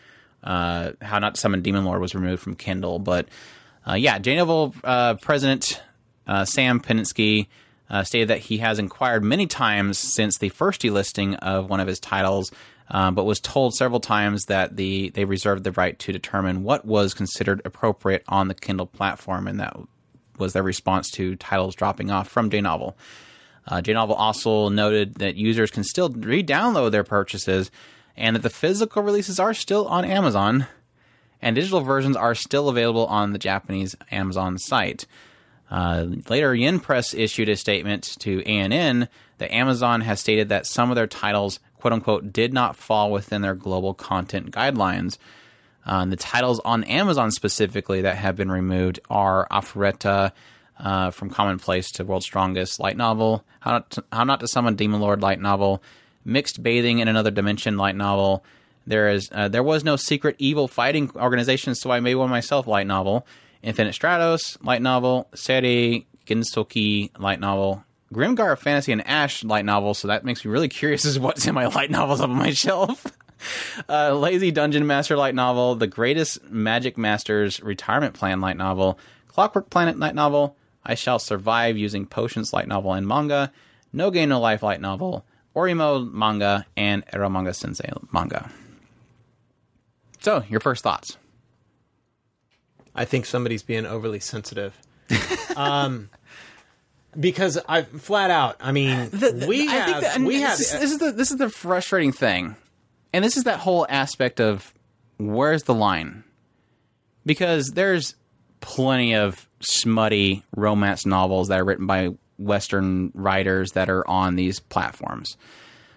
[0.43, 2.99] uh, How Not to Summon Demon Lord was removed from Kindle.
[2.99, 3.27] But
[3.87, 5.81] uh, yeah, JNovel uh, president
[6.27, 7.47] uh, Sam Pinansky
[7.89, 11.87] uh, stated that he has inquired many times since the first delisting of one of
[11.87, 12.51] his titles,
[12.89, 16.85] uh, but was told several times that the they reserved the right to determine what
[16.85, 19.75] was considered appropriate on the Kindle platform, and that
[20.37, 22.93] was their response to titles dropping off from JNovel.
[23.67, 27.71] Uh, JNovel also noted that users can still re-download their purchases,
[28.15, 30.67] and that the physical releases are still on Amazon,
[31.41, 35.07] and digital versions are still available on the Japanese Amazon site.
[35.71, 39.07] Uh, later, Yen Press issued a statement to ANN
[39.39, 43.43] that Amazon has stated that some of their titles, quote unquote, did not fall within
[43.43, 45.19] their global content guidelines.
[45.85, 50.31] Uh, the titles on Amazon specifically that have been removed are Arifureta
[50.79, 54.73] uh, from Commonplace to World's Strongest light novel, How Not to, How Not to Summon
[54.73, 55.83] Demon Lord light novel,
[56.23, 58.43] Mixed Bathing in Another Dimension light novel.
[58.87, 62.65] There is uh, there was no secret evil fighting organization, so I made one myself
[62.65, 63.27] light novel.
[63.61, 67.83] Infinite Stratos light novel, Seirei Gensouki light novel,
[68.13, 69.93] Grimgar of Fantasy and Ash light novel.
[69.93, 72.51] So that makes me really curious as what's in my light novels up on my
[72.51, 73.05] shelf.
[73.89, 79.69] uh, Lazy Dungeon Master light novel, The Greatest Magic Masters Retirement Plan light novel, Clockwork
[79.69, 83.51] Planet light novel, I Shall Survive Using Potions light novel and manga,
[83.91, 85.25] No Game No Life light novel,
[85.55, 88.49] Oreimo manga, and Ero Manga Sensei manga.
[90.19, 91.17] So, your first thoughts?
[92.95, 94.77] I think somebody's being overly sensitive.
[95.55, 96.09] um,
[97.19, 99.09] because I flat out, I mean,
[99.47, 102.11] we I have, that, we have, this, is, this is the this is the frustrating
[102.11, 102.55] thing,
[103.13, 104.73] and this is that whole aspect of
[105.17, 106.23] where's the line,
[107.25, 108.15] because there's
[108.61, 114.59] plenty of smutty romance novels that are written by Western writers that are on these
[114.59, 115.37] platforms.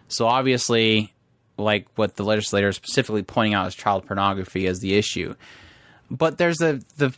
[0.09, 1.13] So obviously,
[1.57, 5.35] like what the legislator is specifically pointing out is child pornography as the issue,
[6.11, 7.15] but there's a the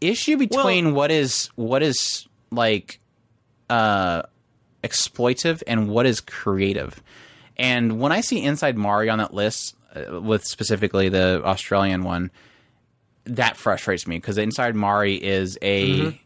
[0.00, 3.00] issue between what is what is like
[3.70, 4.22] uh
[4.82, 7.02] exploitive and what is creative.
[7.56, 12.30] And when I see Inside Mari on that list, uh, with specifically the Australian one,
[13.24, 16.18] that frustrates me because Inside Mari is a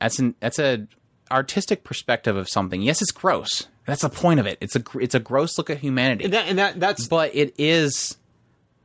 [0.00, 0.86] that's an that's a
[1.30, 2.82] artistic perspective of something.
[2.82, 3.68] Yes, it's gross.
[3.86, 4.58] That's the point of it.
[4.60, 7.54] It's a it's a gross look at humanity, and that, and that that's but it
[7.58, 8.16] is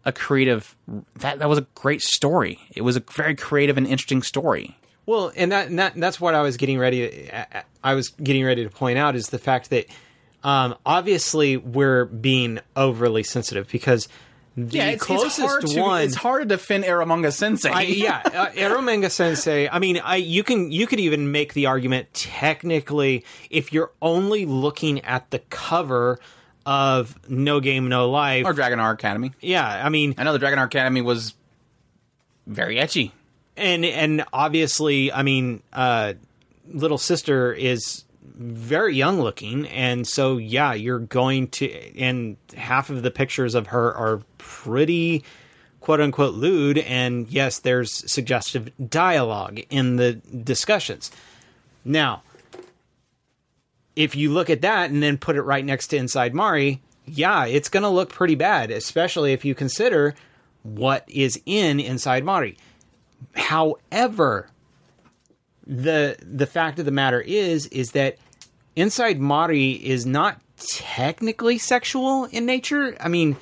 [0.06, 0.76] a creative.
[1.16, 2.60] That that was a great story.
[2.76, 4.78] It was a very creative and interesting story.
[5.06, 7.30] Well, and that, and that that's what I was getting ready.
[7.84, 9.88] I was getting ready to point out is the fact that
[10.44, 14.07] um, obviously we're being overly sensitive because
[14.57, 16.03] the closest one.
[16.03, 17.69] it's hard to defend Aramanga Sensei.
[17.69, 19.69] I, yeah, uh, Eromanga Sensei.
[19.69, 24.45] I mean, I you can you could even make the argument technically if you're only
[24.45, 26.19] looking at the cover
[26.65, 28.45] of No Game No Life.
[28.45, 29.32] or Dragonar Academy.
[29.41, 31.34] yeah, I mean, I know the Dragonar Academy was
[32.45, 33.11] very ecchi.
[33.57, 36.14] And and obviously, I mean, uh,
[36.68, 43.03] little sister is very young looking, and so yeah, you're going to, and half of
[43.03, 45.23] the pictures of her are pretty
[45.80, 51.11] quote unquote lewd, and yes, there's suggestive dialogue in the discussions.
[51.84, 52.23] Now,
[53.95, 57.45] if you look at that and then put it right next to Inside Mari, yeah,
[57.45, 60.15] it's going to look pretty bad, especially if you consider
[60.64, 62.57] what is in Inside Mari.
[63.34, 64.49] However,
[65.65, 68.18] the the fact of the matter is is that
[68.76, 72.95] Inside Mari is not technically sexual in nature.
[72.99, 73.35] I mean,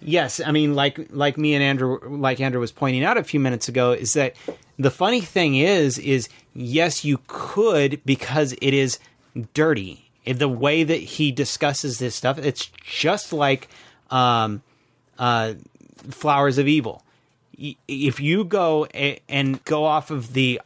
[0.00, 3.40] yes, I mean like like me and Andrew like Andrew was pointing out a few
[3.40, 4.34] minutes ago is that
[4.78, 8.98] the funny thing is is yes you could because it is
[9.54, 10.10] dirty.
[10.26, 13.68] The way that he discusses this stuff, it's just like
[14.10, 14.62] um,
[15.18, 15.54] uh,
[16.10, 17.02] Flowers of Evil.
[17.86, 20.60] If you go and go off of the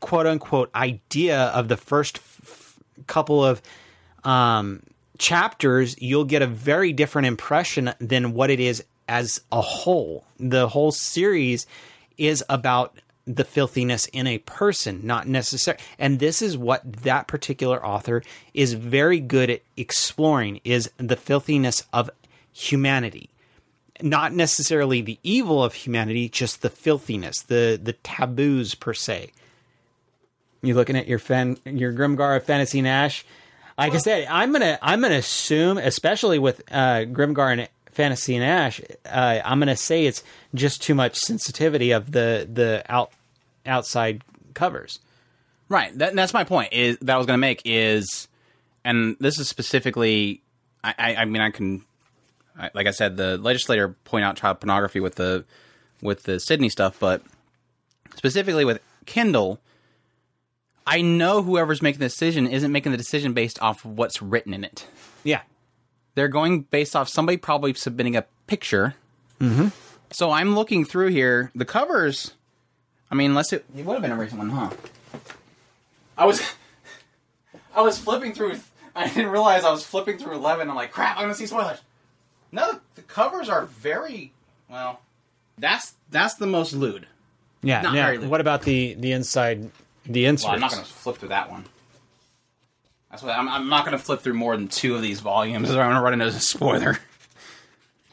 [0.00, 3.60] quote unquote idea of the first f- couple of
[4.24, 4.82] um,
[5.18, 10.24] chapters, you'll get a very different impression than what it is as a whole.
[10.38, 11.66] The whole series
[12.16, 12.96] is about
[13.26, 15.82] the filthiness in a person, not necessarily.
[15.98, 18.22] And this is what that particular author
[18.54, 22.10] is very good at exploring is the filthiness of
[22.52, 23.29] humanity
[24.02, 29.32] not necessarily the evil of humanity, just the filthiness, the the taboos per se.
[30.62, 33.24] You looking at your fan, your Grimgar of Fantasy and Ash.
[33.78, 38.44] Like I said, I'm gonna I'm gonna assume, especially with uh, Grimgar and Fantasy and
[38.44, 40.22] Ash, uh, I'm gonna say it's
[40.54, 43.12] just too much sensitivity of the the out
[43.64, 44.22] outside
[44.54, 44.98] covers.
[45.70, 45.96] Right.
[45.96, 46.72] That, that's my point.
[46.72, 48.28] Is that I was going to make is,
[48.84, 50.42] and this is specifically.
[50.82, 51.84] I, I, I mean, I can, I,
[52.74, 55.44] like I said, the legislator point out child pornography with the
[56.02, 57.22] with the Sydney stuff, but
[58.16, 59.60] specifically with Kindle,
[60.86, 64.54] I know whoever's making the decision isn't making the decision based off of what's written
[64.54, 64.86] in it.
[65.24, 65.42] Yeah,
[66.14, 68.94] They're going based off somebody probably submitting a picture.
[69.40, 69.68] Mm-hmm.
[70.10, 71.50] So I'm looking through here.
[71.54, 72.32] The covers.
[73.10, 74.70] I mean, unless it, it would have been a recent one, huh?
[76.16, 76.42] I was,
[77.74, 78.58] I was flipping through.
[78.94, 80.68] I didn't realize I was flipping through eleven.
[80.68, 81.16] I'm like, crap!
[81.16, 81.78] I'm gonna see spoilers.
[82.52, 84.32] No, the covers are very
[84.68, 85.00] well.
[85.58, 87.06] That's that's the most lewd.
[87.62, 87.82] yeah.
[87.82, 88.30] Not now, very lewd.
[88.30, 89.70] what about the the inside
[90.06, 90.44] the inserts?
[90.44, 91.64] Well, I'm not gonna flip through that one.
[93.10, 95.80] That's what I'm, I'm not gonna flip through more than two of these volumes, or
[95.80, 96.98] I'm gonna run into a spoiler.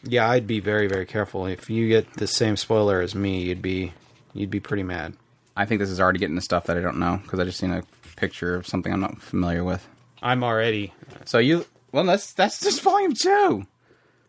[0.03, 1.45] Yeah, I'd be very very careful.
[1.47, 3.93] If you get the same spoiler as me, you'd be
[4.33, 5.13] you'd be pretty mad.
[5.55, 7.59] I think this is already getting to stuff that I don't know because I just
[7.59, 7.83] seen a
[8.15, 9.87] picture of something I'm not familiar with.
[10.21, 10.93] I'm already
[11.25, 13.65] So you, well, that's that's just volume two.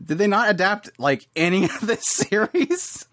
[0.05, 3.07] Did they not adapt like any of this series?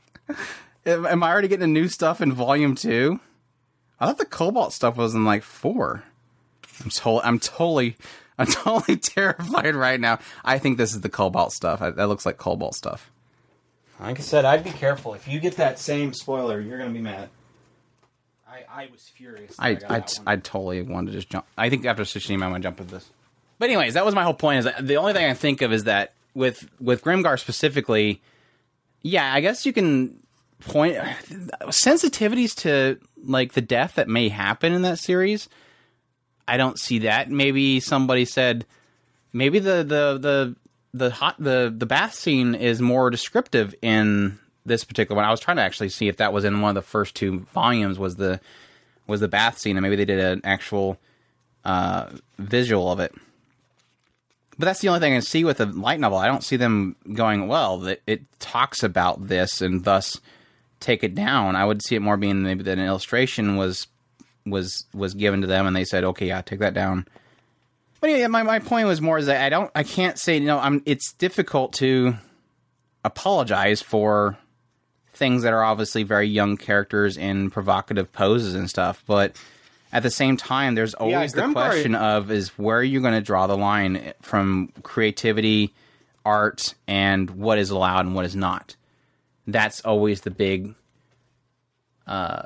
[0.86, 3.20] am, I already getting new stuff in volume two?
[3.99, 6.03] I thought the Cobalt stuff was in like four.
[6.84, 7.98] I'm totally, I'm totally,
[8.38, 10.20] I'm totally terrified right now.
[10.44, 11.82] I think this is the Cobalt stuff.
[11.82, 13.10] I, that looks like Cobalt stuff.
[13.99, 15.14] Like I said, I'd be careful.
[15.14, 17.30] If you get that same spoiler, you're gonna be mad.
[18.48, 19.56] I, I was furious.
[19.57, 20.28] I, I, that one.
[20.28, 21.45] I totally wanted to just jump.
[21.57, 23.10] I think after Tsushima, I'm gonna jump with this.
[23.57, 24.60] But anyways, that was my whole point.
[24.60, 28.22] Is that the only thing I think of is that with with Grimgar specifically,
[29.02, 30.20] yeah, I guess you can
[30.60, 30.98] point
[31.68, 35.49] sensitivities to like the death that may happen in that series.
[36.48, 37.32] I don't see that.
[37.32, 38.66] Maybe somebody said
[39.34, 40.56] maybe the the the
[40.94, 45.26] the hot the the bath scene is more descriptive in this particular one.
[45.26, 47.40] I was trying to actually see if that was in one of the first two
[47.53, 48.40] volumes was the
[49.07, 50.98] was the bath scene and maybe they did an actual
[51.64, 52.10] uh,
[52.40, 53.14] visual of it.
[54.57, 56.18] But that's the only thing I can see with the light novel.
[56.18, 57.80] I don't see them going well.
[57.80, 60.19] That it talks about this and thus
[60.80, 61.56] take it down.
[61.56, 63.88] I would see it more being maybe that an illustration was
[64.45, 67.06] was was given to them and they said, okay, yeah, take that down.
[67.99, 70.45] But yeah, my, my point was more is that I don't I can't say you
[70.45, 72.15] know I'm it's difficult to
[73.03, 74.38] apologize for
[75.14, 79.36] things that are obviously very young characters in provocative poses and stuff, but
[79.95, 83.13] at the same time, there's always the Grimgar- question of is where are you going
[83.13, 85.73] to draw the line from creativity,
[86.26, 88.76] art, and what is allowed and what is not.
[89.47, 90.76] That's always the big
[92.07, 92.43] uh,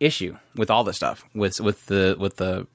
[0.00, 2.66] issue with all this stuff with with the with the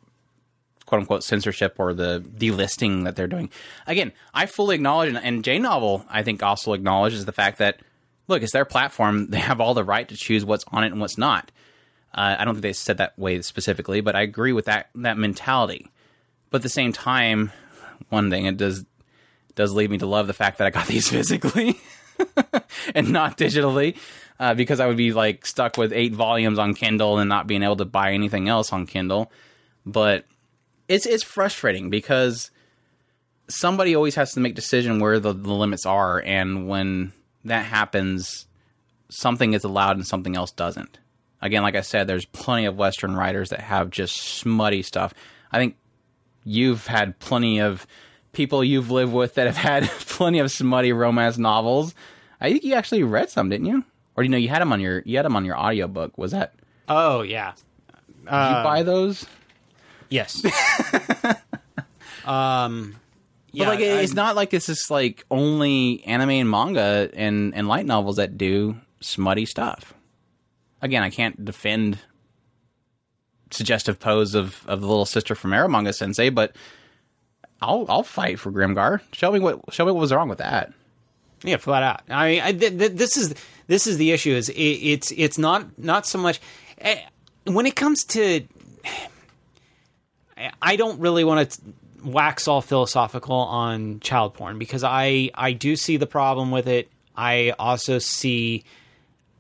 [0.85, 3.49] quote unquote censorship or the delisting that they're doing.
[3.87, 7.79] Again, I fully acknowledge, and, and J Novel I think also acknowledges the fact that
[8.27, 11.01] look, it's their platform; they have all the right to choose what's on it and
[11.01, 11.51] what's not.
[12.13, 15.17] Uh, I don't think they said that way specifically, but I agree with that that
[15.17, 15.89] mentality.
[16.49, 17.51] But at the same time,
[18.09, 18.85] one thing it does
[19.55, 21.79] does lead me to love the fact that I got these physically
[22.95, 23.97] and not digitally,
[24.39, 27.63] uh, because I would be like stuck with eight volumes on Kindle and not being
[27.63, 29.31] able to buy anything else on Kindle.
[29.85, 30.25] But
[30.87, 32.51] it's it's frustrating because
[33.47, 37.11] somebody always has to make decision where the, the limits are, and when
[37.45, 38.45] that happens,
[39.09, 40.99] something is allowed and something else doesn't.
[41.43, 45.13] Again, like I said, there's plenty of Western writers that have just smutty stuff.
[45.51, 45.75] I think
[46.45, 47.85] you've had plenty of
[48.31, 51.93] people you've lived with that have had plenty of smutty romance novels.
[52.41, 53.83] I think you actually read some, didn't you?
[54.15, 56.17] Or do you know you had them on your you had them on your audiobook.
[56.17, 56.53] Was that
[56.87, 57.53] Oh yeah.
[58.23, 59.25] you buy those?
[60.09, 60.43] Yes.
[62.25, 62.95] um.
[63.51, 67.53] Yeah, but like it's I'm- not like it's just like only anime and manga and
[67.53, 69.93] and light novels that do smutty stuff.
[70.83, 71.97] Again, I can't defend
[73.51, 76.55] suggestive pose of of the little sister from Eromanga Sensei, but
[77.61, 78.99] I'll I'll fight for Grimgar.
[79.13, 80.73] Show me what show me what was wrong with that.
[81.43, 82.01] Yeah, flat out.
[82.09, 83.33] I mean, I, th- th- this is
[83.67, 84.33] this is the issue.
[84.33, 86.41] Is it, it's it's not not so much
[86.79, 86.99] eh,
[87.45, 88.45] when it comes to.
[90.61, 91.61] I don't really want to
[92.03, 96.89] wax all philosophical on child porn because I I do see the problem with it.
[97.15, 98.65] I also see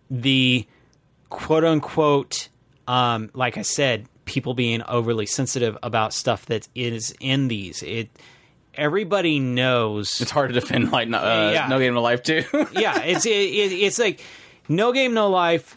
[0.09, 0.65] the
[1.33, 2.49] quote unquote
[2.87, 7.81] um, like I said, people being overly sensitive about stuff that is in these.
[7.81, 8.09] It
[8.75, 11.67] everybody knows It's hard to defend like no, uh, Yeah.
[11.67, 12.43] no game of life too.
[12.73, 14.21] yeah, it's it, it, it's like
[14.69, 15.75] no game, no life.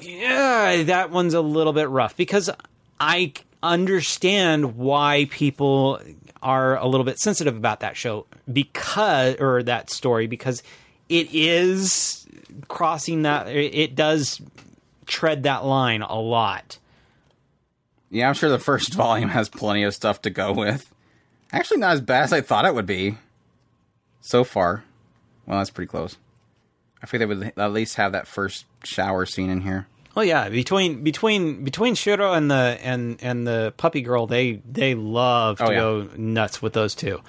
[0.00, 2.50] Yeah, that one's a little bit rough because
[2.98, 3.32] I
[3.62, 6.00] understand why people
[6.42, 10.62] are a little bit sensitive about that show because or that story because
[11.08, 12.26] it is
[12.68, 14.40] crossing that it does
[15.10, 16.78] tread that line a lot.
[18.10, 20.92] yeah, I'm sure the first volume has plenty of stuff to go with.
[21.52, 23.16] Actually, not as bad as I thought it would be.
[24.20, 24.84] So far,
[25.46, 26.16] well, that's pretty close.
[27.02, 29.86] I think they would at least have that first shower scene in here.
[30.16, 34.94] Oh yeah, between between between Shiro and the and and the puppy girl, they they
[34.94, 35.78] love to Oh, yeah.
[35.78, 37.20] go nuts with those two.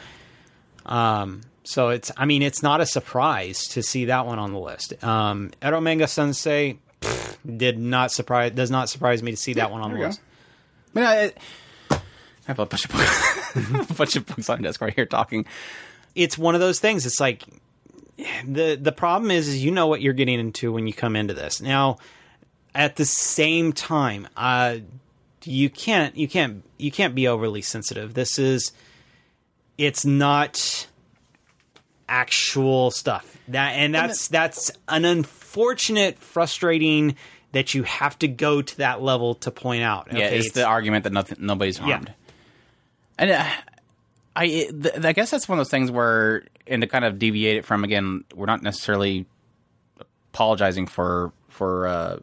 [0.85, 4.59] Um, so it's I mean it's not a surprise to see that one on the
[4.59, 5.01] list.
[5.03, 6.79] Um, Eromanga Sensei
[7.45, 10.21] did not surprise does not surprise me to see that one on the list.
[10.93, 11.33] But I,
[11.91, 11.99] I
[12.45, 15.45] have a bunch of books, a bunch of books on desk right here talking.
[16.15, 17.05] It's one of those things.
[17.05, 17.43] It's like
[18.45, 21.33] the the problem is is you know what you're getting into when you come into
[21.33, 21.61] this.
[21.61, 21.97] Now,
[22.75, 24.77] at the same time, uh,
[25.43, 28.13] you can't you can't you can't be overly sensitive.
[28.13, 28.71] This is
[29.77, 30.87] it's not
[32.07, 33.37] actual stuff.
[33.47, 35.40] That and that's that's an unfortunate,
[36.19, 37.15] frustrating
[37.51, 40.07] that you have to go to that level to point out.
[40.11, 42.13] Yeah, Okay, it's, the argument that nothing, nobody's harmed.
[43.17, 43.45] And uh,
[44.35, 47.57] I, th- I guess that's one of those things where, and to kind of deviate
[47.57, 49.25] it from again, we're not necessarily
[50.33, 52.17] apologizing for for uh,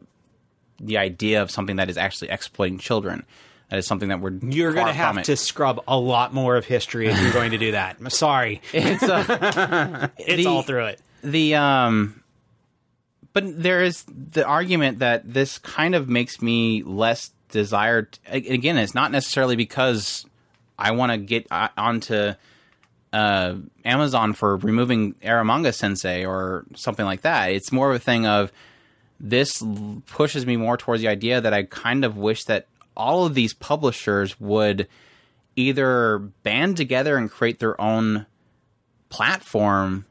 [0.79, 3.25] the idea of something that is actually exploiting children.
[3.69, 6.55] That is something that we're you're going going to have to scrub a lot more
[6.55, 7.97] of history if you're going to do that.
[7.99, 11.01] I'm sorry, It's uh, it's The- all through it.
[11.21, 12.18] the um
[13.33, 18.95] but there is the argument that this kind of makes me less desired again it's
[18.95, 20.25] not necessarily because
[20.77, 22.33] i want to get uh, onto
[23.11, 27.51] uh amazon for removing Eromanga Sensei or something like that.
[27.51, 28.51] It's more of a thing of
[29.19, 29.63] this
[30.05, 33.53] pushes me more towards the idea that i kind of wish that all of these
[33.53, 34.87] publishers would
[35.55, 38.25] either band together and create their own
[39.09, 40.05] platform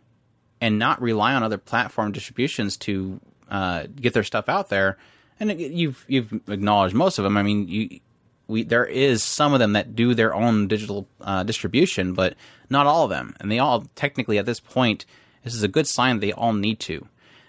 [0.60, 3.20] and not rely on other platform distributions to
[3.50, 4.98] uh, get their stuff out there.
[5.40, 7.36] And you've you've acknowledged most of them.
[7.36, 8.00] I mean, you
[8.48, 12.34] we there is some of them that do their own digital uh, distribution, but
[12.68, 13.36] not all of them.
[13.38, 15.06] And they all technically at this point,
[15.44, 17.06] this is a good sign they all need to.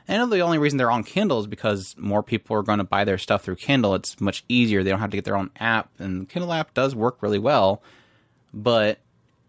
[0.08, 2.80] And I know the only reason they're on Kindle is because more people are going
[2.80, 3.96] to buy their stuff through Kindle.
[3.96, 4.84] It's much easier.
[4.84, 7.82] They don't have to get their own app, and Kindle app does work really well.
[8.54, 9.00] But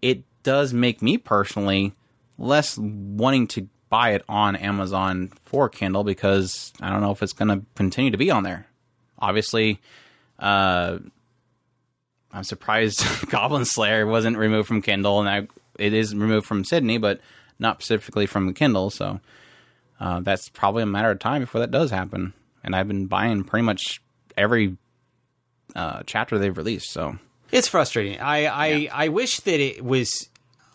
[0.03, 1.95] it does make me personally
[2.41, 7.33] less wanting to buy it on Amazon for Kindle because I don't know if it's
[7.33, 8.67] going to continue to be on there.
[9.19, 9.81] Obviously,
[10.39, 10.99] uh,
[12.33, 15.49] I'm surprised Goblin Slayer wasn't removed from Kindle, and I,
[15.79, 17.21] it is removed from Sydney, but
[17.59, 18.91] not specifically from Kindle.
[18.91, 19.21] So
[19.99, 22.33] uh, that's probably a matter of time before that does happen.
[22.65, 24.01] And I've been buying pretty much
[24.37, 24.77] every
[25.75, 26.91] uh, chapter they've released.
[26.91, 27.19] So
[27.53, 28.21] It's frustrating.
[28.21, 30.29] I I, I wish that it was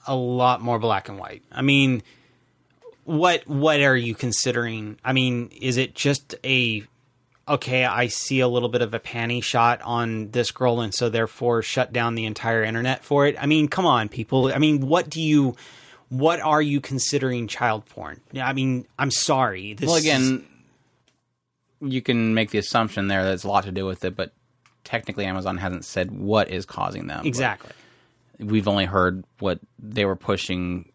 [0.08, 1.44] a lot more black and white.
[1.52, 2.04] I mean,
[3.04, 4.98] what what are you considering?
[5.04, 6.84] I mean, is it just a
[7.48, 11.10] okay, I see a little bit of a panty shot on this girl and so
[11.10, 13.36] therefore shut down the entire internet for it?
[13.40, 14.52] I mean, come on, people.
[14.54, 15.56] I mean, what do you
[16.10, 18.22] what are you considering child porn?
[18.32, 19.74] Yeah, I mean, I'm sorry.
[19.74, 20.46] This Well, is- again,
[21.82, 24.32] you can make the assumption there that it's a lot to do with it, but
[24.84, 27.20] technically, Amazon hasn't said what is causing them.
[27.20, 27.72] But exactly.
[28.40, 30.92] We've only heard what they were pushing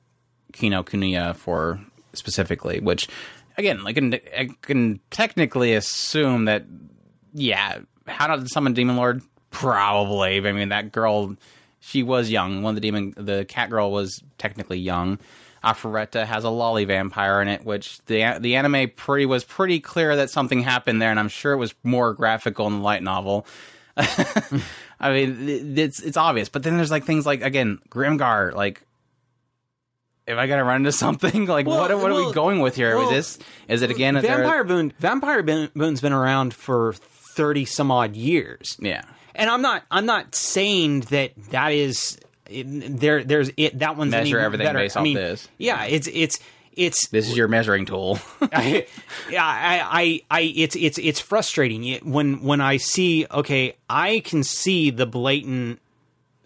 [0.52, 1.80] Kinokuniya for
[2.12, 3.08] specifically, which,
[3.56, 6.64] again, can, I can technically assume that,
[7.32, 9.22] yeah, how did summon Demon Lord?
[9.50, 10.46] Probably.
[10.46, 11.36] I mean, that girl,
[11.80, 12.62] she was young.
[12.62, 15.18] One of the demon, the cat girl was technically young.
[15.64, 20.16] Arifureta has a lolly vampire in it, which the the anime pretty was pretty clear
[20.16, 23.46] that something happened there, and I'm sure it was more graphical in the light novel.
[25.00, 28.52] I mean, it's it's obvious, but then there's like things like again Grimgar.
[28.54, 28.82] Like,
[30.26, 32.96] if I gotta run into something, like Well, what what are we going with here?
[32.96, 34.20] well, is this is it again?
[34.20, 38.76] Vampire Boon Vampire Boon- Boon's been around for 30 some odd years.
[38.80, 39.02] yeah.
[39.34, 42.18] And I'm not I'm not saying that that is
[42.50, 44.80] there there's it that one's Measure everything better.
[44.80, 45.48] based I off mean, this.
[45.56, 46.38] Yeah, it's it's
[46.72, 48.18] it's This is your measuring tool.
[48.52, 48.86] I,
[49.30, 54.42] yeah, I, I, I, it's, it's, it's frustrating when, when I see, okay, I can
[54.42, 55.80] see the blatant,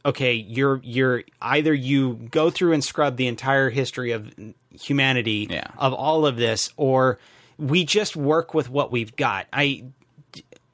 [0.05, 4.33] okay, you're, you're either you go through and scrub the entire history of
[4.73, 5.69] humanity Yeah.
[5.79, 7.19] of all of this, or
[7.59, 9.47] we just work with what we've got.
[9.53, 9.85] I,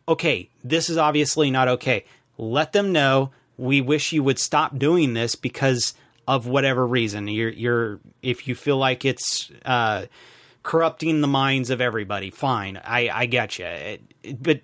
[0.09, 2.05] okay, this is obviously not okay.
[2.39, 5.93] Let them know we wish you would stop doing this because
[6.31, 7.27] of whatever reason.
[7.29, 10.07] You're you're if you feel like it's uh,
[10.63, 12.81] corrupting the minds of everybody, fine.
[12.83, 13.67] I I get you.
[13.67, 14.61] It, it- but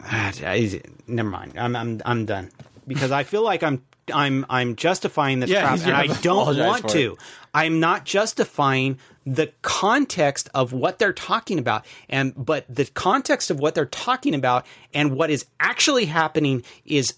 [0.00, 1.52] I- never mind.
[1.56, 2.50] I'm I'm I'm done
[2.86, 3.82] because I feel like I'm
[4.12, 7.12] I'm I'm justifying this Yeah, crap, and I don't want to.
[7.12, 7.18] it.
[7.54, 13.60] I'm not justifying the context of what they're talking about and but the context of
[13.60, 17.14] what they're talking about and what is actually happening is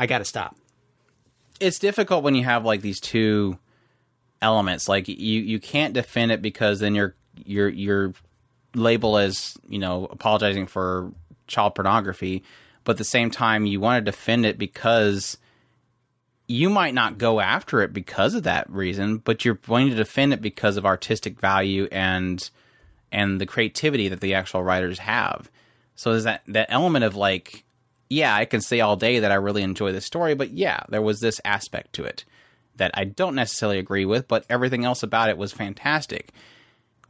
[0.00, 0.56] I got to stop.
[1.62, 3.58] It's difficult when you have like these two
[4.42, 4.88] elements.
[4.88, 7.14] Like you you can't defend it because then you're
[7.44, 8.12] you're you're
[8.74, 11.12] labeled as you know apologizing for
[11.46, 12.42] child pornography,
[12.84, 15.38] but at the same time you want to defend it because
[16.48, 20.32] you might not go after it because of that reason, but you're going to defend
[20.32, 22.50] it because of artistic value and
[23.10, 25.50] and the creativity that the actual writers have.
[25.94, 27.64] So there's that that element of like,
[28.12, 31.00] yeah, I can say all day that I really enjoy this story, but yeah, there
[31.00, 32.24] was this aspect to it
[32.76, 36.30] that I don't necessarily agree with, but everything else about it was fantastic.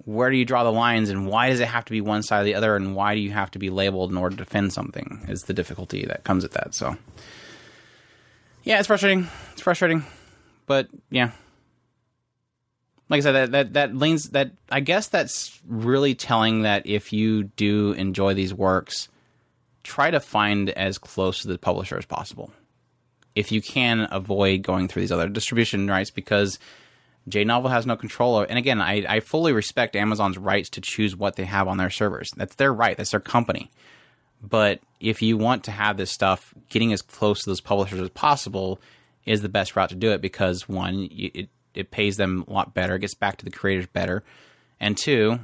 [0.04, 2.42] Where do you draw the lines, and why does it have to be one side
[2.42, 4.72] or the other, and why do you have to be labeled in order to defend
[4.72, 5.24] something?
[5.28, 6.74] Is the difficulty that comes with that.
[6.74, 6.96] So,
[8.62, 9.28] yeah, it's frustrating.
[9.52, 10.04] It's frustrating,
[10.66, 11.32] but yeah,
[13.08, 17.12] like I said, that, that that leans that I guess that's really telling that if
[17.12, 19.08] you do enjoy these works,
[19.82, 22.52] try to find as close to the publisher as possible.
[23.34, 26.58] If you can avoid going through these other distribution rights, because
[27.28, 28.46] J Novel has no control over.
[28.46, 31.90] And again, I, I fully respect Amazon's rights to choose what they have on their
[31.90, 32.30] servers.
[32.36, 32.96] That's their right.
[32.96, 33.70] That's their company.
[34.42, 38.10] But if you want to have this stuff, getting as close to those publishers as
[38.10, 38.80] possible
[39.24, 42.74] is the best route to do it because one, it it pays them a lot
[42.74, 44.22] better, it gets back to the creators better,
[44.78, 45.38] and two,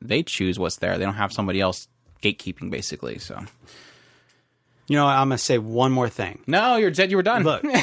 [0.00, 0.96] they choose what's there.
[0.96, 1.88] They don't have somebody else
[2.22, 3.18] gatekeeping basically.
[3.18, 3.40] So
[4.88, 6.42] You know, I'm gonna say one more thing.
[6.46, 7.42] no, you said you were done.
[7.44, 7.74] Look, look.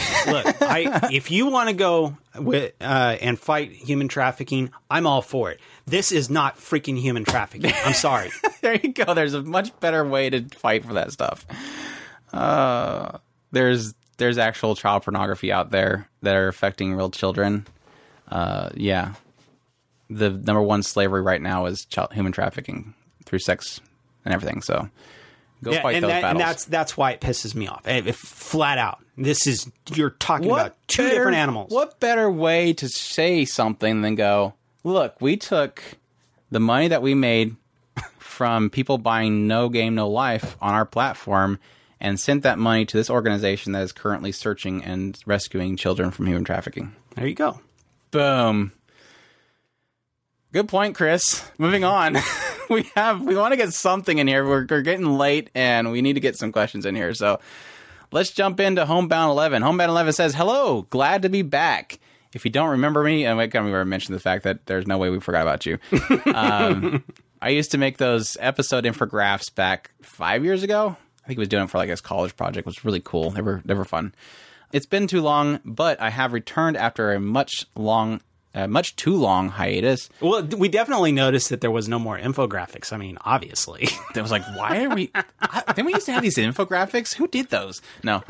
[0.62, 5.52] I if you want to go with uh, and fight human trafficking, I'm all for
[5.52, 5.60] it.
[5.86, 7.72] This is not freaking human trafficking.
[7.86, 8.32] I'm sorry.
[8.62, 9.14] there you go.
[9.14, 11.46] There's a much better way to fight for that stuff.
[12.34, 13.20] Uh,
[13.52, 17.66] there's there's actual child pornography out there that are affecting real children.
[18.30, 19.14] Uh, yeah,
[20.10, 22.94] the number one slavery right now is child, human trafficking
[23.24, 23.80] through sex
[24.28, 24.62] and everything.
[24.62, 24.90] So
[25.64, 27.82] go Yeah, fight and, those that, and that's that's why it pisses me off.
[27.88, 29.00] Eh, if- flat out.
[29.18, 31.72] This is you're talking What about two better- different animals.
[31.72, 35.82] What better way to say something than go, look, we took
[36.52, 37.56] the money that we made
[38.20, 41.58] from people buying No Game No Life on our platform
[42.00, 46.28] and sent that money to this organization that is currently searching and rescuing children from
[46.28, 46.94] human trafficking.
[47.16, 47.60] There you go.
[48.12, 48.72] Boom.
[50.54, 51.44] Good point, Chris.
[51.58, 52.18] Moving on.
[52.70, 54.46] we have we want to get something in here.
[54.46, 57.14] We're, we're getting late and we need to get some questions in here.
[57.14, 57.40] So
[58.12, 59.62] let's jump into Homebound 11.
[59.62, 62.00] Homebound 11 says, "Hello, glad to be back."
[62.34, 64.98] If you don't remember me, and I can't remember mentioned the fact that there's no
[64.98, 65.80] way we forgot about you.
[66.34, 67.04] um,
[67.42, 70.98] I used to make those episode infographics back five years ago.
[71.24, 72.60] I think he was doing it for like his college project.
[72.60, 73.32] It was really cool.
[73.32, 74.14] They were they were fun.
[74.74, 78.22] It's been too long, but I have returned after a much long,
[78.58, 80.10] uh, much too long hiatus.
[80.20, 82.92] Well, we definitely noticed that there was no more infographics.
[82.92, 83.88] I mean, obviously.
[84.14, 85.12] That was like, why are we?
[85.76, 87.14] then we used to have these infographics?
[87.14, 87.84] Who did those?
[88.04, 88.24] No.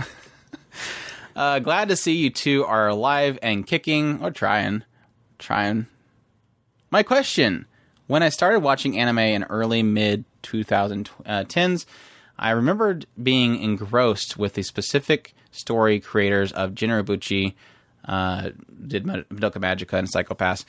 [1.36, 4.84] uh, glad to see you two are alive and kicking or trying,
[5.40, 5.86] trying.
[6.92, 7.68] My question:
[8.08, 11.86] When I started watching anime in early mid 2010s,
[12.38, 17.54] I remembered being engrossed with the specific story creators of Gen Urobuchi,
[18.08, 18.52] uh,
[18.86, 20.66] did Madoka Magica and Psycho-Pass,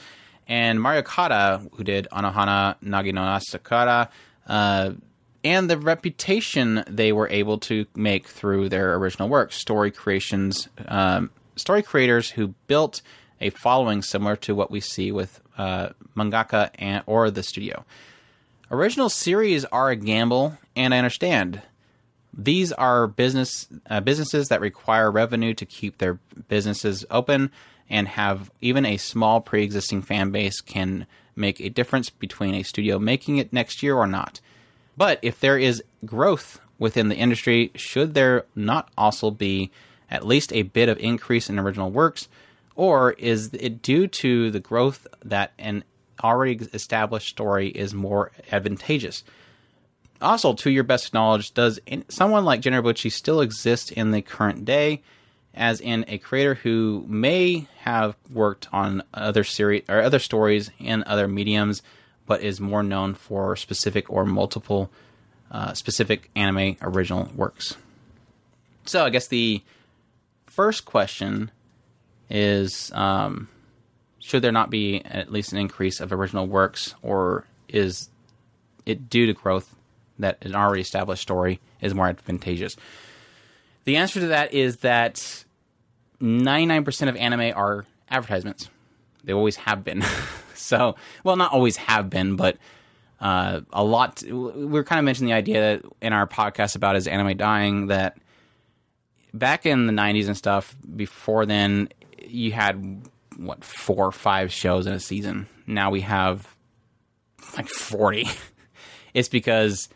[0.48, 4.09] and Mari Okada, who did Anohana Nagi no Asukara,
[4.47, 4.93] uh,
[5.44, 9.52] and the reputation they were able to make through their original work.
[9.52, 13.02] Story creations, um, story creators who built
[13.40, 17.85] a following similar to what we see with uh, mangaka and, or the studio.
[18.70, 21.62] Original series are a gamble, and I understand.
[22.39, 27.51] These are business uh, businesses that require revenue to keep their businesses open,
[27.90, 32.98] and have even a small pre-existing fan base can make a difference between a studio
[32.98, 34.40] making it next year or not.
[34.97, 39.70] But if there is growth within the industry, should there not also be
[40.10, 42.28] at least a bit of increase in original works,
[42.74, 45.85] or is it due to the growth that an
[46.23, 49.24] already established story is more advantageous?
[50.20, 51.78] Also, to your best knowledge, does
[52.09, 55.03] someone like Gen Urobuchi still exist in the current day,
[55.55, 61.05] as in a creator who may have worked on other series or other stories in
[61.05, 61.82] other mediums,
[62.27, 64.90] but is more known for specific or multiple
[65.53, 67.77] uh, specific anime original works?
[68.86, 69.62] So, I guess the
[70.47, 71.53] first question
[72.28, 73.49] is um,
[74.19, 78.11] should there not be at least an increase of original works, or is
[78.85, 79.74] it due to growth
[80.19, 82.77] that an already established story is more advantageous?
[83.85, 85.45] The answer to that is that
[86.20, 88.69] 99% of anime are advertisements.
[89.24, 90.05] They always have been.
[90.55, 92.59] so, well, not always have been, but
[93.20, 94.23] uh, a lot.
[94.23, 97.89] We are kind of mentioning the idea that in our podcast about is anime dying
[97.89, 98.19] that
[99.35, 101.89] back in the 90s and stuff, before then,
[102.27, 103.03] you had
[103.36, 105.47] what four or five shows in a season.
[105.66, 106.47] Now we have
[107.57, 108.28] like 40.
[109.15, 109.89] it's because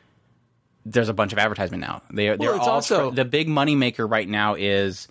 [0.84, 2.02] there's a bunch of advertisement now.
[2.12, 5.09] They, Well, it's all also- the big money maker right now is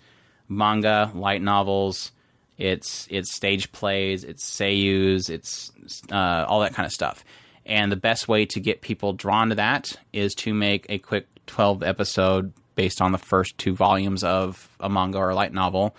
[0.48, 2.12] manga, light novels.
[2.58, 5.72] It's it's stage plays, it's seiyus, it's
[6.12, 7.24] uh, all that kind of stuff.
[7.64, 11.26] And the best way to get people drawn to that is to make a quick
[11.46, 15.96] 12 episode based on the first two volumes of a manga or a light novel,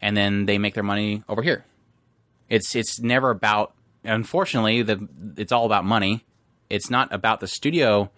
[0.00, 1.64] and then they make their money over here.
[2.48, 3.72] It's it's never about.
[4.04, 6.24] Unfortunately, the it's all about money.
[6.68, 8.10] It's not about the studio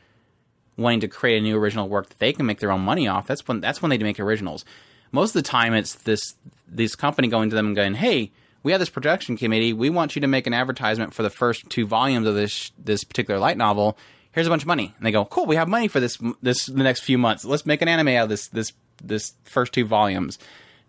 [0.77, 3.27] wanting to create a new original work that they can make their own money off.
[3.27, 4.65] That's when that's when they make originals.
[5.13, 6.35] Most of the time, it's this
[6.69, 8.33] this company going to them and going, "Hey,
[8.63, 9.73] we have this production committee.
[9.73, 13.05] We want you to make an advertisement for the first two volumes of this this
[13.05, 13.97] particular light novel.
[14.33, 16.67] Here's a bunch of money." And they go, "Cool, we have money for this this
[16.67, 17.45] the next few months.
[17.45, 18.73] Let's make an anime out of this this
[19.03, 20.39] this first two volumes."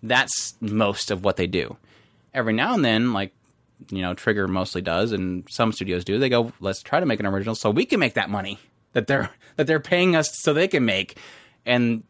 [0.04, 1.78] That's most of what they do.
[2.34, 3.34] Every now and then, like
[3.92, 6.18] you know, Trigger mostly does, and some studios do.
[6.20, 8.60] They go, "Let's try to make an original so we can make that money
[8.94, 11.18] that they're that they're paying us so they can make."
[11.66, 12.04] And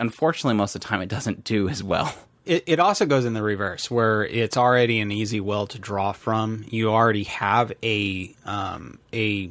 [0.00, 2.12] unfortunately, most of the time, it doesn't do as well.
[2.46, 6.12] It, it also goes in the reverse, where it's already an easy well to draw
[6.12, 6.64] from.
[6.68, 9.50] You already have a um, a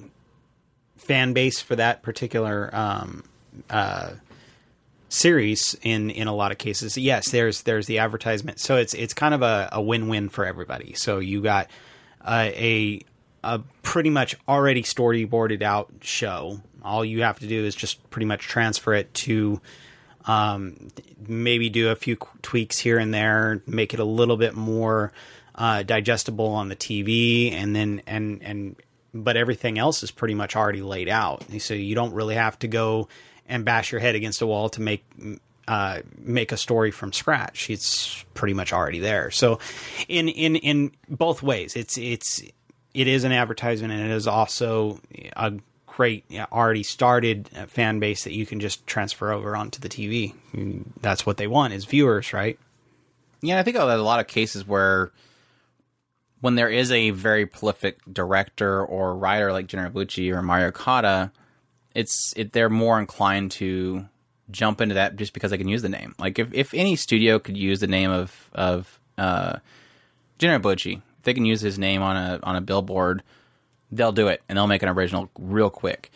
[0.95, 3.25] fan base for that particular um,
[3.69, 4.11] uh,
[5.09, 5.77] series.
[5.81, 9.33] In in a lot of cases, yes, there's there's the advertisement, so it's it's kind
[9.33, 10.93] of a, a win win for everybody.
[10.93, 11.69] So you got
[12.21, 13.01] uh, a
[13.43, 16.61] a pretty much already storyboarded out show.
[16.85, 19.59] All you have to do is just pretty much transfer it to
[20.25, 20.89] um,
[21.27, 25.11] maybe do a few tweaks here and there, make it a little bit more
[25.55, 28.75] uh, digestible on the TV, and then and and
[29.13, 32.67] but everything else is pretty much already laid out, so you don't really have to
[32.67, 33.07] go
[33.47, 35.05] and bash your head against a wall to make
[35.67, 37.69] uh, make a story from scratch.
[37.69, 39.31] It's pretty much already there.
[39.31, 39.59] So,
[40.07, 42.41] in in in both ways, it's it's
[42.93, 44.99] it is an advertisement, and it is also
[45.35, 45.53] a
[45.95, 49.79] great you know, already started uh, fan base that you can just transfer over onto
[49.79, 50.33] the TV.
[50.99, 52.59] That's what they want is viewers, right?
[53.41, 55.11] Yeah, I think there's a lot of cases where
[56.41, 61.31] when there is a very prolific director or writer like Jun or Mari Okada,
[61.93, 64.05] it's it, they're more inclined to
[64.51, 66.13] jump into that just because they can use the name.
[66.19, 69.59] Like if, if any studio could use the name of of uh,
[70.39, 73.23] if they can use his name on a on a billboard,
[73.95, 76.11] they'll do it and they'll make an original real quick.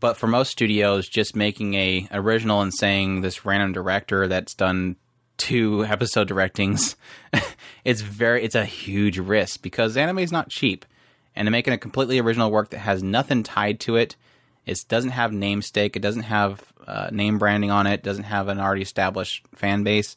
[0.00, 4.96] But for most studios, just making a original and saying this random director that's done
[5.36, 6.96] two episode directings,
[7.84, 10.84] it's very it's a huge risk because anime is not cheap,
[11.34, 14.14] and to making a completely original work that has nothing tied to it,
[14.66, 18.48] it doesn't have name stake, it doesn't have uh, name branding on it, doesn't have
[18.48, 20.14] an already established fan base.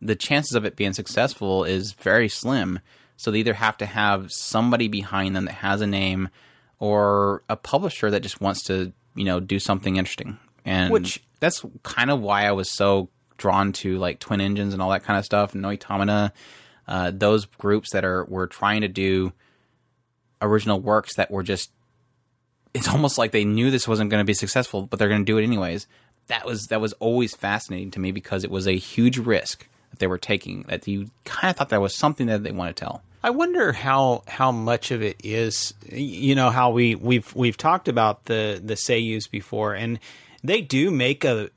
[0.00, 2.80] The chances of it being successful is very slim.
[3.16, 6.28] So they either have to have somebody behind them that has a name,
[6.78, 10.38] or a publisher that just wants to you know do something interesting.
[10.64, 14.82] And Which- that's kind of why I was so drawn to like Twin Engines and
[14.82, 16.32] all that kind of stuff, Noitamina,
[16.88, 19.32] uh, those groups that are were trying to do
[20.40, 21.70] original works that were just
[22.74, 25.32] it's almost like they knew this wasn't going to be successful, but they're going to
[25.32, 25.86] do it anyways.
[26.26, 30.00] That was that was always fascinating to me because it was a huge risk that
[30.00, 30.62] they were taking.
[30.62, 33.02] That you kind of thought that was something that they want to tell.
[33.22, 37.88] I wonder how how much of it is you know how we we've we've talked
[37.88, 39.98] about the the seiyus before and
[40.42, 41.48] they do make a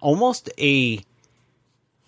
[0.00, 1.00] almost a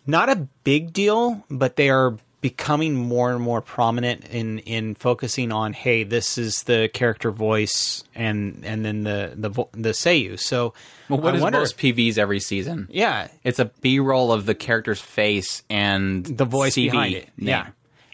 [0.07, 2.17] not a big deal but they are
[2.51, 8.05] becoming more and more prominent in in focusing on hey this is the character voice
[8.15, 10.73] and and then the the the seiyu so
[11.09, 12.87] Well, what I is wonder most PVs every season?
[12.91, 17.29] yeah It's a B roll of the character's face and the voice CV behind it
[17.37, 17.49] name.
[17.49, 17.67] yeah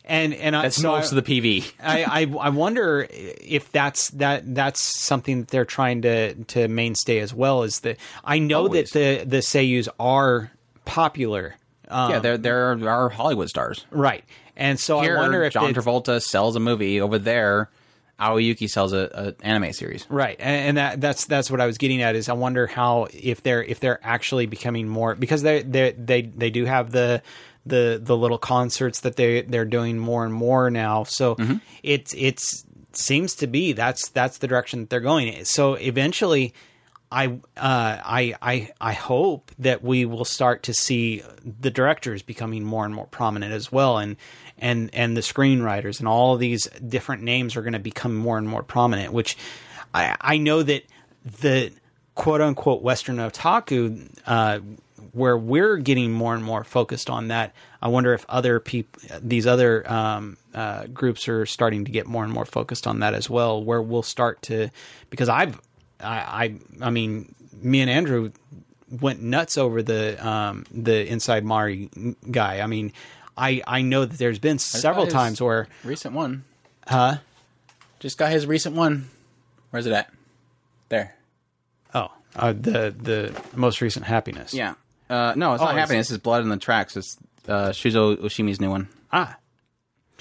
[0.04, 1.72] and and I- That's so most I- of the PV.
[1.82, 7.18] I, I I wonder if that's that that's something that they're trying to to mainstay
[7.20, 7.62] as well.
[7.62, 8.90] Is that I know Always.
[8.90, 10.50] that the the seiyus are
[10.84, 11.54] popular,
[11.92, 13.86] um, yeah, they're they're are Hollywood stars.
[13.90, 14.24] right?
[14.56, 17.70] And so Here, I wonder if John Travolta sells a movie over there.
[18.18, 20.06] Aoi Yuki sells a, a anime series.
[20.08, 22.14] Right, and, and that that's that's what I was getting at.
[22.14, 26.22] Is I wonder how if they're if they're actually becoming more because they they they
[26.22, 27.22] they do have the
[27.66, 31.04] the the little concerts that they they're doing more and more now.
[31.04, 31.36] So
[31.82, 35.44] it's it's seems to be that's that's the direction that they're going.
[35.44, 36.54] So eventually.
[37.12, 42.64] I, uh, I, I, I hope that we will start to see the directors becoming
[42.64, 44.16] more and more prominent as well, and
[44.56, 48.48] and and the screenwriters and all these different names are going to become more and
[48.48, 49.12] more prominent.
[49.12, 49.36] Which
[49.92, 50.86] I, I know that
[51.40, 51.72] the
[52.14, 54.60] quote unquote Western otaku, uh,
[55.12, 57.54] where we're getting more and more focused on that.
[57.82, 62.24] I wonder if other people, these other um, uh, groups, are starting to get more
[62.24, 63.62] and more focused on that as well.
[63.62, 64.70] Where we'll start to,
[65.10, 65.60] because I've,
[66.02, 66.54] I, I,
[66.86, 68.32] I mean, me and Andrew
[69.00, 71.88] went nuts over the um, the Inside Mari
[72.30, 72.60] guy.
[72.60, 72.92] I mean,
[73.36, 76.44] I I know that there's been several times where, Recent one.
[76.86, 77.16] huh?
[78.00, 79.08] Just got his recent one.
[79.70, 80.12] Where's it at?
[80.88, 81.14] There.
[81.94, 84.52] Oh, uh, the the most recent happiness.
[84.52, 84.74] Yeah.
[85.08, 86.00] Uh, no, it's Oh, not it's- happening.
[86.00, 86.96] This is Blood in the Tracks.
[86.96, 87.16] It's
[87.48, 88.88] uh, Shuzo Oshimi's new one.
[89.12, 89.36] Ah,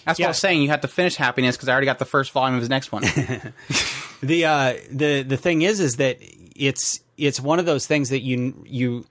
[0.05, 0.25] That's Yeah.
[0.25, 0.61] what I was saying.
[0.61, 2.91] You have to finish Happiness because I already got the first volume of his next
[2.91, 3.03] one.
[4.23, 6.17] the uh the the thing is is that
[6.55, 9.05] it's it's one of those things that you you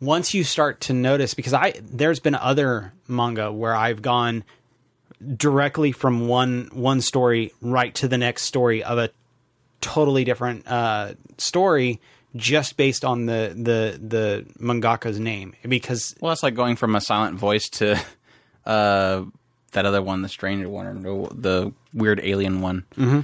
[0.00, 4.44] once you start to notice because I there's been other manga where I've gone
[5.36, 9.10] directly from one one story right to the next story of a
[9.82, 12.00] totally different uh, story
[12.36, 17.00] just based on the the the mangaka's name because Well, that's like going from a
[17.00, 18.00] silent voice to
[18.64, 19.24] uh,
[19.72, 22.84] that other one, the stranger one, or the, weird alien one.
[22.96, 23.20] Mm-hmm.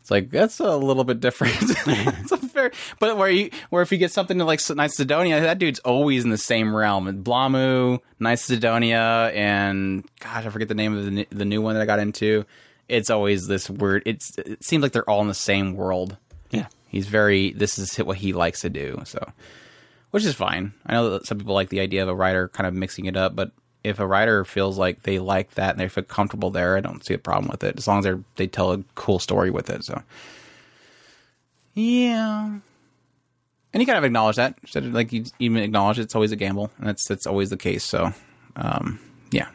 [0.00, 1.54] It's like that's a little bit different.
[1.60, 5.40] it's a fair, but where you where if you get something to like of Sidonia,
[5.40, 7.22] that dude's always in the same realm.
[7.22, 11.74] Blamu, of Sidonia, and gosh, I forget the name of the new, the new one
[11.74, 12.44] that I got into.
[12.88, 14.02] It's always this weird.
[14.06, 16.16] It's it seems like they're all in the same world.
[16.50, 17.52] yeah He's very.
[17.52, 19.00] This is what he likes to do.
[19.04, 19.24] So,
[20.10, 20.72] which is fine.
[20.84, 23.16] I know that some people like the idea of a writer kind of mixing it
[23.16, 26.76] up, but if a writer feels like they like that and they feel comfortable there,
[26.76, 29.18] I don't see a problem with it as long as they they tell a cool
[29.18, 29.84] story with it.
[29.84, 30.02] So,
[31.74, 32.58] yeah.
[33.72, 36.70] And you kind of acknowledge that, So, like you even acknowledge it's always a gamble,
[36.78, 37.84] and that's that's always the case.
[37.84, 38.12] So,
[38.56, 38.98] um,
[39.30, 39.48] yeah.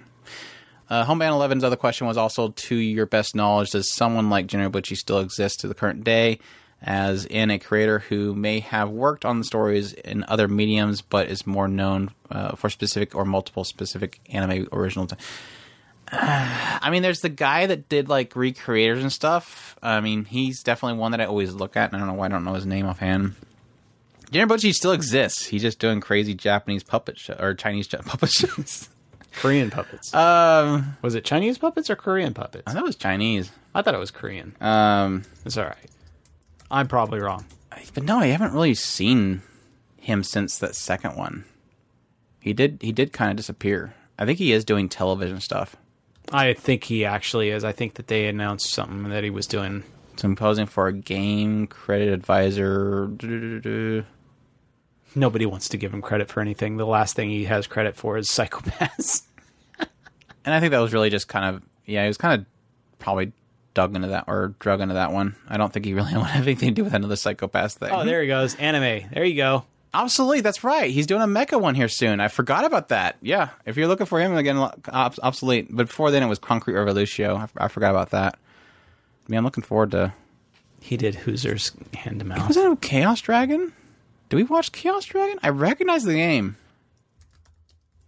[0.89, 4.61] Uh, Homebound 11's other question was also, to your best knowledge, does someone like Gen
[4.61, 6.39] Urobuchi still exist to the current day,
[6.85, 11.27] as in a creator who may have worked on the stories in other mediums, but
[11.27, 15.11] is more known uh, for specific or multiple specific anime originals?
[15.11, 15.17] Uh,
[16.11, 19.75] I mean, there's the guy that did like Re:Creators and stuff.
[19.81, 22.27] I mean, he's definitely one that I always look at, and I don't know why
[22.27, 23.33] I don't know his name offhand.
[24.31, 25.45] Jenner still exists.
[25.45, 28.89] He's just doing crazy Japanese puppet show or Chinese j- puppet shows.
[29.37, 33.51] korean puppets um, was it chinese puppets or korean puppets I thought it was Chinese.
[33.73, 35.89] i thought it was korean Um, it's all right
[36.75, 37.45] i'm probably wrong
[37.93, 39.41] but no, I haven't really seen
[39.97, 41.43] him since that second one.
[42.39, 43.93] He did he did kind of disappear.
[44.17, 45.75] I think he is doing television stuff.
[46.31, 49.83] i think he actually is i think that they announced something that he was doing
[50.15, 53.09] So I'm posing for a game credit advisor.
[55.17, 58.17] Nobody wants to give him credit for anything the last thing he has credit for
[58.17, 59.23] is Psycho-Pass
[60.45, 62.45] And I think that was really just kind of yeah, he was kind of
[62.99, 63.31] probably
[63.75, 65.35] dug into that or drug into that one.
[65.47, 67.91] I don't think he really wanted anything to do with another Psycho-Pass thing.
[67.91, 70.91] oh there he goes anime there you go Obsolete, that's right.
[70.91, 72.19] He's doing a mecha one here soon.
[72.19, 73.15] I forgot about that.
[73.21, 74.57] Yeah, if you're looking for him again,
[74.89, 75.73] obs- obsolete.
[75.73, 77.31] But before then, it was Concrete Revolution.
[77.31, 78.35] I, I forgot about that.
[78.35, 80.11] I mean, I'm looking forward to.
[80.81, 83.71] he did hoosers hand to mouth Was that a Chaos Dragon?
[84.27, 85.39] Do we watch Chaos Dragon?
[85.41, 86.57] I recognize the game.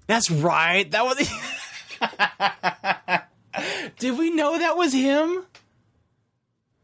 [0.07, 0.91] That's right.
[0.91, 1.18] That was.
[3.99, 5.44] Did we know that was him?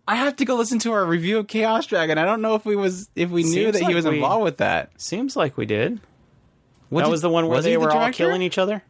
[0.08, 2.18] I have to go listen to our review of Chaos Dragon.
[2.18, 4.44] I don't know if we was if we knew Seems that he was we- involved
[4.44, 4.90] with that.
[5.02, 6.00] seems like we did
[6.90, 8.18] Was that it- was the one where they the were all director?
[8.26, 8.84] killing each other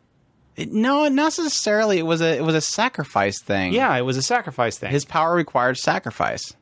[0.56, 2.00] It- no, not necessarily.
[2.00, 3.74] It was a it was a sacrifice thing.
[3.74, 6.54] yeah it was a sacrifice thing his power required sacrifice.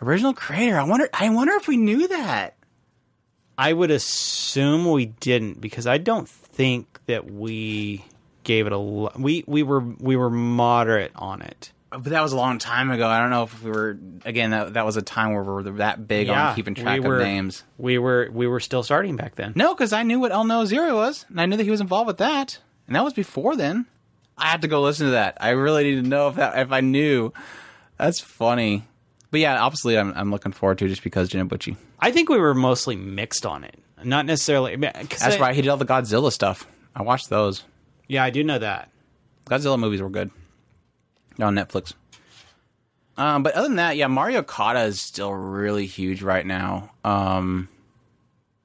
[0.00, 0.78] Original creator.
[0.78, 1.08] I wonder.
[1.14, 2.54] I wonder if we knew that.
[3.56, 8.04] I would assume we didn't because I don't think that we
[8.42, 11.70] gave it a lo- we we were we were moderate on it.
[11.92, 13.06] But that was a long time ago.
[13.06, 14.50] I don't know if we were again.
[14.50, 17.16] That that was a time where we were that big on keeping track we were,
[17.16, 17.64] of names.
[17.76, 19.52] We were we were still starting back then.
[19.54, 22.18] No, because I knew what Aldnoah.Zero was, and I knew that he was involved with
[22.18, 23.86] that, and that was before then.
[24.38, 25.36] I had to go listen to that.
[25.40, 27.32] I really need to know if that if I knew.
[27.98, 28.84] That's funny.
[29.30, 31.76] But yeah, obviously, I'm I'm looking forward to it just because Gen Urobuchi.
[32.00, 34.76] I think we were mostly mixed on it, not necessarily.
[34.76, 35.54] That's I- right.
[35.54, 36.66] He did all the Godzilla stuff.
[36.94, 37.64] I watched those.
[38.08, 38.90] Yeah, I do know that.
[39.46, 40.30] Godzilla movies were good.
[41.38, 41.94] On Netflix.
[43.16, 46.90] Um, but other than that, yeah, Mari Okada is still really huge right now.
[47.04, 47.68] Um,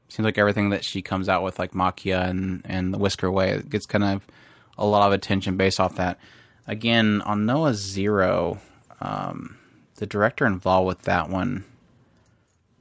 [0.08, 3.62] seems like everything that she comes out with, like Maquia and and the Whisker Way,
[3.70, 4.26] gets kind of
[4.78, 6.18] a lot of attention based off that.
[6.66, 8.60] Again, on Noah Zero,
[9.02, 9.58] um,
[9.96, 11.64] the director involved with that one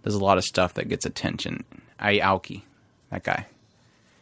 [0.03, 1.65] does a lot of stuff that gets attention.
[1.99, 2.63] I Aoki,
[3.11, 3.47] that guy.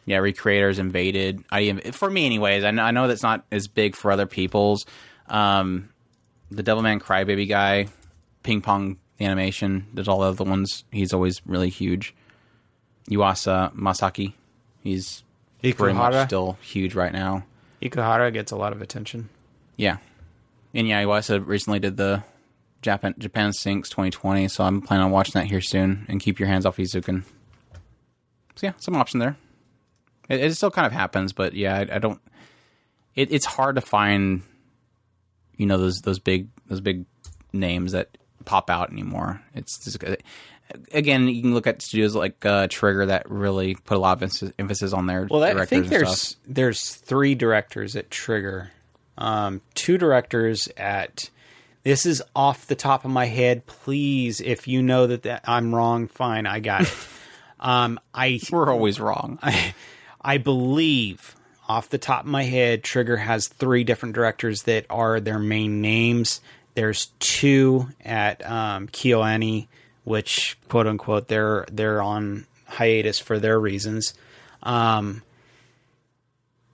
[0.05, 1.43] Yeah, Re:Creators invaded.
[1.51, 2.63] I for me, anyways.
[2.63, 4.85] I know, I know that's not as big for other people's.
[5.27, 5.89] Um,
[6.51, 7.87] the Devilman Crybaby guy,
[8.43, 9.87] Ping Pong animation.
[9.93, 10.83] There's all the other ones.
[10.91, 12.13] He's always really huge.
[13.09, 14.33] Yuasa Masaaki,
[14.81, 15.23] he's
[15.61, 17.43] pretty much still huge right now.
[17.81, 19.29] Ikuhara gets a lot of attention.
[19.77, 19.97] Yeah,
[20.73, 22.23] and yeah, Yuasa recently did the
[22.81, 26.05] Japan Japan Sinks 2020, so I'm planning on watching that here soon.
[26.09, 27.23] And keep your hands off Eizouken.
[28.55, 29.37] So yeah, some option there.
[30.29, 32.19] It, it still kind of happens, but yeah, I, I don't.
[33.15, 34.41] It, it's hard to find,
[35.57, 37.05] you know, those those big those big
[37.53, 39.41] names that pop out anymore.
[39.53, 40.03] It's just,
[40.91, 44.51] again, you can look at studios like uh, Trigger that really put a lot of
[44.57, 46.41] emphasis, on their Well, I think there's stuff.
[46.47, 48.71] there's three directors at Trigger,
[49.17, 51.29] um, two directors at.
[51.83, 53.67] This is off the top of my head.
[53.67, 56.93] Please, if you know that, that I'm wrong, fine, I got it.
[57.59, 59.37] um, I We're always wrong.
[59.43, 59.75] I,
[60.19, 61.35] I believe
[61.67, 65.81] off the top of my head, Trigger has three different directors that are their main
[65.81, 66.41] names.
[66.75, 68.89] There's two at um,
[70.03, 74.13] which quote unquote they're they're on hiatus for their reasons.
[74.61, 75.23] Um,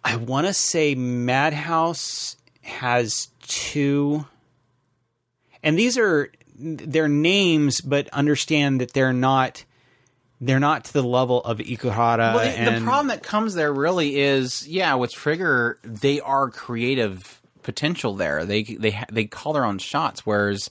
[0.04, 4.26] I want to say Madhouse has two,
[5.62, 9.64] and these are their names, but understand that they're not
[10.42, 12.34] they're not to the level of Ikuhara.
[12.34, 16.50] Well, the, and the problem that comes there really is, yeah, with Trigger, they are
[16.50, 18.44] creative potential there.
[18.44, 20.70] They they they call their own shots, whereas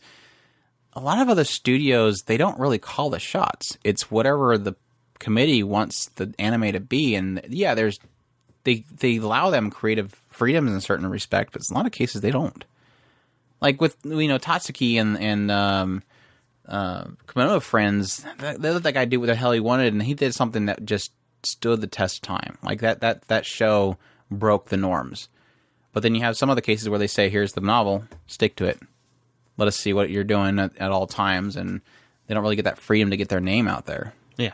[0.93, 3.79] a lot of other studios they don't really call the shots.
[3.85, 4.75] It's whatever the
[5.21, 8.01] committee wants the anime to be, and yeah, there's
[8.65, 11.93] they they allow them creative freedoms in a certain respect, but in a lot of
[11.93, 12.65] cases they don't.
[13.61, 16.03] Like with you know Tatsuki and and um,
[16.71, 20.03] uh, Kemono Friends, that, they let that guy do what the hell he wanted, and
[20.03, 22.59] he did something that just stood the test of time.
[22.63, 23.97] Like that that that show
[24.31, 25.29] broke the norms.
[25.93, 28.65] But then you have some other cases where they say, "Here's the novel, stick to
[28.67, 28.81] it.
[29.57, 31.81] Let us see what you're doing at, at all times," and
[32.27, 34.53] they don't really get that freedom to get their name out there, yeah,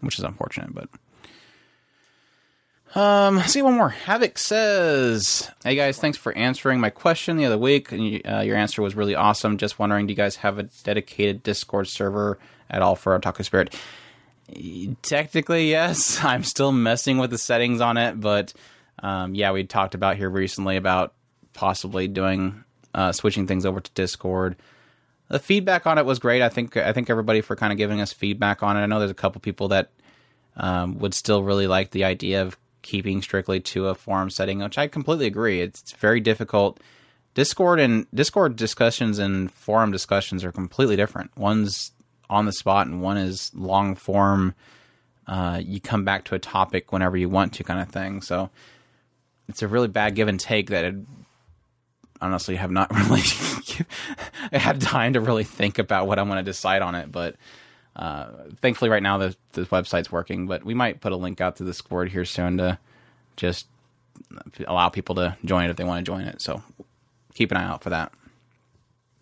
[0.00, 0.74] which is unfortunate.
[0.74, 0.90] But
[2.94, 3.88] um, see one more.
[3.88, 7.92] Havoc says, "Hey guys, thanks for answering my question the other week.
[7.92, 9.58] And uh, your answer was really awesome.
[9.58, 12.38] Just wondering, do you guys have a dedicated Discord server
[12.70, 13.74] at all for Otaku Spirit?"
[15.02, 16.22] Technically, yes.
[16.24, 18.52] I'm still messing with the settings on it, but
[19.02, 21.14] um, yeah, we talked about here recently about
[21.52, 22.64] possibly doing
[22.94, 24.56] uh, switching things over to Discord.
[25.28, 26.42] The feedback on it was great.
[26.42, 28.80] I think I think everybody for kind of giving us feedback on it.
[28.80, 29.90] I know there's a couple people that
[30.56, 34.78] um, would still really like the idea of keeping strictly to a forum setting, which
[34.78, 35.60] I completely agree.
[35.60, 36.80] It's, it's very difficult.
[37.34, 41.36] Discord and Discord discussions and forum discussions are completely different.
[41.36, 41.92] One's
[42.28, 44.54] on the spot and one is long form.
[45.26, 48.20] Uh, you come back to a topic whenever you want to, kind of thing.
[48.20, 48.50] So
[49.48, 50.94] it's a really bad give and take that it,
[52.20, 53.22] honestly have not really
[54.52, 57.10] had time to really think about what I'm going to decide on it.
[57.10, 57.36] But
[57.96, 58.26] uh,
[58.60, 60.46] thankfully, right now the the website's working.
[60.46, 62.78] But we might put a link out to the Discord here soon to
[63.36, 63.66] just
[64.66, 66.40] allow people to join it if they want to join it.
[66.40, 66.62] So
[67.34, 68.12] keep an eye out for that.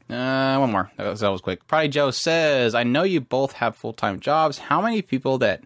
[0.09, 0.91] Uh, one more.
[0.97, 1.67] That was, that was quick.
[1.69, 4.59] ProdiJoe says, I know you both have full time jobs.
[4.59, 5.63] How many people that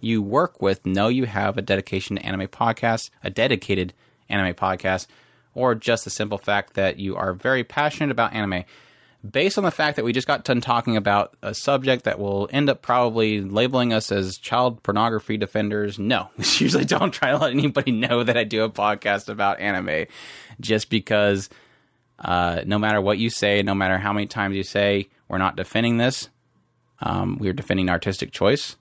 [0.00, 3.94] you work with know you have a dedication to anime podcast, a dedicated
[4.28, 5.06] anime podcast,
[5.54, 8.64] or just the simple fact that you are very passionate about anime?
[9.28, 12.48] Based on the fact that we just got done talking about a subject that will
[12.52, 16.28] end up probably labeling us as child pornography defenders, no.
[16.36, 20.06] Usually don't try to let anybody know that I do a podcast about anime
[20.60, 21.48] just because
[22.18, 25.56] uh, no matter what you say, no matter how many times you say, we're not
[25.56, 26.28] defending this.
[27.00, 28.76] Um, we're defending artistic choice.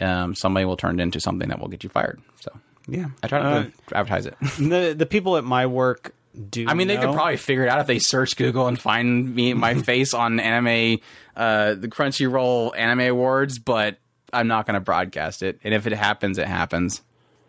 [0.00, 2.20] Um, somebody will turn it into something that will get you fired.
[2.40, 2.52] So
[2.86, 3.06] yeah.
[3.22, 4.36] I try not Uh, to advertise it.
[4.58, 6.14] the the people at my work
[6.50, 6.66] do.
[6.68, 9.54] I mean, they could probably figure it out if they search Google and find me
[9.54, 11.00] my face on anime,
[11.36, 13.98] uh, the Crunchyroll Anime Awards, but
[14.32, 15.60] I'm not going to broadcast it.
[15.64, 17.02] And if it happens, it happens.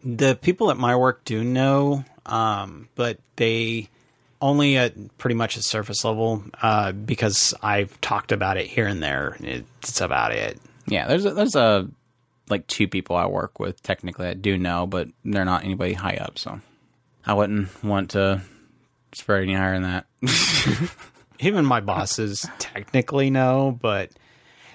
[0.03, 3.89] the people at my work do know, um, but they
[4.41, 9.01] only at pretty much at surface level uh, because I've talked about it here and
[9.01, 9.37] there.
[9.41, 10.59] It's about it.
[10.85, 11.87] Yeah, there's a, there's a
[12.49, 16.17] like two people I work with technically that do know, but they're not anybody high
[16.17, 16.61] up, so
[17.25, 18.41] I wouldn't want to
[19.15, 20.91] spread any higher than that.
[21.39, 24.11] Even my bosses technically know, but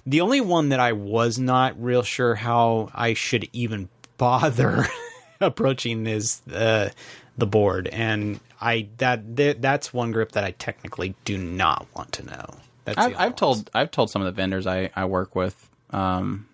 [0.06, 3.88] the only one that I was not real sure how I should even
[4.18, 4.86] bother
[5.40, 6.92] approaching is the
[7.38, 12.12] the board, and I that, that that's one group that I technically do not want
[12.12, 12.54] to know.
[12.84, 16.46] That's I've, I've told I've told some of the vendors I, I work with um,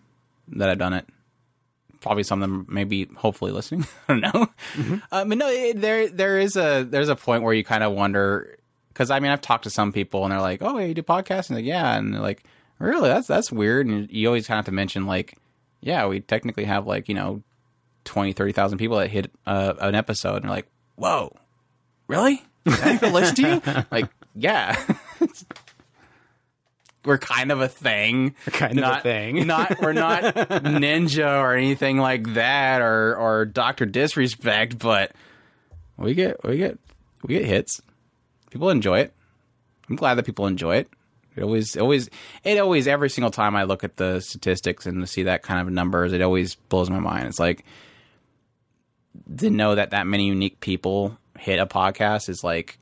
[0.49, 1.07] that I've done it.
[2.01, 3.87] Probably some of them maybe hopefully listening.
[4.09, 4.49] I don't know.
[5.13, 7.93] Um, but no, it, there there is a there's a point where you kind of
[7.93, 8.59] wonder
[8.89, 11.03] because I mean I've talked to some people and they're like, oh, yeah, you do
[11.03, 12.45] podcasts, and like yeah, and they're like
[12.79, 15.37] really that's that's weird, and you always kind of have to mention like
[15.81, 17.43] yeah, we technically have like you know
[18.05, 21.35] 20, 30,000 people that hit uh, an episode, and they're like, whoa,
[22.09, 22.43] really?
[22.65, 23.85] That people listen to you?
[23.91, 24.77] like yeah.
[27.07, 28.35] we're kind of a thing.
[28.47, 29.47] kind of a not, thing.
[29.47, 35.13] not we're not ninja or anything like that or or Doctor Disrespect, but
[35.97, 36.79] we get we get
[37.23, 37.81] we get hits.
[38.51, 39.13] People enjoy it.
[39.89, 40.89] I'm glad that people enjoy it.
[41.37, 42.11] It always always
[42.45, 45.73] it always every single time I look at the statistics and see that kind of
[45.73, 47.27] numbers, it always blows my mind.
[47.27, 47.65] It's like
[49.39, 52.79] to know that that many unique people hit a podcast is like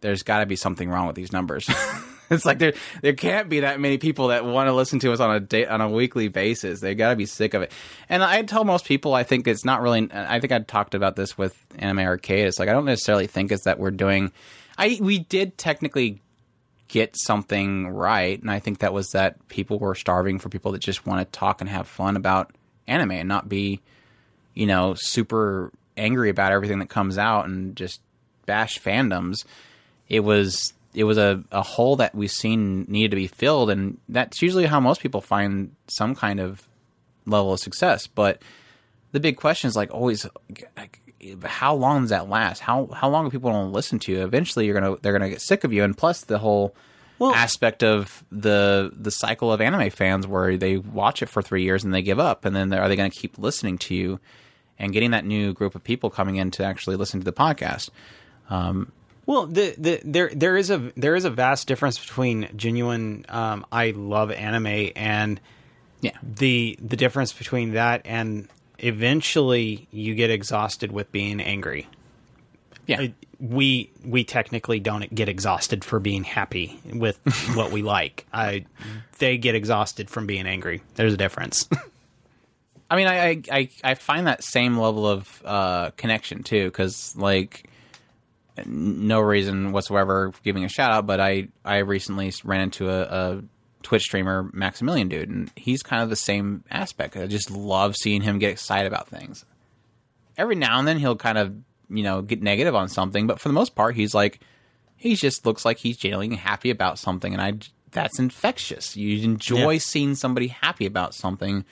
[0.00, 1.68] there's got to be something wrong with these numbers.
[2.30, 5.20] it's like there there can't be that many people that want to listen to us
[5.20, 6.80] on a day on a weekly basis.
[6.80, 7.72] They got to be sick of it.
[8.08, 10.08] And I tell most people, I think it's not really.
[10.12, 12.46] I think I talked about this with Anime Arcade.
[12.46, 14.32] It's like I don't necessarily think it's that we're doing.
[14.76, 16.20] I we did technically
[16.88, 20.80] get something right, and I think that was that people were starving for people that
[20.80, 22.52] just want to talk and have fun about
[22.86, 23.80] anime and not be,
[24.54, 28.00] you know, super angry about everything that comes out and just
[28.46, 29.44] bash fandoms.
[30.08, 33.98] It was it was a, a hole that we've seen needed to be filled, and
[34.08, 36.68] that's usually how most people find some kind of
[37.24, 38.08] level of success.
[38.08, 38.42] But
[39.12, 40.26] the big question is like always,
[40.76, 41.00] like,
[41.44, 42.58] how long does that last?
[42.58, 44.24] How how long are people going to listen to you?
[44.24, 46.74] Eventually, you're gonna they're gonna get sick of you, and plus the whole
[47.20, 51.62] Well- aspect of the the cycle of anime fans where they watch it for three
[51.62, 54.18] years and they give up, and then are they going to keep listening to you
[54.80, 57.90] and getting that new group of people coming in to actually listen to the podcast?
[58.50, 58.90] Um,
[59.28, 63.66] Well, the, the there there is a there is a vast difference between genuine um,
[63.70, 65.38] I love anime and
[66.00, 68.48] Yeah, the the difference between that and
[68.78, 71.86] eventually you get exhausted with being angry.
[72.86, 73.08] yeah.
[73.38, 77.18] We we technically don't get exhausted for being happy with
[77.54, 78.24] what we like.
[78.32, 78.64] I
[79.18, 80.80] they get exhausted from being angry.
[80.94, 81.68] There's a difference.
[82.90, 87.68] I mean, I, I, I, find that same level of uh, connection too, because like,
[88.66, 93.42] no reason whatsoever giving a shout out, but I, I recently ran into a, a
[93.82, 97.16] Twitch streamer, Maximilian Dood, and he's kind of the same aspect.
[97.16, 99.44] I just love seeing him get excited about things.
[100.36, 101.54] Every now and then he'll kind of,
[101.88, 104.40] you know, get negative on something, but for the most part, he's like,
[104.96, 107.54] he just looks like he's genuinely happy about something, and I,
[107.92, 108.96] that's infectious.
[108.96, 109.78] You enjoy Yeah.
[109.78, 111.64] seeing somebody happy about something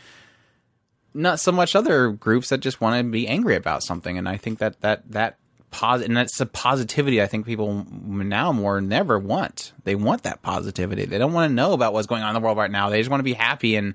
[1.14, 4.36] not so much other groups that just want to be angry about something and i
[4.36, 5.38] think that that that
[5.76, 9.72] pos- and that's the positivity i think people now more than ever want.
[9.84, 11.04] They want that positivity.
[11.04, 12.88] They don't want to know about what's going on in the world right now.
[12.88, 13.94] They just want to be happy and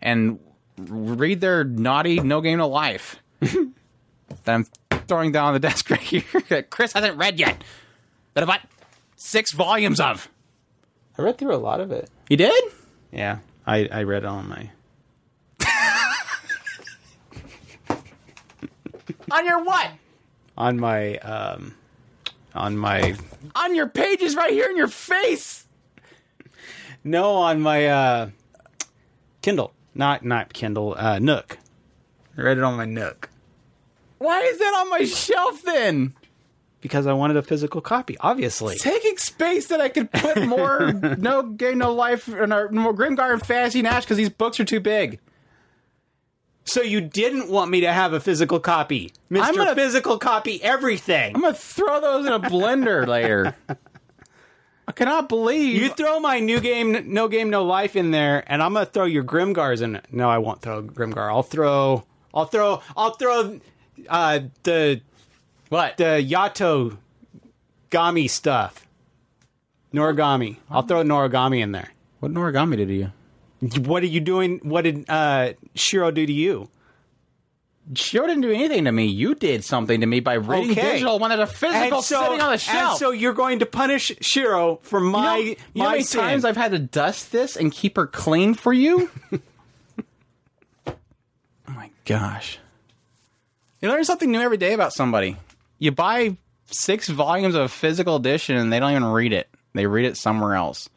[0.00, 0.38] and
[0.78, 3.16] read their naughty no game no life.
[4.44, 4.66] That i'm
[5.06, 7.62] throwing down on the desk right here that chris hasn't read yet
[8.34, 8.60] that i bought
[9.14, 10.28] six volumes of.
[11.16, 12.10] I read through a lot of it.
[12.28, 12.64] you did?
[13.12, 14.70] Yeah, I I read on my
[19.30, 19.90] on your what
[20.56, 21.74] on my um
[22.54, 23.14] on my
[23.54, 25.66] on your pages right here in your face
[27.04, 28.30] no on my uh
[29.42, 31.58] Kindle, not not Kindle, uh Nook.
[32.36, 33.30] I read it on my Nook
[34.18, 36.14] Why is that on my shelf then?
[36.82, 38.16] because I wanted a physical copy.
[38.20, 42.94] Obviously, Taking space that I could put more No Game No Life and our more
[42.94, 45.18] Grimgar and Fantasy and Ash because these books are too big.
[46.66, 50.62] So you didn't want me to have a physical copy, Mister I'm gonna- Physical Copy
[50.62, 51.34] everything.
[51.34, 53.54] I'm gonna throw those in a blender later.
[54.88, 58.62] I cannot believe You throw my new game, no game, no life in there, and
[58.62, 59.96] I'm gonna throw your Grimgars in.
[59.96, 60.06] it.
[60.12, 61.28] No, I won't throw Grimgar.
[61.28, 63.58] I'll throw, I'll throw, I'll throw
[64.08, 65.00] uh, the
[65.70, 65.96] what?
[65.96, 66.98] the Yato
[67.90, 68.86] Gami stuff.
[69.92, 70.56] Noragami.
[70.70, 71.90] I'll throw Noragami in there.
[72.20, 73.12] What origami did you?
[73.78, 74.60] What are you doing?
[74.62, 76.68] What did uh, Shiro do to you?
[77.94, 79.06] Shiro didn't do anything to me.
[79.06, 80.92] You did something to me by reading Okay.
[80.94, 82.90] digital when there's a physical sitting on the shelf.
[82.90, 85.90] and so you're going to punish Shiro for you know, my you know my how
[85.92, 86.20] many sin.
[86.20, 89.08] times I've had to dust this and keep her clean for you?
[90.86, 90.94] oh
[91.68, 92.58] my gosh.
[93.80, 95.36] You learn something new every day about somebody.
[95.78, 99.48] You buy six volumes of a physical edition and they don't even read it.
[99.74, 100.88] They read it somewhere else.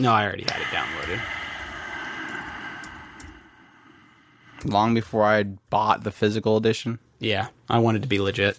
[0.00, 1.20] No, I already had it downloaded.
[4.64, 6.98] Long before I bought the physical edition.
[7.18, 8.58] Yeah, I wanted to be legit.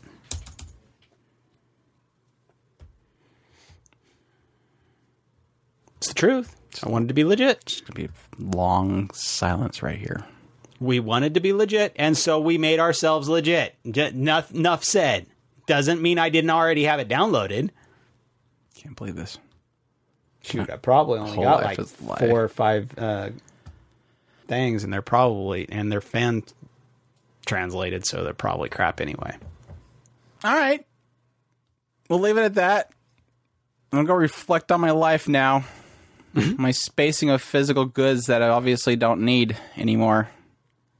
[5.97, 6.55] It's the truth.
[6.83, 7.81] I wanted to be legit.
[7.83, 8.09] It'll be
[8.39, 10.25] long silence right here.
[10.79, 13.75] We wanted to be legit, and so we made ourselves legit.
[13.89, 15.27] J- enough, enough said.
[15.67, 17.69] Doesn't mean I didn't already have it downloaded.
[18.75, 19.37] Can't believe this.
[20.43, 23.29] Shoot, I probably only Whole got like four or five uh,
[24.47, 26.43] things, and they're probably and they're fan
[27.45, 29.35] translated, so they're probably crap anyway.
[30.43, 30.85] All right.
[32.09, 32.91] We'll leave it at that.
[33.91, 35.65] I'm going to go reflect on my life now.
[36.33, 40.29] my spacing of physical goods that I obviously don't need anymore.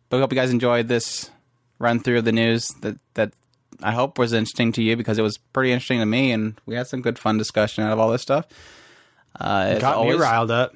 [0.10, 1.32] But I hope you guys enjoyed this
[1.80, 3.34] run through of the news that, that
[3.82, 6.76] I hope was interesting to you because it was pretty interesting to me and we
[6.76, 8.46] had some good fun discussion out of all this stuff.
[9.40, 10.76] Uh, Got always, me riled up.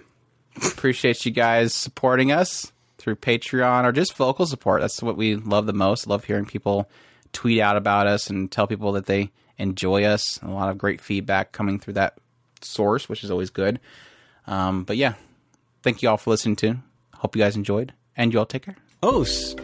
[0.58, 4.82] appreciate you guys supporting us through Patreon or just vocal support.
[4.82, 6.08] That's what we love the most.
[6.08, 6.90] Love hearing people
[7.34, 10.40] tweet out about us and tell people that they enjoy us.
[10.42, 12.18] A lot of great feedback coming through that
[12.62, 13.80] source, which is always good.
[14.48, 15.14] Um, but yeah,
[15.84, 16.78] thank you all for listening to.
[17.16, 18.76] Hope you guys enjoyed, and you all take care.
[19.04, 19.56] Os.